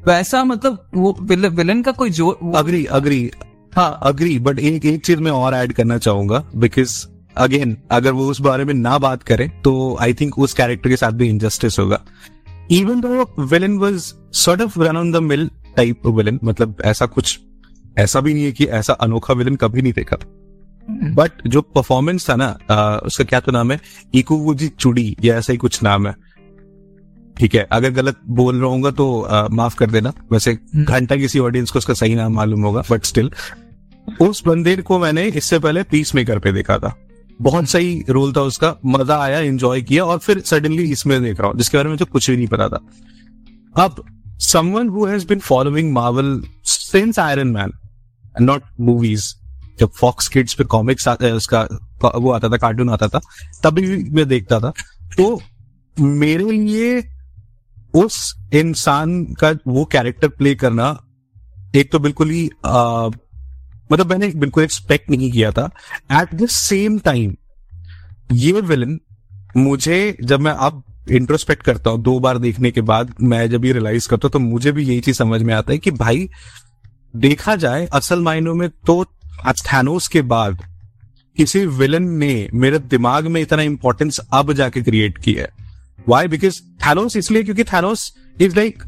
वैसा 0.06 0.44
मतलब 0.44 0.90
वो 0.94 1.16
विलन 1.20 1.82
का 1.82 1.92
कोई 1.92 2.10
जो 2.10 2.28
अग्री 2.56 2.84
अग्री 2.84 3.30
हाँ। 3.72 3.98
अग्री 4.02 4.38
बट 4.38 4.58
एक 4.58 4.84
एक 4.84 5.04
चीज़ 5.06 5.20
मैं 5.20 5.30
और 5.30 5.54
ऐड 5.54 5.72
करना 5.72 5.98
चाहूँगा 5.98 6.44
बिकॉज़ 6.56 7.06
अगेन 7.36 7.76
अगर 7.90 8.12
वो 8.12 8.28
उस 8.30 8.40
बारे 8.40 8.64
में 8.64 8.74
ना 8.74 8.98
बात 8.98 9.22
करे 9.22 9.48
तो 9.64 9.96
आई 10.00 10.14
थिंक 10.14 10.38
उस 10.38 10.54
कैरेक्टर 10.54 10.90
के 10.90 10.96
साथ 10.96 11.12
भी 11.12 11.28
इनजस्टिस 11.28 11.78
होगा। 11.78 12.00
Even 12.70 13.00
though 13.00 13.44
villain 13.44 13.78
was 13.78 14.14
sort 14.32 14.60
of 14.60 14.78
run 14.80 14.96
on 14.96 15.12
the 15.12 15.16
mill 15.16 15.50
type 15.76 16.06
villain 16.06 16.38
मतलब 16.44 16.76
ऐसा 16.84 17.06
कुछ 17.06 17.38
ऐसा 17.98 18.20
भी 18.20 18.34
नहीं 18.34 18.44
है 18.44 18.52
कि 18.52 18.64
ऐसा 18.64 18.92
अनोखा 18.92 19.34
विलन 19.34 19.56
कभी 19.56 19.82
नहीं 19.82 19.92
देखा। 19.92 20.16
बट 20.90 21.46
जो 21.48 21.60
परफॉर्मेंस 21.62 22.28
था 22.30 22.36
ना 22.36 22.46
आ, 22.70 22.96
उसका 22.96 23.24
क्या 23.24 23.40
तो 23.40 23.52
नाम 23.52 23.72
है? 23.72 23.80
इकुवुजी 24.14 24.68
चुड़ी 24.70 25.16
या 25.24 25.36
ऐसा 25.36 25.52
ही 25.52 25.56
कुछ 25.58 25.82
नाम 25.82 26.06
है। 26.06 26.14
ठीक 27.36 27.54
है 27.54 27.66
अगर 27.72 27.90
गलत 27.92 28.16
बोल 28.30 28.60
रहा 28.60 28.70
हूँ 28.70 28.92
तो 28.92 29.20
आ, 29.22 29.46
माफ़ 29.48 29.76
कर 29.76 29.90
देना। 29.90 30.12
वैसे 30.32 30.54
घंटा 30.76 31.16
किसी 31.16 31.38
ऑडियंस 31.38 31.70
को 31.70 31.78
उसका 31.78 31.94
सही 31.94 32.14
नाम 32.14 32.34
मालूम 32.34 32.62
होगा 32.62 32.82
बट 32.90 33.04
स्टिल 33.04 33.30
उस 34.20 34.42
बंदे 34.46 34.76
को 34.78 34.98
मैंने 34.98 35.24
इससे 35.28 35.58
पहले 35.58 35.82
पीस 35.82 36.14
मेकर 36.14 36.38
पे 36.38 36.52
देखा 36.52 36.78
था। 36.78 36.94
बहुत 37.40 37.68
सही 37.68 38.04
रोल 38.08 38.32
था 38.32 38.40
उसका 38.42 38.74
मज़ा 38.86 39.16
आया 39.18 39.38
एंजॉय 39.38 39.82
किया 39.82 40.04
और 40.04 40.18
फिर 40.18 40.40
सडनली 40.40 40.82
इसमें 40.92 41.22
देख 41.22 41.40
रहा 41.40 41.48
हूँ 41.48 41.56
जिसके 41.58 41.76
बारे 41.76 41.88
में 41.88 41.94
मुझे 41.94 42.04
कुछ 42.04 42.30
भी 42.30 42.36
नहीं 42.36 42.46
पता 42.48 42.68
था। 42.68 42.80
अब 43.74 44.04
someone 44.42 44.88
who 44.88 45.04
has 45.06 45.26
been 45.26 45.38
following 45.40 45.92
Marvel 45.92 46.40
since 46.64 47.18
Iron 47.18 47.48
Man 47.48 47.72
not 48.40 48.62
movies 48.80 49.34
जब 49.78 49.90
फॉक्स 49.90 50.28
किड्स 50.28 50.54
पे 50.54 50.64
कॉमिक्स 50.66 51.08
उसका, 51.08 51.62
वो 52.14 52.30
आता 52.32 52.48
था 52.48 52.56
कार्टून 52.58 52.90
आता 52.90 53.08
था, 53.08 53.20
तभी 53.64 53.96
मैं 54.10 54.26
देखता 54.28 54.60
था। 54.60 54.72
तो 55.16 55.40
मेरे 55.96 56.44
लिए 56.44 57.02
उस 57.94 58.34
इंसान 58.54 59.22
का 59.40 59.50
वो 59.66 59.84
कैरेक्टर 59.92 60.28
प्ले 60.28 60.54
करना 60.54 60.86
एक 61.76 61.90
तो 61.92 61.98
बिल्कुल 61.98 62.30
ही 62.30 62.44
मतलब 62.64 64.10
मैंने 64.10 64.28
बिल्कुल 64.36 64.64
एक्सपेक्ट 64.64 65.10
नहीं 65.10 65.30
किया 65.32 65.50
था। 65.52 65.70
एट 66.12 66.34
द 66.34 66.46
सेम 66.48 66.98
टाइम 66.98 67.34
ये 68.32 68.52
विलन 68.52 68.98
मुझे, 69.56 70.16
जब 70.22 70.40
मैं 70.40 70.52
अब 70.52 70.82
इंट्रोस्पेक्ट 71.10 71.62
करता 71.62 71.90
हूँ, 71.90 72.00
दो 72.02 72.18
बार 72.20 72.38
देखने 72.38 72.70
के 72.70 72.80
बाद 72.82 73.14
मैं 73.22 73.48
जब 73.50 73.64
ये 73.64 73.72
रियलाइज़ 73.72 74.08
करता 74.08 74.26
हूँ 74.26 74.32
तो 74.32 74.38
मुझे 74.40 74.72
भी 74.72 74.84
यही 74.84 75.00
चीज़ 75.00 75.16
समझ 75.16 75.40
में 75.42 75.52
आता 75.54 75.72
है 75.72 75.78
कि 75.78 75.90
भाई, 75.92 76.28
देखा 77.14 77.56
जाए, 77.56 77.86
असल 77.86 78.22
मायनों 78.22 78.54
में 78.54 78.68
तो 78.86 79.04
थैनोस 79.64 80.08
के 80.08 80.22
बाद 80.22 80.62
किसी 81.36 81.64
विलन 81.66 82.02
ने 82.02 82.48
मेरे 82.54 82.78
दिमाग 82.78 83.26
में 83.26 83.40
इतना 83.40 83.62
इंपॉर्टेंस 83.62 84.20
अब 84.32 84.52
जाके 84.52 84.82
क्रिएट 84.82 85.18
किया 85.18 85.42
है। 85.42 85.48
वाई 86.08 86.28
बिकॉज़ 86.28 86.60
थैनोस 86.86 87.16
इसलिए, 87.16 87.42
क्योंकि 87.42 87.64
Thanos 87.64 88.12
is 88.40 88.56
like 88.56 88.82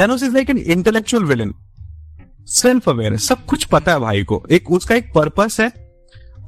Thanos 0.00 0.22
is 0.22 0.32
like 0.32 0.50
an 0.50 0.58
intellectual 0.58 1.24
villain 1.24 1.54
self 2.46 2.88
aware 2.88 3.16
सब 3.16 3.44
कुछ 3.44 3.64
पता 3.64 3.92
है 3.92 4.00
भाई 4.00 4.22
को। 4.24 4.42
एक, 4.50 4.70
उसका 4.70 4.94
एक 4.94 5.12
पर्पस 5.14 5.56
है, 5.60 5.88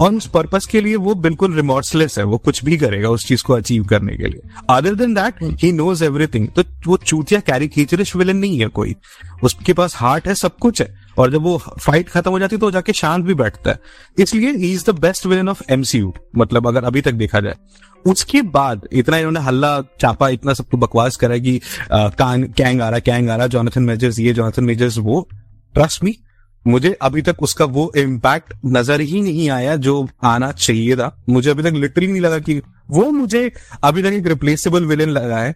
और 0.00 0.14
उस 0.14 0.26
पर्पस 0.26 0.66
के 0.66 0.80
लिए 0.80 0.96
वो 0.96 1.14
बिल्कुल 1.14 1.54
रिमोर्सलेस 1.54 2.18
है, 2.18 2.24
वो 2.24 2.38
कुछ 2.38 2.64
भी 2.64 2.76
करेगा 2.76 3.08
उस 3.08 3.26
चीज़ 3.26 3.42
को 3.44 3.52
अचीव 3.52 3.84
करने 3.84 4.16
के 4.16 4.24
लिए। 4.24 4.50
Other 4.70 4.94
than 4.94 5.14
that 5.14 5.42
he 5.42 5.72
knows 5.72 6.04
everything 6.04 6.48
तो 6.48 6.62
वो 6.86 6.96
चूतिया 6.96 7.40
कैरी 7.40 7.68
खींचरिश 7.68 8.16
विलन 8.16 8.36
नहीं 8.36 8.60
है 8.60 8.66
कोई। 8.68 8.94
उसके 9.42 9.72
पास 9.72 9.96
हार्ट 9.96 10.28
है, 10.28 10.34
सब 10.34 10.56
कुछ 10.56 10.80
है। 10.82 10.99
और 11.20 11.30
जब 11.30 11.42
वो 11.42 11.56
फाइट 11.58 12.08
खत्म 12.08 12.30
हो 12.30 12.38
जाती 12.38 12.56
है 12.56 12.60
तो 12.60 12.70
जाके 12.70 12.92
शांत 12.94 13.24
भी 13.24 13.34
बैठता 13.34 13.70
है। 13.70 13.78
इसलिए 14.18 14.52
he 14.52 14.72
is 14.72 14.84
the 14.86 14.98
best 15.00 15.26
villain 15.26 15.48
of 15.48 15.62
MCU 15.70 16.12
मतलब 16.36 16.66
अगर 16.68 16.84
अभी 16.84 17.00
तक 17.00 17.12
देखा 17.14 17.40
जाए। 17.40 17.56
उसके 18.04 18.42
बाद 18.50 18.86
इतना 18.92 19.16
इन्होंने 19.18 19.40
हल्ला 19.40 19.80
चापा, 20.00 20.28
इतना 20.30 20.52
सबको 20.54 20.76
बकवास 20.78 21.16
करा 21.16 21.38
कि 21.38 21.60
कैंग 21.92 22.80
आ 22.80 22.88
रहा, 22.88 22.98
कैंग 23.00 23.30
आ 23.30 23.36
रहा 23.36 23.46
जॉनथन 23.48 23.82
मेजर्स 23.82 24.18
ये 24.18 24.32
जॉनथन 24.34 24.64
मेजर्स 24.64 24.98
वो। 25.00 25.28
ट्रस्ट 25.74 26.04
मी 26.04 26.16
मुझे 26.66 26.92
अभी 27.02 27.22
तक 27.22 27.42
उसका 27.42 27.64
वो 27.66 27.90
इम्पैक्ट 27.96 28.52
नज़र 28.68 29.00
ही 29.02 29.20
नहीं 29.22 29.48
आया 29.50 29.76
जो 29.78 30.08
आना 30.24 30.50
चाहिए 30.52 30.96
था। 30.96 31.16
मुझे 31.28 31.50
अभी 31.50 31.62
तक 31.62 31.74
लिटरली 31.74 32.06
नहीं 32.06 32.20
लगा 32.20 32.38
कि 32.38 32.60
वो 32.90 33.10
मुझे 33.12 33.50
अभी 33.84 34.02
तक 34.02 34.12
एक 34.12 34.26
रिप्लेसेबल 34.26 34.84
विलेन 34.86 35.10
लगा 35.10 35.38
है। 35.38 35.54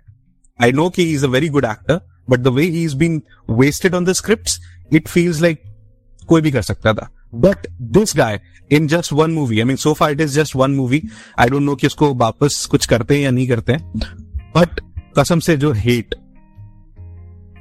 आई 0.61 0.73
नो 0.73 0.89
कि 0.91 1.11
is 1.13 1.25
a 1.25 1.29
very 1.29 1.49
good 1.49 1.65
actor 1.65 2.01
but 2.31 2.41
the 2.41 2.49
way 2.49 2.65
he 2.65 2.85
is 2.85 2.97
been 2.97 3.21
wasted 3.51 3.95
on 3.95 4.05
the 4.05 4.13
script 4.13 4.51
it 4.93 5.09
feels 5.09 5.41
like 5.41 5.63
कोई 6.29 6.43
भी 6.43 6.51
कर 6.51 6.63
सकता 6.63 6.93
था। 6.95 7.11
But 7.35 7.67
this 7.83 8.13
guy 8.17 8.41
in 8.73 8.87
just 8.87 9.13
one 9.13 9.31
movie 9.31 9.59
I 9.59 9.65
mean 9.65 9.77
so 9.77 9.93
far 9.93 10.13
it 10.13 10.21
is 10.21 10.41
just 10.41 10.57
one 10.57 10.71
movie 10.71 11.03
I 11.39 11.49
don't 11.49 11.63
know 11.63 11.75
कि 11.75 11.87
उसको 11.87 12.15
वापस 12.15 12.65
कुछ 12.71 12.87
करते 12.87 13.17
हैं 13.17 13.23
या 13.23 13.31
नहीं 13.31 13.49
करते 13.49 13.73
हैं। 13.73 13.93
बट 14.57 14.81
कसम 15.19 15.39
से 15.41 15.57
जो 15.57 15.73
hate 15.73 16.15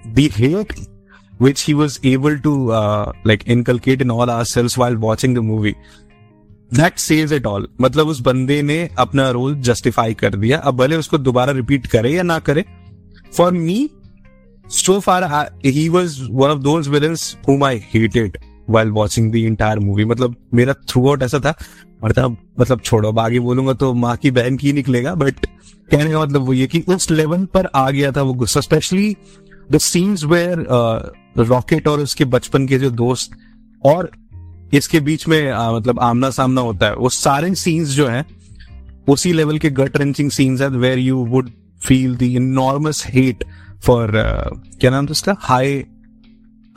the 0.07 0.29
hate 0.33 0.73
which 1.41 1.61
he 1.67 1.73
was 1.77 1.95
able 2.09 2.35
to 2.41 2.51
uh, 2.71 3.11
like 3.27 3.41
inculcate 3.53 4.01
in 4.03 4.11
all 4.15 4.31
ourselves 4.33 4.75
while 4.81 4.97
watching 5.05 5.33
the 5.37 5.43
movie 5.47 5.73
says 6.97 7.33
it 7.33 7.45
all 7.45 7.67
मतलब 7.81 8.07
उस 8.07 8.19
बंदे 8.19 8.61
ने 8.61 8.77
अपना 8.97 9.29
रोल 9.29 9.55
जस्टिफाई 9.61 10.13
कर 10.13 10.35
दिया। 10.35 10.57
अब 10.57 10.77
भले 10.77 10.95
उसको 10.95 11.17
दोबारा 11.17 11.53
रिपीट 11.53 11.87
करे 11.87 12.13
या 12.13 12.23
ना 12.23 12.39
करे 12.39 12.65
for 13.37 13.51
me 13.51 13.89
so 14.65 14.99
far 14.99 15.23
he 15.65 15.87
was 15.89 16.21
one 16.31 16.49
of 16.49 16.59
those 16.59 16.87
villains 16.87 17.35
whom 17.47 17.63
I 17.63 17.81
hated 17.93 18.37
while 18.69 18.89
watching 18.89 19.31
the 19.31 19.35
entire 19.35 19.79
movie 19.79 20.05
मतलब 20.05 20.35
मेरा 20.53 20.73
थ्रू 20.89 21.07
आउट 21.07 21.23
ऐसा 21.23 21.39
था 21.39 21.53
मतलब 22.03 22.37
मतलब 22.59 22.81
छोड़ो 22.81 23.07
अब 23.09 23.19
आगे 23.19 23.39
बोलूँगा 23.39 23.73
तो 23.73 23.93
माँ 23.93 24.15
की 24.17 24.31
बहन 24.31 24.57
की 24.57 24.73
निकलेगा 24.73 25.13
बट 25.15 25.45
कहने 25.91 26.11
का 26.11 26.21
मतलब 26.21 26.41
वो 26.41 26.53
ये 26.53 26.67
कि 26.67 26.83
उस 26.87 27.09
लेवल 27.11 27.45
पर 27.45 27.69
आ 27.75 27.89
गया 27.91 28.11
था 28.11 28.21
वो 28.21 28.33
गुस्सा 28.33 28.59
specially 28.59 29.15
the 29.71 29.77
scenes 29.77 30.23
where 30.23 30.65
Rocket 31.39 31.87
और 31.87 31.99
उसके 31.99 32.25
बचपन 32.25 32.67
के 32.67 32.79
जो 32.79 32.89
दोस्त 32.91 33.37
और 33.83 34.11
इसके 34.73 34.99
बीच 34.99 35.27
में 35.27 35.51
आ, 35.51 35.71
मतलब 35.71 35.99
आमना 35.99 36.29
सामना 36.29 36.61
होता 36.61 36.85
है 36.85 36.95
वो 36.95 37.09
सारे 37.09 37.53
सीन्स 37.55 37.89
जो 37.89 38.07
है 38.07 38.25
उसी 39.07 39.33
लेवल 39.33 39.57
के 39.57 39.69
गट 39.71 39.97
रेंचिंग 39.97 40.31
सीन्स 40.31 40.61
है 40.61 40.67
where 40.67 40.99
you 40.99 41.25
would 41.25 41.49
feel 41.81 42.15
the 42.15 42.21
enormous 42.21 43.03
hate 43.07 43.43
for 43.83 44.11
क्या 44.81 44.91
नाम 44.91 45.07
था 45.07 45.11
उसका? 45.11 45.35
हाई 45.39 45.85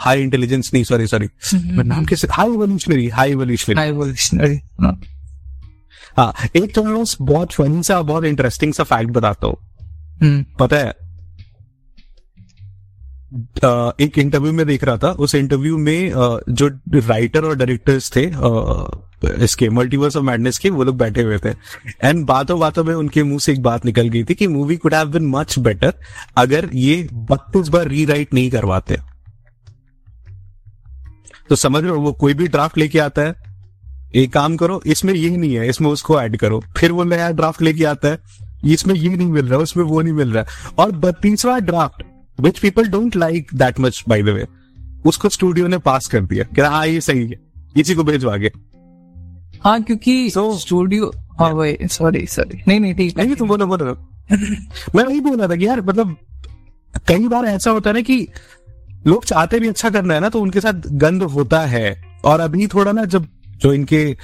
हाई 0.00 0.22
इंटेलिजेंस 0.22 0.70
नहीं 0.74 0.84
सॉरी 0.84 1.06
सॉरी 1.06 1.26
मैं 1.54 1.84
नाम 1.84 2.04
कैसे 2.04 2.28
high 2.30 2.46
evolutionary 2.46 3.08
high 3.08 3.30
evolutionary 3.30 3.78
high 3.78 3.88
evolutionary 3.88 4.60
हाँ. 6.16 6.34
एक 6.56 6.74
तो 6.74 6.82
मैं 6.82 7.04
बहुत 7.22 7.52
फनी 7.52 7.82
सा 7.82 8.02
बहुत 8.02 8.24
इंटरेस्टिंग 8.24 8.74
सा 8.74 8.84
फैक्ट 8.84 9.10
बताता 9.10 9.46
हूँ। 9.46 9.56
हम्म। 10.22 10.44
पता 10.60 10.76
है? 10.76 10.94
एक 14.00 14.18
इंटरव्यू 14.18 14.52
में 14.52 14.66
देख 14.66 14.84
रहा 14.84 14.96
था। 14.96 15.10
उस 15.10 15.34
इंटरव्यू 15.34 15.78
में 15.78 16.12
जो 16.50 16.68
राइटर 16.88 17.44
और 17.44 17.56
डायरेक्टर्स 17.56 18.10
थे 18.16 18.24
इसके 19.44 19.68
मल्टीवर्स 19.70 20.16
ऑफ़ 20.16 20.24
मैडनेस 20.24 20.58
के, 20.58 20.70
वो 20.70 20.84
लोग 20.84 20.96
बैठे 20.98 21.22
हुए 21.22 21.38
थे। 21.38 21.50
एंड 22.02 22.24
बातों 22.26 22.58
बातों 22.60 22.84
में 22.84 22.94
उनके 22.94 23.22
मुँह 23.22 23.38
से 23.38 23.52
एक 23.52 23.62
बात 23.62 23.84
निकल 23.84 24.08
गई 24.08 24.22
थी 24.24 24.34
कि 24.34 24.46
movie 24.48 24.76
could 24.76 24.94
have 24.94 25.08
been 25.08 25.26
much 25.28 25.58
better 25.58 25.94
अगर 26.36 26.68
ये 26.74 27.08
बत्तीस 27.12 27.68
बार 27.68 27.88
रीराइट 27.88 28.34
नहीं 28.34 28.50
करवाते। 28.50 28.98
तो 31.48 31.56
समझ 31.56 31.82
लो 31.84 31.98
वो 32.00 32.12
कोई 32.12 32.34
भी 32.34 32.48
ड्राफ्ट 32.48 32.78
लेके 32.78 32.98
आता 32.98 33.22
है, 33.22 33.34
एक 34.14 34.32
काम 34.32 34.56
करो, 34.56 34.80
इसमें 34.86 35.14
ये 35.14 35.30
नहीं 35.30 35.54
है, 35.54 35.68
इसमें 35.68 35.90
उसको 35.90 36.20
ऐड 36.20 36.36
करो। 36.36 36.62
फिर 36.76 36.92
वो 36.92 37.04
नया 37.04 37.30
ड्राफ्ट 37.30 37.62
लेके 37.62 37.84
आता 37.84 38.08
है, 38.08 38.18
इसमें 38.64 38.94
ये 38.94 39.08
नहीं 39.08 39.28
मिल 39.28 39.48
रहा, 39.48 39.58
उसमें 39.58 39.84
वो 39.84 40.00
नहीं 40.02 40.14
मिल 40.14 40.32
रहा। 40.32 40.44
और 40.78 40.92
बत्तीसवा 40.94 41.58
draft 41.60 42.02
which 42.40 42.58
people 42.58 42.88
don't 42.88 43.16
like 43.16 43.50
that 43.54 43.80
much 43.80 44.04
by 44.08 44.22
the 44.22 44.28
way 44.28 44.46
उसको 45.06 45.28
स्टूडियो 45.28 45.66
ने 45.66 45.78
पास 45.78 46.06
कर 46.06 46.20
दिया। 46.20 46.44
कि 46.44 46.60
हाँ 46.60 46.86
ये 46.86 47.00
सही 47.00 47.26
है। 47.26 47.40
इसी 47.76 47.94
को 47.94 48.04
भेजो 48.04 48.28
आगे। 48.28 48.50
हाँ 49.64 49.82
क्योंकि 49.82 50.30
so, 50.30 50.58
स्टूडियो 50.58 51.12
हाँ 51.38 51.54
भाई 51.54 51.76
सॉरी 51.82 52.26
सॉरी 52.26 52.62
नहीं 52.68 52.80
नहीं 52.80 52.94
ठीक 52.94 53.18
नहीं 53.18 53.34
तुम 53.34 53.48
बोलो 53.48 53.66
बोलो। 53.66 53.94
मैं 54.94 55.04
वही 55.04 55.20
बोल 55.20 55.38
रहा 55.38 55.48
था 55.48 55.56
कि 55.56 55.66
यार 55.66 55.80
मतलब 55.80 56.16
कई 57.08 57.28
बार 57.28 57.44
ऐसा 57.44 57.70
होता 57.70 57.90
है 57.90 57.94
ना 57.94 58.00
कि 58.00 58.26
लोग 59.06 59.24
चाहते 59.24 59.60
भी 59.60 59.68
अच्छा 59.68 59.90
करना 59.90 60.14
है 60.14 60.20
ना 60.20 60.28
तो 60.28 60.40
उनके 60.40 60.60
साथ 60.60 60.88
गंद 60.92 61.22
होता 61.22 61.60
है। 61.60 62.04
और 62.24 62.40
अभी 62.40 62.66
थोड़ा 62.66 62.92
ना 62.92 63.04
जब 63.04 63.26
जो 63.48 63.72
इनके 63.72 64.16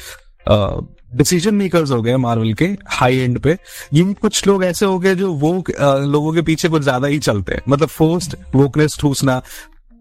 डिसीज़न 1.14 1.54
मेकर्स 1.54 1.90
हो 1.90 2.00
गए 2.02 2.16
मार्वल 2.16 2.52
के 2.54 2.64
हाई 2.90 3.18
एंड 3.18 3.38
पे। 3.38 3.56
ये 3.94 4.02
कुछ 4.14 4.46
लोग 4.46 4.64
ऐसे 4.64 4.86
हो 4.86 4.98
गए 4.98 5.14
जो 5.14 5.32
वो 5.34 5.52
लोगों 5.80 6.32
के 6.32 6.42
पीछे 6.42 6.68
कुछ 6.68 6.82
ज़्यादा 6.82 7.08
ही 7.08 7.18
चलते 7.20 7.54
हैं। 7.54 7.62
मतलब 7.68 7.88
forced 7.88 8.36
wokeness 8.54 8.96
ठूसना। 9.00 9.36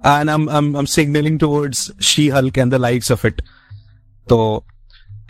And 0.01 0.29
I 0.29 0.57
am 0.57 0.85
signalling 0.87 1.39
towards 1.39 1.91
She 2.03 2.27
Hulk 2.29 2.57
and 2.57 2.71
the 2.71 2.75
likes 2.77 3.11
of 3.11 3.27
it 3.27 3.41
तो 4.27 4.37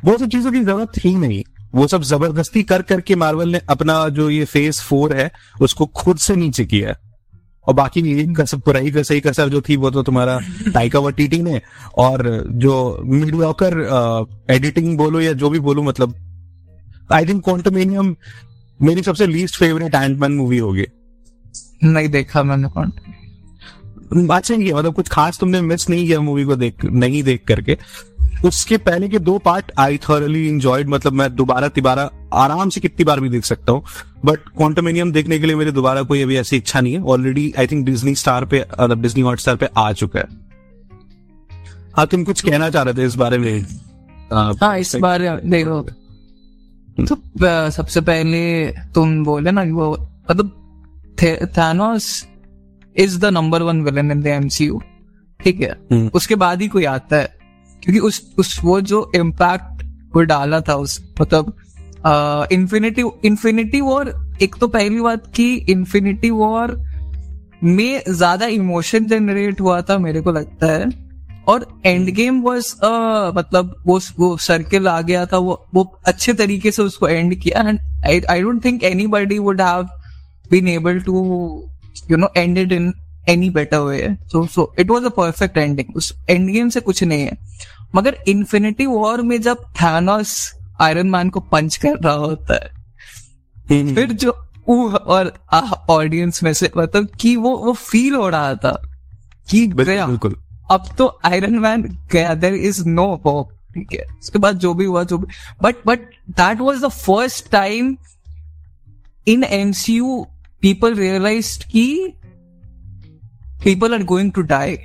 वो 0.06 0.18
सब 0.18 0.30
चीज़ों 0.30 0.52
की 0.52 0.60
ज़रूरत 0.60 0.92
थी 0.98 1.16
नहीं। 1.16 1.44
वो 1.76 1.88
सब 1.88 2.04
ज़बरदस्ती 2.04 2.64
कर 2.64 2.82
करके 2.84 3.16
मार्वल 3.16 3.50
ने 3.50 3.62
अपना 3.70 4.08
जो 4.10 4.30
ये 4.30 4.46
फ़ेज़ 4.46 4.82
फोर 4.82 5.16
है, 5.16 5.30
उसको 5.62 5.86
खुद 5.96 6.18
से 6.20 6.36
नीचे 6.36 6.66
किया 6.66 6.90
है। 6.90 6.96
और 7.68 7.74
बाकी 7.74 8.02
कसर 8.34 8.58
पुराई 8.58 8.92
कसई 8.92 9.20
कसर 9.20 9.50
जो 9.50 9.62
थी 9.62 9.76
वो 9.76 9.92
तो 9.92 10.04
तुम्हारा 10.04 10.40
टाइका 10.74 11.00
वटीटी 11.00 11.42
ने। 11.42 11.62
और 11.98 12.24
जो 12.56 13.02
मीडियोकर 13.06 13.74
एडिटिंग 14.50 14.98
बोलो 14.98 15.22
या 15.22 15.34
जो 15.34 15.50
भी 15.50 15.60
बोलो 15.60 15.84
मतलब 15.84 16.16
आई 17.12 17.26
थिंक 17.26 17.44
क्वांटमेनियम 17.44 18.16
मेरी 18.80 19.04
सबसे 19.04 19.28
लीस्ट 19.28 19.58
फेवरेट 19.58 19.96
एंटमैन 19.96 20.32
मूवी 20.32 20.58
होगी। 20.58 20.86
नहीं 21.84 22.10
देखा 22.10 22.44
मैंने 22.44 22.68
क्वांटम 22.70 23.10
अच्छा 24.28 24.56
नहीं 24.56 24.72
मतलब 24.74 24.94
कुछ 24.94 25.08
खास 25.10 25.38
तुमने 25.40 25.62
मिस 25.62 25.90
नहीं 25.90 26.06
किया 26.08 26.20
मूवी 26.22 26.44
को 26.44 26.56
देख 26.56 26.86
नहीं 26.86 27.22
देख 27.24 27.44
करके। 27.48 27.78
उसके 28.46 28.78
पहले 28.80 29.08
के 29.10 29.20
दो 29.20 29.38
पार्ट 29.38 29.72
आई 29.80 29.98
थॉरली 30.08 30.48
इंजॉयड 30.50 30.90
मतलब 30.90 31.14
मैं 31.14 31.36
दोबारा 31.36 31.68
तिबारा 31.70 32.10
आराम 32.34 32.70
से 32.70 32.82
कितनी 32.82 33.06
बार 33.06 33.20
भी 33.20 33.30
देख 33.30 33.46
सकता 33.46 33.72
हूँ। 33.72 33.84
बट 34.26 34.40
क्वांटमेनियम 34.58 35.12
देखने 35.12 35.40
के 35.40 35.46
लिए 35.46 35.56
मेरे 35.56 35.72
दोबारा 35.72 36.02
कोई 36.04 36.22
अभी 36.22 36.38
ऐसी 36.38 36.58
इच्छा 36.58 36.82
नहीं 36.82 36.94
है। 36.94 37.02
Already 37.04 37.54
I 37.60 37.68
think 37.68 37.86
Disney 37.86 38.16
star 38.16 38.46
पे 38.46 38.66
मतलब 38.72 39.02
डिज्नी 39.02 39.22
हॉट 39.22 39.40
स्टार 39.40 39.56
पे 39.56 39.70
आ 39.78 39.92
चुका 39.94 40.20
है। 40.20 40.26
हाँ 41.98 42.06
तुम 42.08 42.24
कुछ 42.24 42.42
कहना 42.42 42.70
चाह 42.70 42.84
रहे 42.84 42.94
थे 42.94 43.06
इस 43.06 43.16
बारे 43.16 43.38
में? 43.38 43.66
हाँ 44.32 44.78
इस 44.78 44.96
बार 44.96 45.22
देखो। 45.46 45.82
तो 46.98 47.16
सबसे 47.72 48.02
पहले 48.02 48.42
तुम 48.96 49.24
बोले 49.24 49.52
ना 49.52 49.64
वो 49.74 49.92
मतलब 50.32 50.58
Thanos 51.58 52.28
is 52.96 53.20
the 53.20 53.26
number 53.26 53.62
one 53.62 53.82
villain 53.82 54.12
in 54.12 54.22
the 54.22 54.28
MCU 54.28 54.82
ठीक 55.40 55.62
है? 55.62 55.72
हम्म। 55.92 56.10
उसके 56.14 56.36
बाद 56.36 56.62
ही 56.62 56.68
कोई 56.68 56.86
आता 56.86 57.16
है। 57.16 57.41
क्योंकि 57.84 58.00
उस 58.00 58.22
उस 58.40 58.60
वो 58.64 58.80
जो 58.84 59.10
इम्पैक्ट 59.16 59.84
वो 60.16 60.22
डाला 60.24 60.62
था 60.62 60.76
उस 60.76 61.00
मतलब 61.22 61.54
इन्फिनिटी 62.52 63.04
इन्फिनिटी 63.26 63.82
वॉर 63.82 64.14
एक 64.42 64.56
तो 64.60 64.68
पहली 64.68 65.02
बात 65.02 65.32
की 65.36 65.54
इन्फिनिटी 65.70 66.30
वॉर 66.30 66.76
में 67.64 68.02
ज़्यादा 68.10 68.46
इमोशन 68.48 69.06
जनरेट 69.06 69.62
हुआ 69.62 69.82
था 69.82 69.98
मेरे 69.98 70.22
को 70.22 70.32
लगता 70.32 70.68
है। 70.68 70.90
और 71.48 71.66
एंड 71.86 72.10
गेम 72.16 72.42
वॉज़ 72.42 72.74
मतलब 73.38 73.76
वो 73.86 74.00
वो 74.20 74.36
सर्किल 74.38 74.88
आ 74.88 75.02
गया 75.02 75.26
था, 75.26 75.38
वो 75.38 75.68
वो 75.74 75.84
अच्छे 76.06 76.34
तरीके 76.34 76.72
से 76.72 76.82
उसको 76.84 77.08
एंड 77.08 77.36
किया। 77.36 77.62
And 77.62 77.80
I 78.26 78.42
don't 78.42 78.64
think 78.66 78.84
anybody 79.08 79.38
would 79.40 79.62
have 79.62 79.84
been 80.52 80.68
able 80.68 81.00
to 81.00 81.14
you 82.12 82.18
know 82.18 82.30
end 82.38 82.58
it 82.58 82.72
in 82.72 82.92
any 83.32 83.50
better 83.50 83.80
way 83.80 84.16
so 84.32 84.46
so 84.48 84.74
it 84.80 84.90
was 84.90 85.06
a 85.06 85.10
perfect 85.10 85.58
ending 85.58 85.96
उस 85.96 86.14
एंड 86.30 86.50
गेम 86.50 86.70
से 86.70 86.80
कुछ 86.80 87.04
नहीं 87.04 87.22
है। 87.22 87.38
मगर 87.96 88.18
इन्फिनिटी 88.28 88.86
वॉर 88.86 89.22
में 89.22 89.42
जब 89.42 89.64
थैनोस 89.82 90.54
आयरन 90.82 91.10
मैन 91.10 91.30
को 91.30 91.40
पंच 91.52 91.76
कर 91.78 91.98
रहा 91.98 92.14
होता 92.14 92.54
है 92.54 92.70
हम्म, 93.72 93.96
फिर 93.96 94.12
जो 94.14 94.32
और 94.70 95.34
ऑडियंस 95.90 96.44
में 96.44 96.54
से 96.54 96.70
मतलब 96.78 97.08
कि 97.20 97.36
वो 97.36 97.56
वो 97.58 97.74
फील 97.74 98.16
हो 98.16 98.30
रहा 98.30 98.54
था 98.56 98.72
कि 99.50 99.66
गया। 99.68 100.06
बिल्कुल। 100.08 100.36
अब 100.72 100.84
तो 100.98 101.06
आयरन 101.26 101.58
मैन 101.60 101.82
गया। 102.12 102.34
देर 102.36 102.54
इज़ 102.54 102.84
नो 102.86 103.06
होप 103.26 103.52
ठीक 103.74 103.94
है। 103.94 104.06
उसके 104.20 104.40
बाद 104.40 104.58
जो 104.60 104.74
भी 104.74 104.86
हुआ 104.86 105.04
जो 105.04 105.18
भी। 105.18 105.28
But 105.64 105.76
but 105.88 106.00
that 106.30 106.60
was 106.60 106.86
the 106.86 106.90
first 106.90 107.50
time 107.52 107.96
in 109.28 109.44
MCU 109.44 110.26
people 110.62 110.96
realize 110.96 111.58
कि 111.68 112.14
people 113.64 113.94
are 113.94 114.04
going 114.04 114.32
to 114.32 114.42
die 114.54 114.78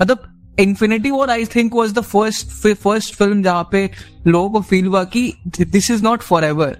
मतलब 0.00 0.28
infinity 0.60 1.10
war 1.10 1.30
I 1.30 1.44
think 1.56 1.74
was 1.74 1.92
the 1.94 2.00
first 2.04 2.46
first 2.74 3.14
film 3.14 3.42
जहाँ 3.42 3.68
पे 3.72 3.90
लोगों 4.26 4.50
को 4.50 4.60
फील 4.60 4.86
हुआ 4.86 5.04
कि 5.16 5.32
this 5.60 5.90
is 5.90 6.02
not 6.02 6.22
forever 6.44 6.76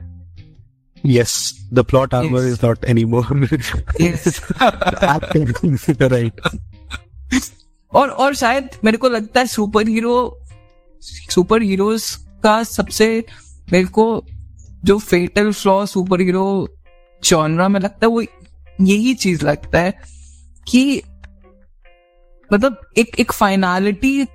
yes 1.04 1.32
the 1.72 1.82
plot 1.84 2.12
armor 2.14 2.40
Yes. 2.40 2.52
is 2.52 2.60
not 2.62 2.84
anymore. 2.84 3.24
Right. 6.12 6.40
और 7.92 8.08
और 8.08 8.34
शायद 8.34 8.68
मेरे 8.84 8.96
को 8.96 9.08
लगता 9.08 9.40
है 9.40 9.46
सुपर 9.46 9.88
हीरो 9.88 10.14
सुपर 11.02 11.62
हीरोज 11.62 12.04
का 12.42 12.62
सबसे 12.64 13.08
मेरे 13.72 13.84
को 13.98 14.04
जो 14.84 14.98
fatal 14.98 15.52
flaw 15.52 15.84
super 15.86 16.20
hero 16.20 16.46
genre 17.22 17.68
में 17.68 17.80
लगता 17.80 18.06
है 18.06 18.08
वो 18.08 18.22
यही 18.80 19.14
चीज़ 19.14 19.44
लगता 19.46 19.78
है 19.78 19.94
कि 20.66 21.02
मतलब 22.52 22.80
एक 22.98 23.20
एक 23.20 23.32
फाइनलिटी 23.32 24.26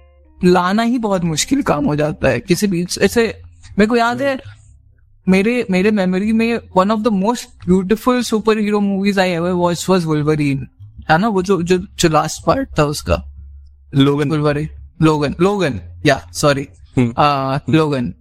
लाना 0.43 0.83
ही 0.83 0.97
बहुत 0.97 1.23
मुश्किल 1.23 1.61
काम 1.61 1.85
हो 1.85 1.95
जाता 1.95 2.27
है 2.27 2.39
किसी 2.39 2.67
भी 2.67 2.85
ऐसे 3.01 3.41
मेरे 3.79 3.85
को 3.85 3.95
याद 3.95 4.21
है 4.21 4.39
मेरे 5.29 5.67
मेरे 5.71 5.91
मेमोरी 5.91 6.31
में 6.31 6.59
one 6.75 6.91
of 6.91 6.99
the 6.99 7.07
most 7.07 7.49
beautiful 7.65 8.21
superhero 8.57 8.79
movies 8.79 9.19
I 9.19 9.29
ever 9.29 9.51
watch 9.51 9.89
was 9.89 10.05
Wolverine 10.05 10.67
है 11.11 11.17
ना? 11.17 11.27
वो 11.27 11.41
जो 11.41 11.61
जो 11.61 11.77
जो 11.77 12.09
लास्ट 12.09 12.45
पार्ट 12.45 12.79
था 12.79 12.83
उसका। 12.83 13.23
लोगन। 13.95 14.29
वुल्वरीन 14.29 14.69
लोगन 15.01 15.35
लोगन 15.41 15.79
या 16.05 16.29
सॉरी 16.33 16.67
हम्म। 16.97 17.75
लोगन. 17.75 18.13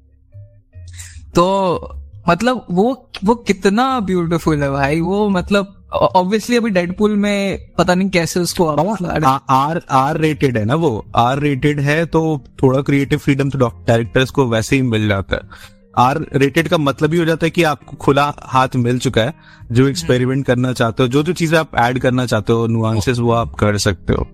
तो 1.35 1.79
मतलब 2.29 2.67
वो 2.71 3.11
वो 3.25 3.35
कितना 3.35 4.01
ब्यूटीफुल 4.01 4.63
है 4.63 4.71
भाई। 4.71 5.01
वो 5.01 5.29
मतलब 5.29 5.76
ऑब्वियसली 5.93 6.57
अभी 6.57 6.71
डेडपुल 6.71 7.17
में 7.17 7.59
पता 7.79 7.95
नहीं 7.95 8.11
कैसे 8.11 8.41
उसको 8.41 8.71
हैं। 8.75 9.41
आर 9.51 9.83
आर 9.91 10.17
रेटेड 10.17 10.59
है 10.59 10.65
ना 10.65 10.75
वो 10.75 11.07
आर 11.17 11.39
रेटेड 11.39 11.81
है 11.81 12.07
तो 12.07 12.45
थोड़ा 12.63 12.83
क्रिएटिव 12.83 13.19
फ्रीडम 13.19 13.51
तो 13.51 13.59
डायरेक्टर्स 13.59 14.31
को 14.31 14.47
वैसे 14.47 14.77
ही 14.77 14.83
मिल 14.83 15.09
जाता 15.09 15.37
है 15.37 15.43
आर 15.99 16.27
रेटेड 16.35 16.69
का 16.69 16.79
मतलब 16.79 17.13
ही 17.13 17.19
हो 17.19 17.25
जाता 17.25 17.47
है 17.47 17.51
कि 17.51 17.63
आपको 17.63 17.97
खुला 17.97 18.35
हाथ 18.39 18.69
मिल 18.77 18.99
चुका 18.99 19.23
है 19.23 19.35
जो 19.73 19.89
एक्सपेरिमेंट 19.89 20.47
करना 20.47 20.73
चाहते 20.73 21.03
हो 21.03 21.09
जो 21.09 21.23
जो 21.23 21.33
चीज़ें 21.33 21.59
आप 21.59 21.71
ऐड 21.77 21.99
करना 21.99 22.27
चाहते 22.27 22.53
हो 22.53 22.67
नुआंसेस 22.67 23.19
वो 23.19 23.33
आप 23.33 23.55
कर 23.55 23.79
सकते 23.79 24.13
हो 24.13 24.29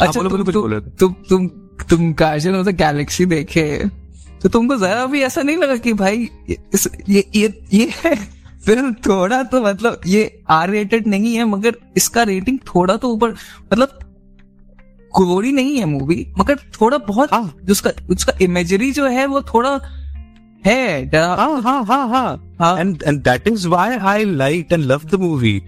अच्छा 0.00 0.20
तुम 0.20 0.44
तुम 0.44 0.52
बोलो। 0.52 0.80
तुम 0.80 1.14
तुम 1.28 1.48
तुम 1.90 2.12
गार्जियन 2.12 2.54
ऑफ़ 2.54 2.66
द 2.66 2.70
गैलेक्सी 2.70 3.26
देखे 3.26 3.84
तो 4.42 4.48
तुमको 4.48 4.76
जरा 4.76 5.06
भी 5.06 5.22
ऐसा 5.22 5.42
नहीं 5.42 5.56
लगा 5.56 5.76
कि 5.76 5.92
भाई 5.92 6.28
ये 6.50 6.56
ये 7.08 7.28
ये 7.34 7.66
ये 7.72 7.92
फ़िल्म 8.60 8.92
थोड़ा 9.06 9.42
तो 9.42 9.60
मतलब 9.60 10.00
ये 10.06 10.42
आर 10.50 10.70
रेटेड 10.70 11.06
नहीं 11.06 11.34
है 11.34 11.44
मगर 11.44 11.76
इसका 11.96 12.22
रेटिंग 12.22 12.58
थोड़ा 12.66 12.96
तो 12.96 13.08
ऊपर 13.08 13.30
मतलब 13.72 13.98
गोरी 15.12 15.52
नहीं 15.52 15.78
है 15.78 15.84
मूवी 15.84 16.26
मगर 16.38 16.56
थोड़ा 16.80 16.98
बहुत 16.98 17.32
हाँ। 17.32 17.54
उसका 17.70 17.90
उसका 18.10 18.32
इमेजरी 18.42 18.90
जो 18.92 19.06
है 19.06 19.26
वो 19.26 19.42
थोड़ा 19.44 19.80
है 20.62 21.04
हाँ 21.14 21.60
हाँ 21.62 21.84
हाँ 21.84 22.08
हाँ। 22.08 22.38
हाँ। 22.60 22.84
That 22.84 23.48
is 23.48 23.66
why 23.68 23.96
I 23.96 24.24
like 24.24 24.72
and 24.72 24.84
love 24.84 25.04
the 25.12 25.20
movie 25.20 25.60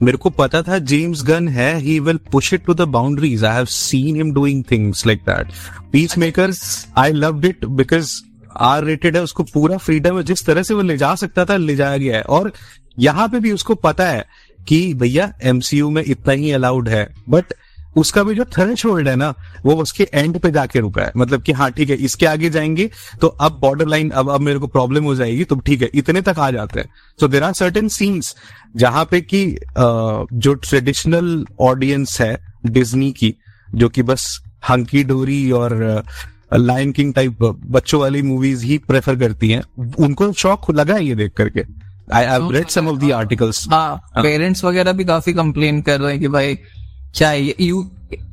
मेरे 0.00 0.18
को 0.18 0.30
पता 0.30 0.62
था 0.62 0.78
जेम्स 0.84 1.22
गन 1.26 1.48
है 1.48 1.74
he 1.76 1.98
will 2.00 2.16
push 2.32 2.52
it 2.54 2.64
to 2.66 2.74
the 2.74 2.82
boundaries 2.90 3.44
I 3.44 3.54
have 3.54 3.64
seen 3.66 4.16
him 4.16 4.32
doing 4.32 4.62
things 4.70 5.06
like 5.06 5.20
that 5.20 5.52
peacemakers 6.18 6.86
I 6.98 7.12
loved 7.12 7.44
it 7.44 7.64
because 7.74 8.12
R 8.60 8.84
rated 8.84 9.16
है, 9.16 9.22
उसको 9.22 9.42
पूरा 9.44 9.76
freedom 9.78 10.16
है, 10.16 10.22
जिस 10.22 10.46
तरह 10.46 10.62
से 10.62 10.74
वो 10.74 10.82
ले 10.82 10.96
जा 10.96 11.14
सकता 11.14 11.44
था, 11.44 11.56
ले 11.56 11.76
जाया 11.76 11.96
गया 11.96 12.16
है। 12.16 12.22
और 12.22 12.52
यहाँ 12.98 13.28
पे 13.28 13.40
भी 13.40 13.52
उसको 13.52 13.74
पता 13.76 14.08
है 14.08 14.24
कि 14.60 14.94
भैया 14.94 15.32
एमसीयू 15.44 15.90
में 15.90 16.02
इतना 16.04 16.32
ही 16.32 16.50
अलाउड 16.52 16.88
है। 16.88 17.08
बट 17.28 17.54
उसका 17.96 18.22
भी 18.22 18.34
जो 18.34 18.44
थ्रेश 18.46 18.84
होल्ड 18.84 19.08
है 19.08 19.14
ना, 19.16 19.32
वो 19.64 19.74
उसके 19.74 20.08
एंड 20.14 20.38
पे 20.38 20.50
जाके 20.50 20.80
रुका 20.80 21.02
है। 21.02 21.12
मतलब 21.16 21.42
कि 21.42 21.52
हाँ 21.52 21.70
ठीक 21.72 21.90
है, 21.90 21.96
इसके 21.96 22.26
आगे 22.26 22.50
जाएँगे 22.50 22.88
तो 23.20 23.26
अब 23.28 23.58
बॉर्डर 23.60 23.86
लाइन 23.86 24.10
अब 24.10 24.30
अब 24.30 24.40
मेरे 24.40 24.58
को 24.58 24.66
प्रॉब्लम 24.66 25.04
हो 25.04 25.14
जाएगी 25.14 25.44
तो 25.44 25.56
ठीक 25.56 25.82
है, 25.82 25.90
इतने 25.94 26.20
तक 26.22 26.38
आ 26.38 26.50
जाते 26.50 26.80
हैं। 26.80 26.88
So 27.20 27.28
there 27.28 27.42
are 27.42 27.52
certain 27.52 27.88
scenes 27.88 28.34
जहाँ 28.76 29.04
पे 29.04 29.20
कि 29.22 29.44
जो 29.78 30.54
ट्रेडिशनल 30.54 31.44
ऑडियंस 31.60 32.20
है 32.20 32.38
डिज्नी 32.66 33.10
की, 33.12 33.34
जो 33.68 33.88
कि 33.88 34.02
बस 34.02 34.40
हंकी 34.68 35.04
डोरी 35.04 35.50
और 35.52 36.02
लायन 36.50 36.92
किंग 36.92 37.12
टाइप 37.14 37.42
बच्चों 37.42 38.00
वाली 38.00 38.22
मूवीज़ 38.22 38.64
ही 38.64 38.78
प्रेफर 38.78 39.16
करती 39.16 39.50
हैं। 39.50 39.62
उनको 39.98 40.32
शौक 40.32 40.70
लगा 40.70 40.94
है 40.94 41.04
ये 41.04 41.14
देख 41.14 41.32
करके। 41.32 41.64
I 42.12 42.24
have 42.24 42.50
read 42.50 42.68
some 42.68 42.88
of 42.88 42.98
the 42.98 43.10
articles 43.12 43.66
हाँ 43.68 43.96
पेरेंट्स 44.16 44.64
वगैरह 44.64 44.92
भी 44.92 45.04
काफ़ी 45.04 45.32
कंप्लेन 45.32 45.80
कर 45.82 46.00
रहे 46.00 46.10
हैं 46.12 46.20
कि 46.20 46.28
भाई 46.28 46.54
क्या 46.54 47.28
है 47.28 47.42
ये 47.42 47.56
यू 47.60 47.82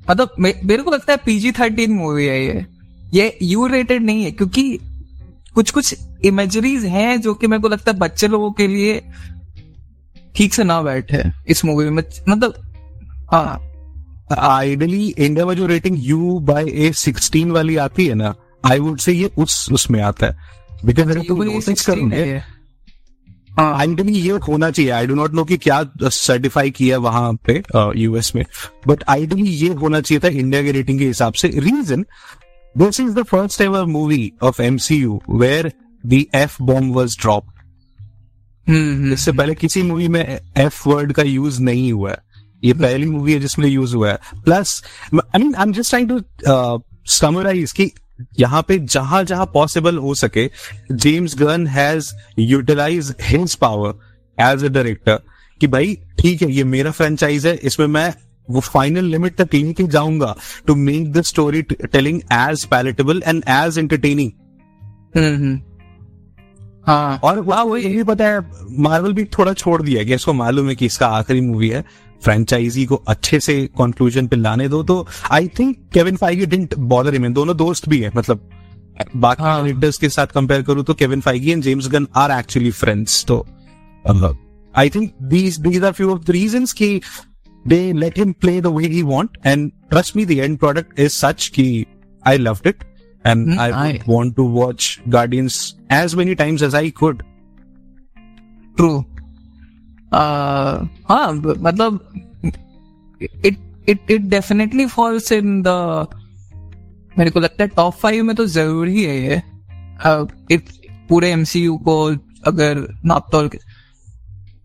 मतलब 0.09 0.35
मेरे 0.39 0.77
को 0.77 0.91
लगता 0.91 1.13
है 1.13 1.19
पीजी 1.25 1.51
थर्टीन 1.51 1.93
मूवी 1.93 2.25
है 2.25 2.45
ये। 2.45 2.65
ये 3.13 3.37
यू 3.41 3.67
रेटेड 3.67 4.03
नहीं 4.03 4.23
है 4.23 4.31
क्योंकि 4.31 4.79
कुछ 5.55 5.71
कुछ 5.71 5.95
इमेजरीज 6.25 6.85
हैं 6.85 7.21
जो 7.21 7.33
कि 7.33 7.47
मेरे 7.47 7.61
को 7.61 7.69
लगता 7.69 7.91
है 7.91 7.97
बच्चे 7.97 8.27
लोगों 8.27 8.51
के 8.51 8.67
लिए 8.67 9.01
ठीक 10.35 10.53
से 10.53 10.63
ना 10.63 10.81
बैठे 10.81 11.23
इस 11.47 11.65
मूवी 11.65 11.89
में। 11.89 12.03
मतलब 12.29 12.53
हाँ। 13.31 13.72
आइडली 14.33 15.07
इंडिया 15.07 15.45
में 15.45 15.55
जो 15.55 15.67
rating 15.67 15.97
U 15.99 16.39
by 16.39 16.65
A 16.65 16.91
sixteen 16.91 17.51
वाली 17.51 17.75
आती 17.75 18.05
है 18.07 18.13
ना 18.13 18.33
आई 18.65 18.79
वुड 18.79 18.99
से 18.99 19.13
ये 19.13 19.31
उस 19.37 19.67
उसमें 19.71 20.01
आता 20.01 20.25
है। 20.25 20.37
बिकॉज़ 20.85 21.09
अगर 21.09 21.21
तुम 21.21 21.59
16 21.59 21.85
करोगे 21.85 22.25
ये। 22.25 22.41
हाँ 23.59 23.77
आइडली 23.79 24.13
ये 24.13 24.31
होना 24.31 24.71
चाहिए। 24.71 24.91
आई 24.91 25.07
डो 25.07 25.15
नॉट 25.15 25.33
नो 25.33 25.43
कि 25.43 25.57
क्या 25.57 25.83
सर्टिफाई 26.01 26.71
किया 26.71 26.97
वहाँ 26.97 27.33
पे 27.49 27.63
यूएस 27.99 28.31
में। 28.35 28.45
बट 28.87 29.03
आइडली 29.09 29.49
ये 29.49 29.73
होना 29.73 30.01
चाहिए 30.01 30.19
था 30.19 30.27
इंडिया 30.27 30.63
के 30.63 30.71
रेटिंग 30.71 30.99
के 30.99 31.07
हिसाब 31.07 31.33
से। 31.33 31.47
Reason 31.47 32.05
this 32.77 32.99
is 32.99 33.13
the 33.13 33.23
first 33.23 33.61
ever 33.61 33.83
movie 33.85 34.31
of 34.43 34.61
MCU 34.61 35.21
where 35.29 35.71
the 36.05 36.23
F 36.35 36.63
bomb 36.63 36.95
was 36.95 37.17
drop 37.21 37.43
hmm 38.67 38.93
hmm, 38.93 39.13
इससे 39.13 39.31
पहले 39.31 39.55
किसी 39.55 39.81
मूवी 39.81 40.07
में 40.07 40.39
एफ़ 40.57 40.89
वर्ड 40.89 41.13
का 41.13 41.23
यूज़ 41.23 41.61
नहीं 41.61 41.91
हुआ 41.91 42.11
है। 42.11 42.32
ये 42.63 42.73
पहली 42.73 43.05
मूवी 43.05 43.33
है 43.33 43.39
जिसमें 43.39 43.67
यूज़ 43.67 43.95
हुआ 43.95 44.11
है। 44.11 44.19
Plus 44.45 44.83
I 45.13 45.39
mean 45.39 45.55
I 45.55 45.63
am 45.63 45.73
just 45.73 45.89
trying 45.89 46.09
to 46.09 46.19
summarize 47.11 47.71
कि 47.71 47.91
यहाँ 48.39 48.61
पे 48.67 48.77
जहाँ 48.79 49.23
जहाँ 49.23 49.45
पॉसिबल 49.45 49.97
हो 49.97 50.13
सके 50.15 50.49
James 50.91 51.35
Gunn 51.37 51.67
has 51.67 52.11
utilize 52.39 53.13
his 53.21 53.55
power 53.55 53.93
as 54.37 54.63
a 54.63 54.67
director 54.67 55.19
कि 55.61 55.67
भाई 55.67 55.97
ठीक 56.19 56.41
है 56.41 56.51
ये 56.51 56.63
मेरा 56.63 56.91
फ्रेंचाइज 56.91 57.47
है 57.47 57.55
इसमें 57.63 57.87
मैं 57.87 58.13
वो 58.49 58.59
फाइनल 58.59 59.05
लिमिट 59.05 59.35
तक 59.35 59.53
लेके 59.53 59.83
जाऊँगा 59.83 60.35
to 60.67 60.75
make 60.75 61.11
the 61.13 61.21
story 61.21 61.61
telling 61.61 62.21
as 62.33 62.65
palatable 62.65 63.21
and 63.27 63.43
as 63.49 63.77
entertaining 63.77 64.31
हाँ। 66.87 67.19
और 67.23 67.39
वाह 67.39 67.61
वो 67.61 67.77
यही 67.77 68.03
पता 68.03 68.25
है 68.25 68.39
मार्वल 68.79 69.13
भी 69.13 69.23
थोड़ा 69.37 69.53
छोड़ 69.53 69.81
दिया 69.81 70.03
कि 70.03 70.13
इसको 70.13 70.33
मालूम 70.33 70.69
है 70.69 70.75
कि 70.75 70.85
इसका 70.85 71.07
आखिरी 71.07 71.41
मूवी 71.41 71.69
है। 71.69 71.83
फ्रेंचाइजी 72.23 72.85
को 72.85 72.95
अच्छे 73.07 73.39
से 73.39 73.55
कंक्लूजन 73.77 74.27
पे 74.27 74.35
लाने 74.35 74.67
दो 74.69 74.83
तो 74.83 75.05
I 75.31 75.47
think 75.59 75.77
Kevin 75.93 76.17
Feige 76.17 76.45
didn't 76.47 76.75
bother 76.87 77.13
him 77.13 77.33
दोनों 77.33 77.57
दोस्त 77.57 77.89
भी 77.89 77.99
है 77.99 78.11
मतलब 78.15 78.49
बाकी 79.15 79.43
हाँ। 79.43 79.67
एक्टर्स 79.67 79.97
के 79.97 80.09
साथ 80.09 80.27
कंपेयर 80.27 80.61
करूँ 80.61 80.83
तो 80.83 80.93
Kevin 80.93 81.21
Feige 81.21 81.51
and 81.51 81.63
James 81.63 81.87
Gunn 81.89 82.07
are 82.15 82.31
actually 82.31 82.71
friends 82.73 83.23
तो 83.25 83.45
I 84.73 84.89
think 84.89 85.11
these 85.29 85.59
these 85.59 85.83
are 85.83 85.91
few 85.91 86.11
of 86.11 86.23
the 86.23 86.31
reasons 86.31 86.73
कि 86.73 86.99
they 87.65 87.81
let 87.93 88.17
him 88.19 88.31
play 88.41 88.59
the 88.61 88.67
way 88.67 88.87
he 88.87 89.01
want 89.03 89.37
and 89.45 89.71
trust 89.89 90.15
me 90.15 90.25
the 90.25 90.31
end 90.31 90.57
product 90.59 90.99
is 90.99 91.11
such 91.15 91.47
कि 91.55 91.85
I 92.23 92.37
loved 92.37 92.67
it 92.67 92.83
and 93.25 93.59
I 93.59 93.99
want 94.07 94.35
to 94.35 94.47
watch 94.51 94.97
Guardians 95.07 95.75
as 95.91 96.15
many 96.15 96.35
times 96.35 96.63
as 96.63 96.75
I 96.75 96.89
could 96.99 97.23
true 98.77 99.03
हाँ 101.09 101.33
मतलब 101.33 102.13
it 103.21 103.57
it 103.89 104.11
it 104.11 104.21
definitely 104.21 104.85
falls 104.85 105.31
in 105.31 105.63
the 105.67 105.67
मेरे 107.17 107.31
को 107.31 107.39
लगता 107.39 107.63
है 107.63 107.69
top 107.69 107.93
five 107.93 108.23
में 108.23 108.35
तो 108.35 108.45
ज़रूरी 108.45 109.03
है 109.03 109.27
ये। 109.27 109.41
uh, 110.05 110.27
it, 110.51 110.61
पूरे 111.09 111.31
एमसीयू 111.31 111.77
को 111.77 112.05
अगर 112.47 113.01
नाप 113.05 113.27
तोल 113.31 113.47
के, 113.47 113.57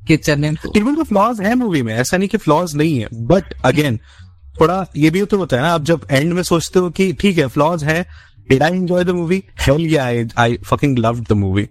के 0.07 0.17
चले 0.17 0.53
तो 0.53 1.05
फ्लॉज 1.05 1.41
है 1.41 1.55
मूवी 1.55 1.83
में 1.83 1.95
ऐसा 1.95 2.17
नहीं 2.17 2.29
कि 2.29 2.39
फ्लॉज 2.39 2.77
नहीं 2.77 2.99
है 2.99 3.09
बट 3.15 3.55
अगेन 3.65 4.01
थोड़ा 4.61 4.87
ये 4.97 5.11
भी 5.11 5.25
तो 5.25 5.39
होता 5.39 5.57
है 5.57 5.63
ना 5.63 5.73
आप 5.73 5.83
जब 5.83 6.07
एंड 6.11 6.33
में 6.33 6.43
सोचते 6.43 6.79
हो 6.79 6.91
कि 6.91 7.13
ठीक 7.13 7.39
है 7.39 7.47
फ्लॉज 7.47 7.85
है 7.85 8.07
did 8.51 8.63
I 8.63 8.71
enjoy 8.71 9.05
the 9.05 9.11
movie 9.11 9.45
hell 9.61 9.87
yeah 9.87 10.05
I 10.05 10.29
I 10.39 10.57
fucking 10.57 10.99
love 10.99 11.21
the 11.21 11.33
movie 11.33 11.69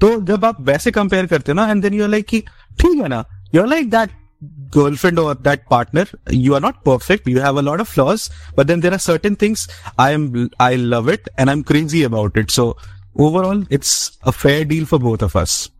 तो 0.00 0.20
जब 0.20 0.44
आप 0.44 0.56
वैसे 0.60 0.90
कंपेयर 0.90 1.26
करते 1.26 1.52
हो 1.52 1.56
ना 1.56 1.70
एंड 1.70 1.82
देन 1.82 1.94
यू 1.94 2.06
लाइक 2.06 2.26
कि 2.26 2.42
ठीक 2.78 3.02
है 3.02 3.08
ना 3.08 3.24
you 3.54 3.62
are 3.62 3.68
like 3.68 3.90
that 3.90 4.10
girlfriend 4.44 5.18
और 5.18 5.34
that 5.34 5.64
partner 5.70 6.08
you 6.32 6.54
are 6.54 6.60
not 6.60 6.74
perfect 6.74 7.28
you 7.28 7.40
have 7.40 7.56
a 7.56 7.60
lot 7.60 7.80
of 7.80 7.92
flaws 7.92 8.30
but 8.58 8.66
then 8.66 8.80
there 8.80 8.92
are 8.92 8.98
certain 8.98 9.34
things 9.34 9.70
I 10.00 10.12
am 10.12 10.48
I 10.60 10.76
love 10.76 11.10
it 11.10 11.28
and 11.38 11.48
I 11.48 11.56
am 11.56 11.62
crazy 11.62 12.02
about 12.02 12.38
it 12.38 12.50
so 12.50 12.78
overall 13.20 13.66
it's 13.72 14.18
a 14.24 14.30
fair 14.30 14.64
deal 14.64 14.84
for 14.84 15.00
both 15.00 15.22
of 15.22 15.38
us 15.38 15.70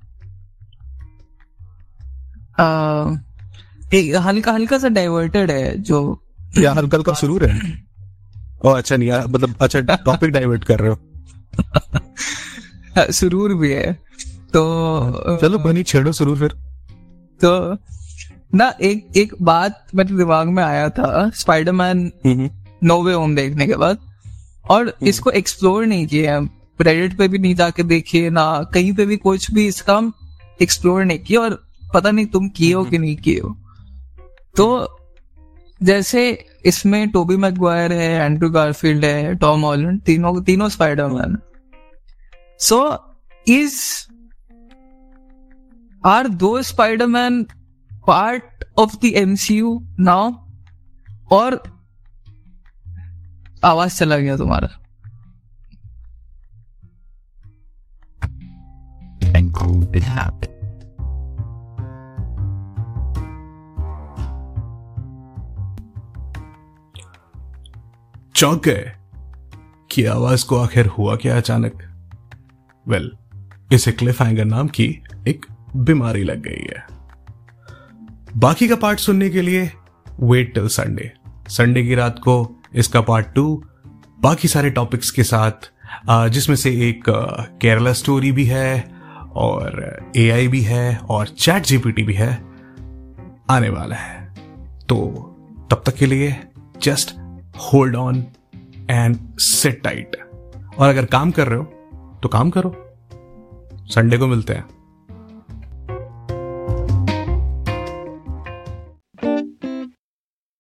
हल्का 4.16 4.52
हल्का 4.52 4.78
सा 4.78 4.88
diverted 4.88 5.50
है 5.50 5.78
जो। 5.78 6.22
या 6.58 6.72
हल्का 6.72 6.96
हल्का 6.96 7.12
शुरू 7.12 7.38
है। 7.42 7.84
ओ 8.64 8.68
अच्छा 8.68 8.96
नहीं 8.96 9.12
मतलब 9.12 9.54
अच्छा 9.60 9.80
टॉपिक 9.80 10.30
डाइवर्ट 10.30 10.64
कर 10.64 10.80
रहे 10.80 10.90
हो। 10.90 10.98
शुरू 13.12 13.58
भी 13.58 13.72
है। 13.72 13.92
तो 14.52 15.38
चलो 15.40 15.58
बनी 15.58 15.82
छेड़ो 15.82 16.12
शुरू 16.12 16.36
फिर। 16.36 16.65
तो 17.44 17.78
ना 18.54 18.74
एक 18.80 19.08
एक 19.16 19.34
बात 19.42 19.86
मेरे 19.94 20.16
दिमाग 20.16 20.48
में 20.48 20.62
आया 20.64 20.88
था 20.88 21.30
स्पाइडरमैन 21.30 22.12
नोवे 22.84 23.12
होम 23.12 23.34
देखने 23.36 23.66
के 23.66 23.76
बाद 23.76 23.98
और 24.70 24.96
इसको 25.02 25.30
एक्सप्लोर 25.30 25.86
नहीं 25.86 26.06
किया 26.06 26.38
रेडिट 26.80 27.18
पे 27.18 27.28
भी 27.28 27.38
नहीं 27.38 27.54
जाके 27.54 27.82
देखिए 27.82 28.30
ना 28.30 28.62
कहीं 28.74 28.92
पे 28.92 29.06
भी 29.06 29.16
कुछ 29.16 29.50
भी 29.50 29.66
इसका 29.66 29.96
हम 29.96 30.12
एक्सप्लोर 30.62 31.04
नहीं 31.04 31.18
किया 31.18 31.40
और 31.40 31.68
पता 31.94 32.10
नहीं 32.10 32.26
तुम 32.26 32.48
किए 32.48 32.72
हो 32.74 32.84
कि 32.84 32.98
नहीं 32.98 33.16
किए 33.16 33.40
हो। 33.40 33.56
तो 34.56 34.98
जैसे 35.82 36.46
इसमें 36.66 37.08
टोबी 37.10 37.36
मैगवायर 37.36 37.92
है 37.92 38.24
एंड्रू 38.24 38.50
गारफील्ड 38.50 39.04
है 39.04 39.34
टॉम 39.34 39.60
हॉलैंड 39.60 40.02
तीनों 40.02 40.42
तीनों 40.42 40.68
स्पाइडरमैन 40.68 41.38
सो 42.58 42.98
इज़ 43.48 43.80
आर 46.06 46.28
दो 46.28 46.62
Spiderman 46.62 47.46
part 48.06 48.42
of 48.78 48.96
the 48.96 49.04
MCU 49.04 49.86
now 50.00 50.32
और 51.30 51.62
आवाज़ 53.64 53.96
चला 53.96 54.18
गया 54.18 54.36
तुम्हारा? 54.36 54.68
चौंक 68.34 68.64
गए 68.64 68.92
कि 69.90 70.04
आवाज़ 70.04 70.46
को 70.46 70.56
आखिर 70.56 70.86
हुआ 70.86 71.16
क्या 71.16 71.36
अचानक? 71.36 71.74
वेल 72.88 73.12
well, 73.12 73.72
इसे 73.72 73.92
क्लिफ 73.92 74.22
हैंगर 74.22 74.44
नाम 74.44 74.68
की 74.68 75.02
एक 75.28 75.46
बीमारी 75.76 76.22
लग 76.24 76.42
गई 76.42 76.66
है। 76.66 76.84
बाकी 78.36 78.68
का 78.68 78.76
पार्ट 78.76 78.98
सुनने 78.98 79.30
के 79.30 79.42
लिए 79.42 79.70
वेट 80.20 80.54
टिल 80.54 80.66
संडे 80.68 81.12
संडे 81.48 81.82
की 81.82 81.94
रात 81.94 82.18
को 82.18 82.62
इसका 82.74 83.00
पार्ट 83.00 83.26
टू 83.26 83.62
बाकी 84.20 84.48
सारे 84.48 84.70
टॉपिक्स 84.70 85.10
के 85.10 85.24
साथ 85.24 85.70
जिसमें 86.30 86.56
से 86.56 86.70
एक 86.88 87.04
केरला 87.60 87.92
स्टोरी 87.92 88.32
भी 88.32 88.44
है 88.44 88.90
और 89.34 90.10
एआई 90.16 90.48
भी 90.48 90.60
है 90.60 90.96
और 90.96 91.28
चैट 91.28 91.62
जीपीटी 91.62 92.02
भी 92.02 92.14
है, 92.14 92.32
आने 93.50 93.68
वाला 93.68 93.96
है। 93.96 94.34
तो 94.88 94.96
तब 95.70 95.82
तक 95.86 95.94
के 95.94 96.06
लिए 96.06 96.36
just 96.82 97.14
hold 97.64 97.96
on 97.96 98.24
and 98.90 99.16
sit 99.38 99.82
tight 99.82 100.16
और 100.78 100.88
अगर 100.88 101.04
काम 101.04 101.30
कर 101.30 101.48
रहे 101.48 101.58
हो 101.58 102.18
तो 102.22 102.28
काम 102.28 102.50
करो। 102.50 102.74
संडे 103.86 104.18
को 104.18 104.26
मिलते 104.26 104.52
हैं। 104.52 104.64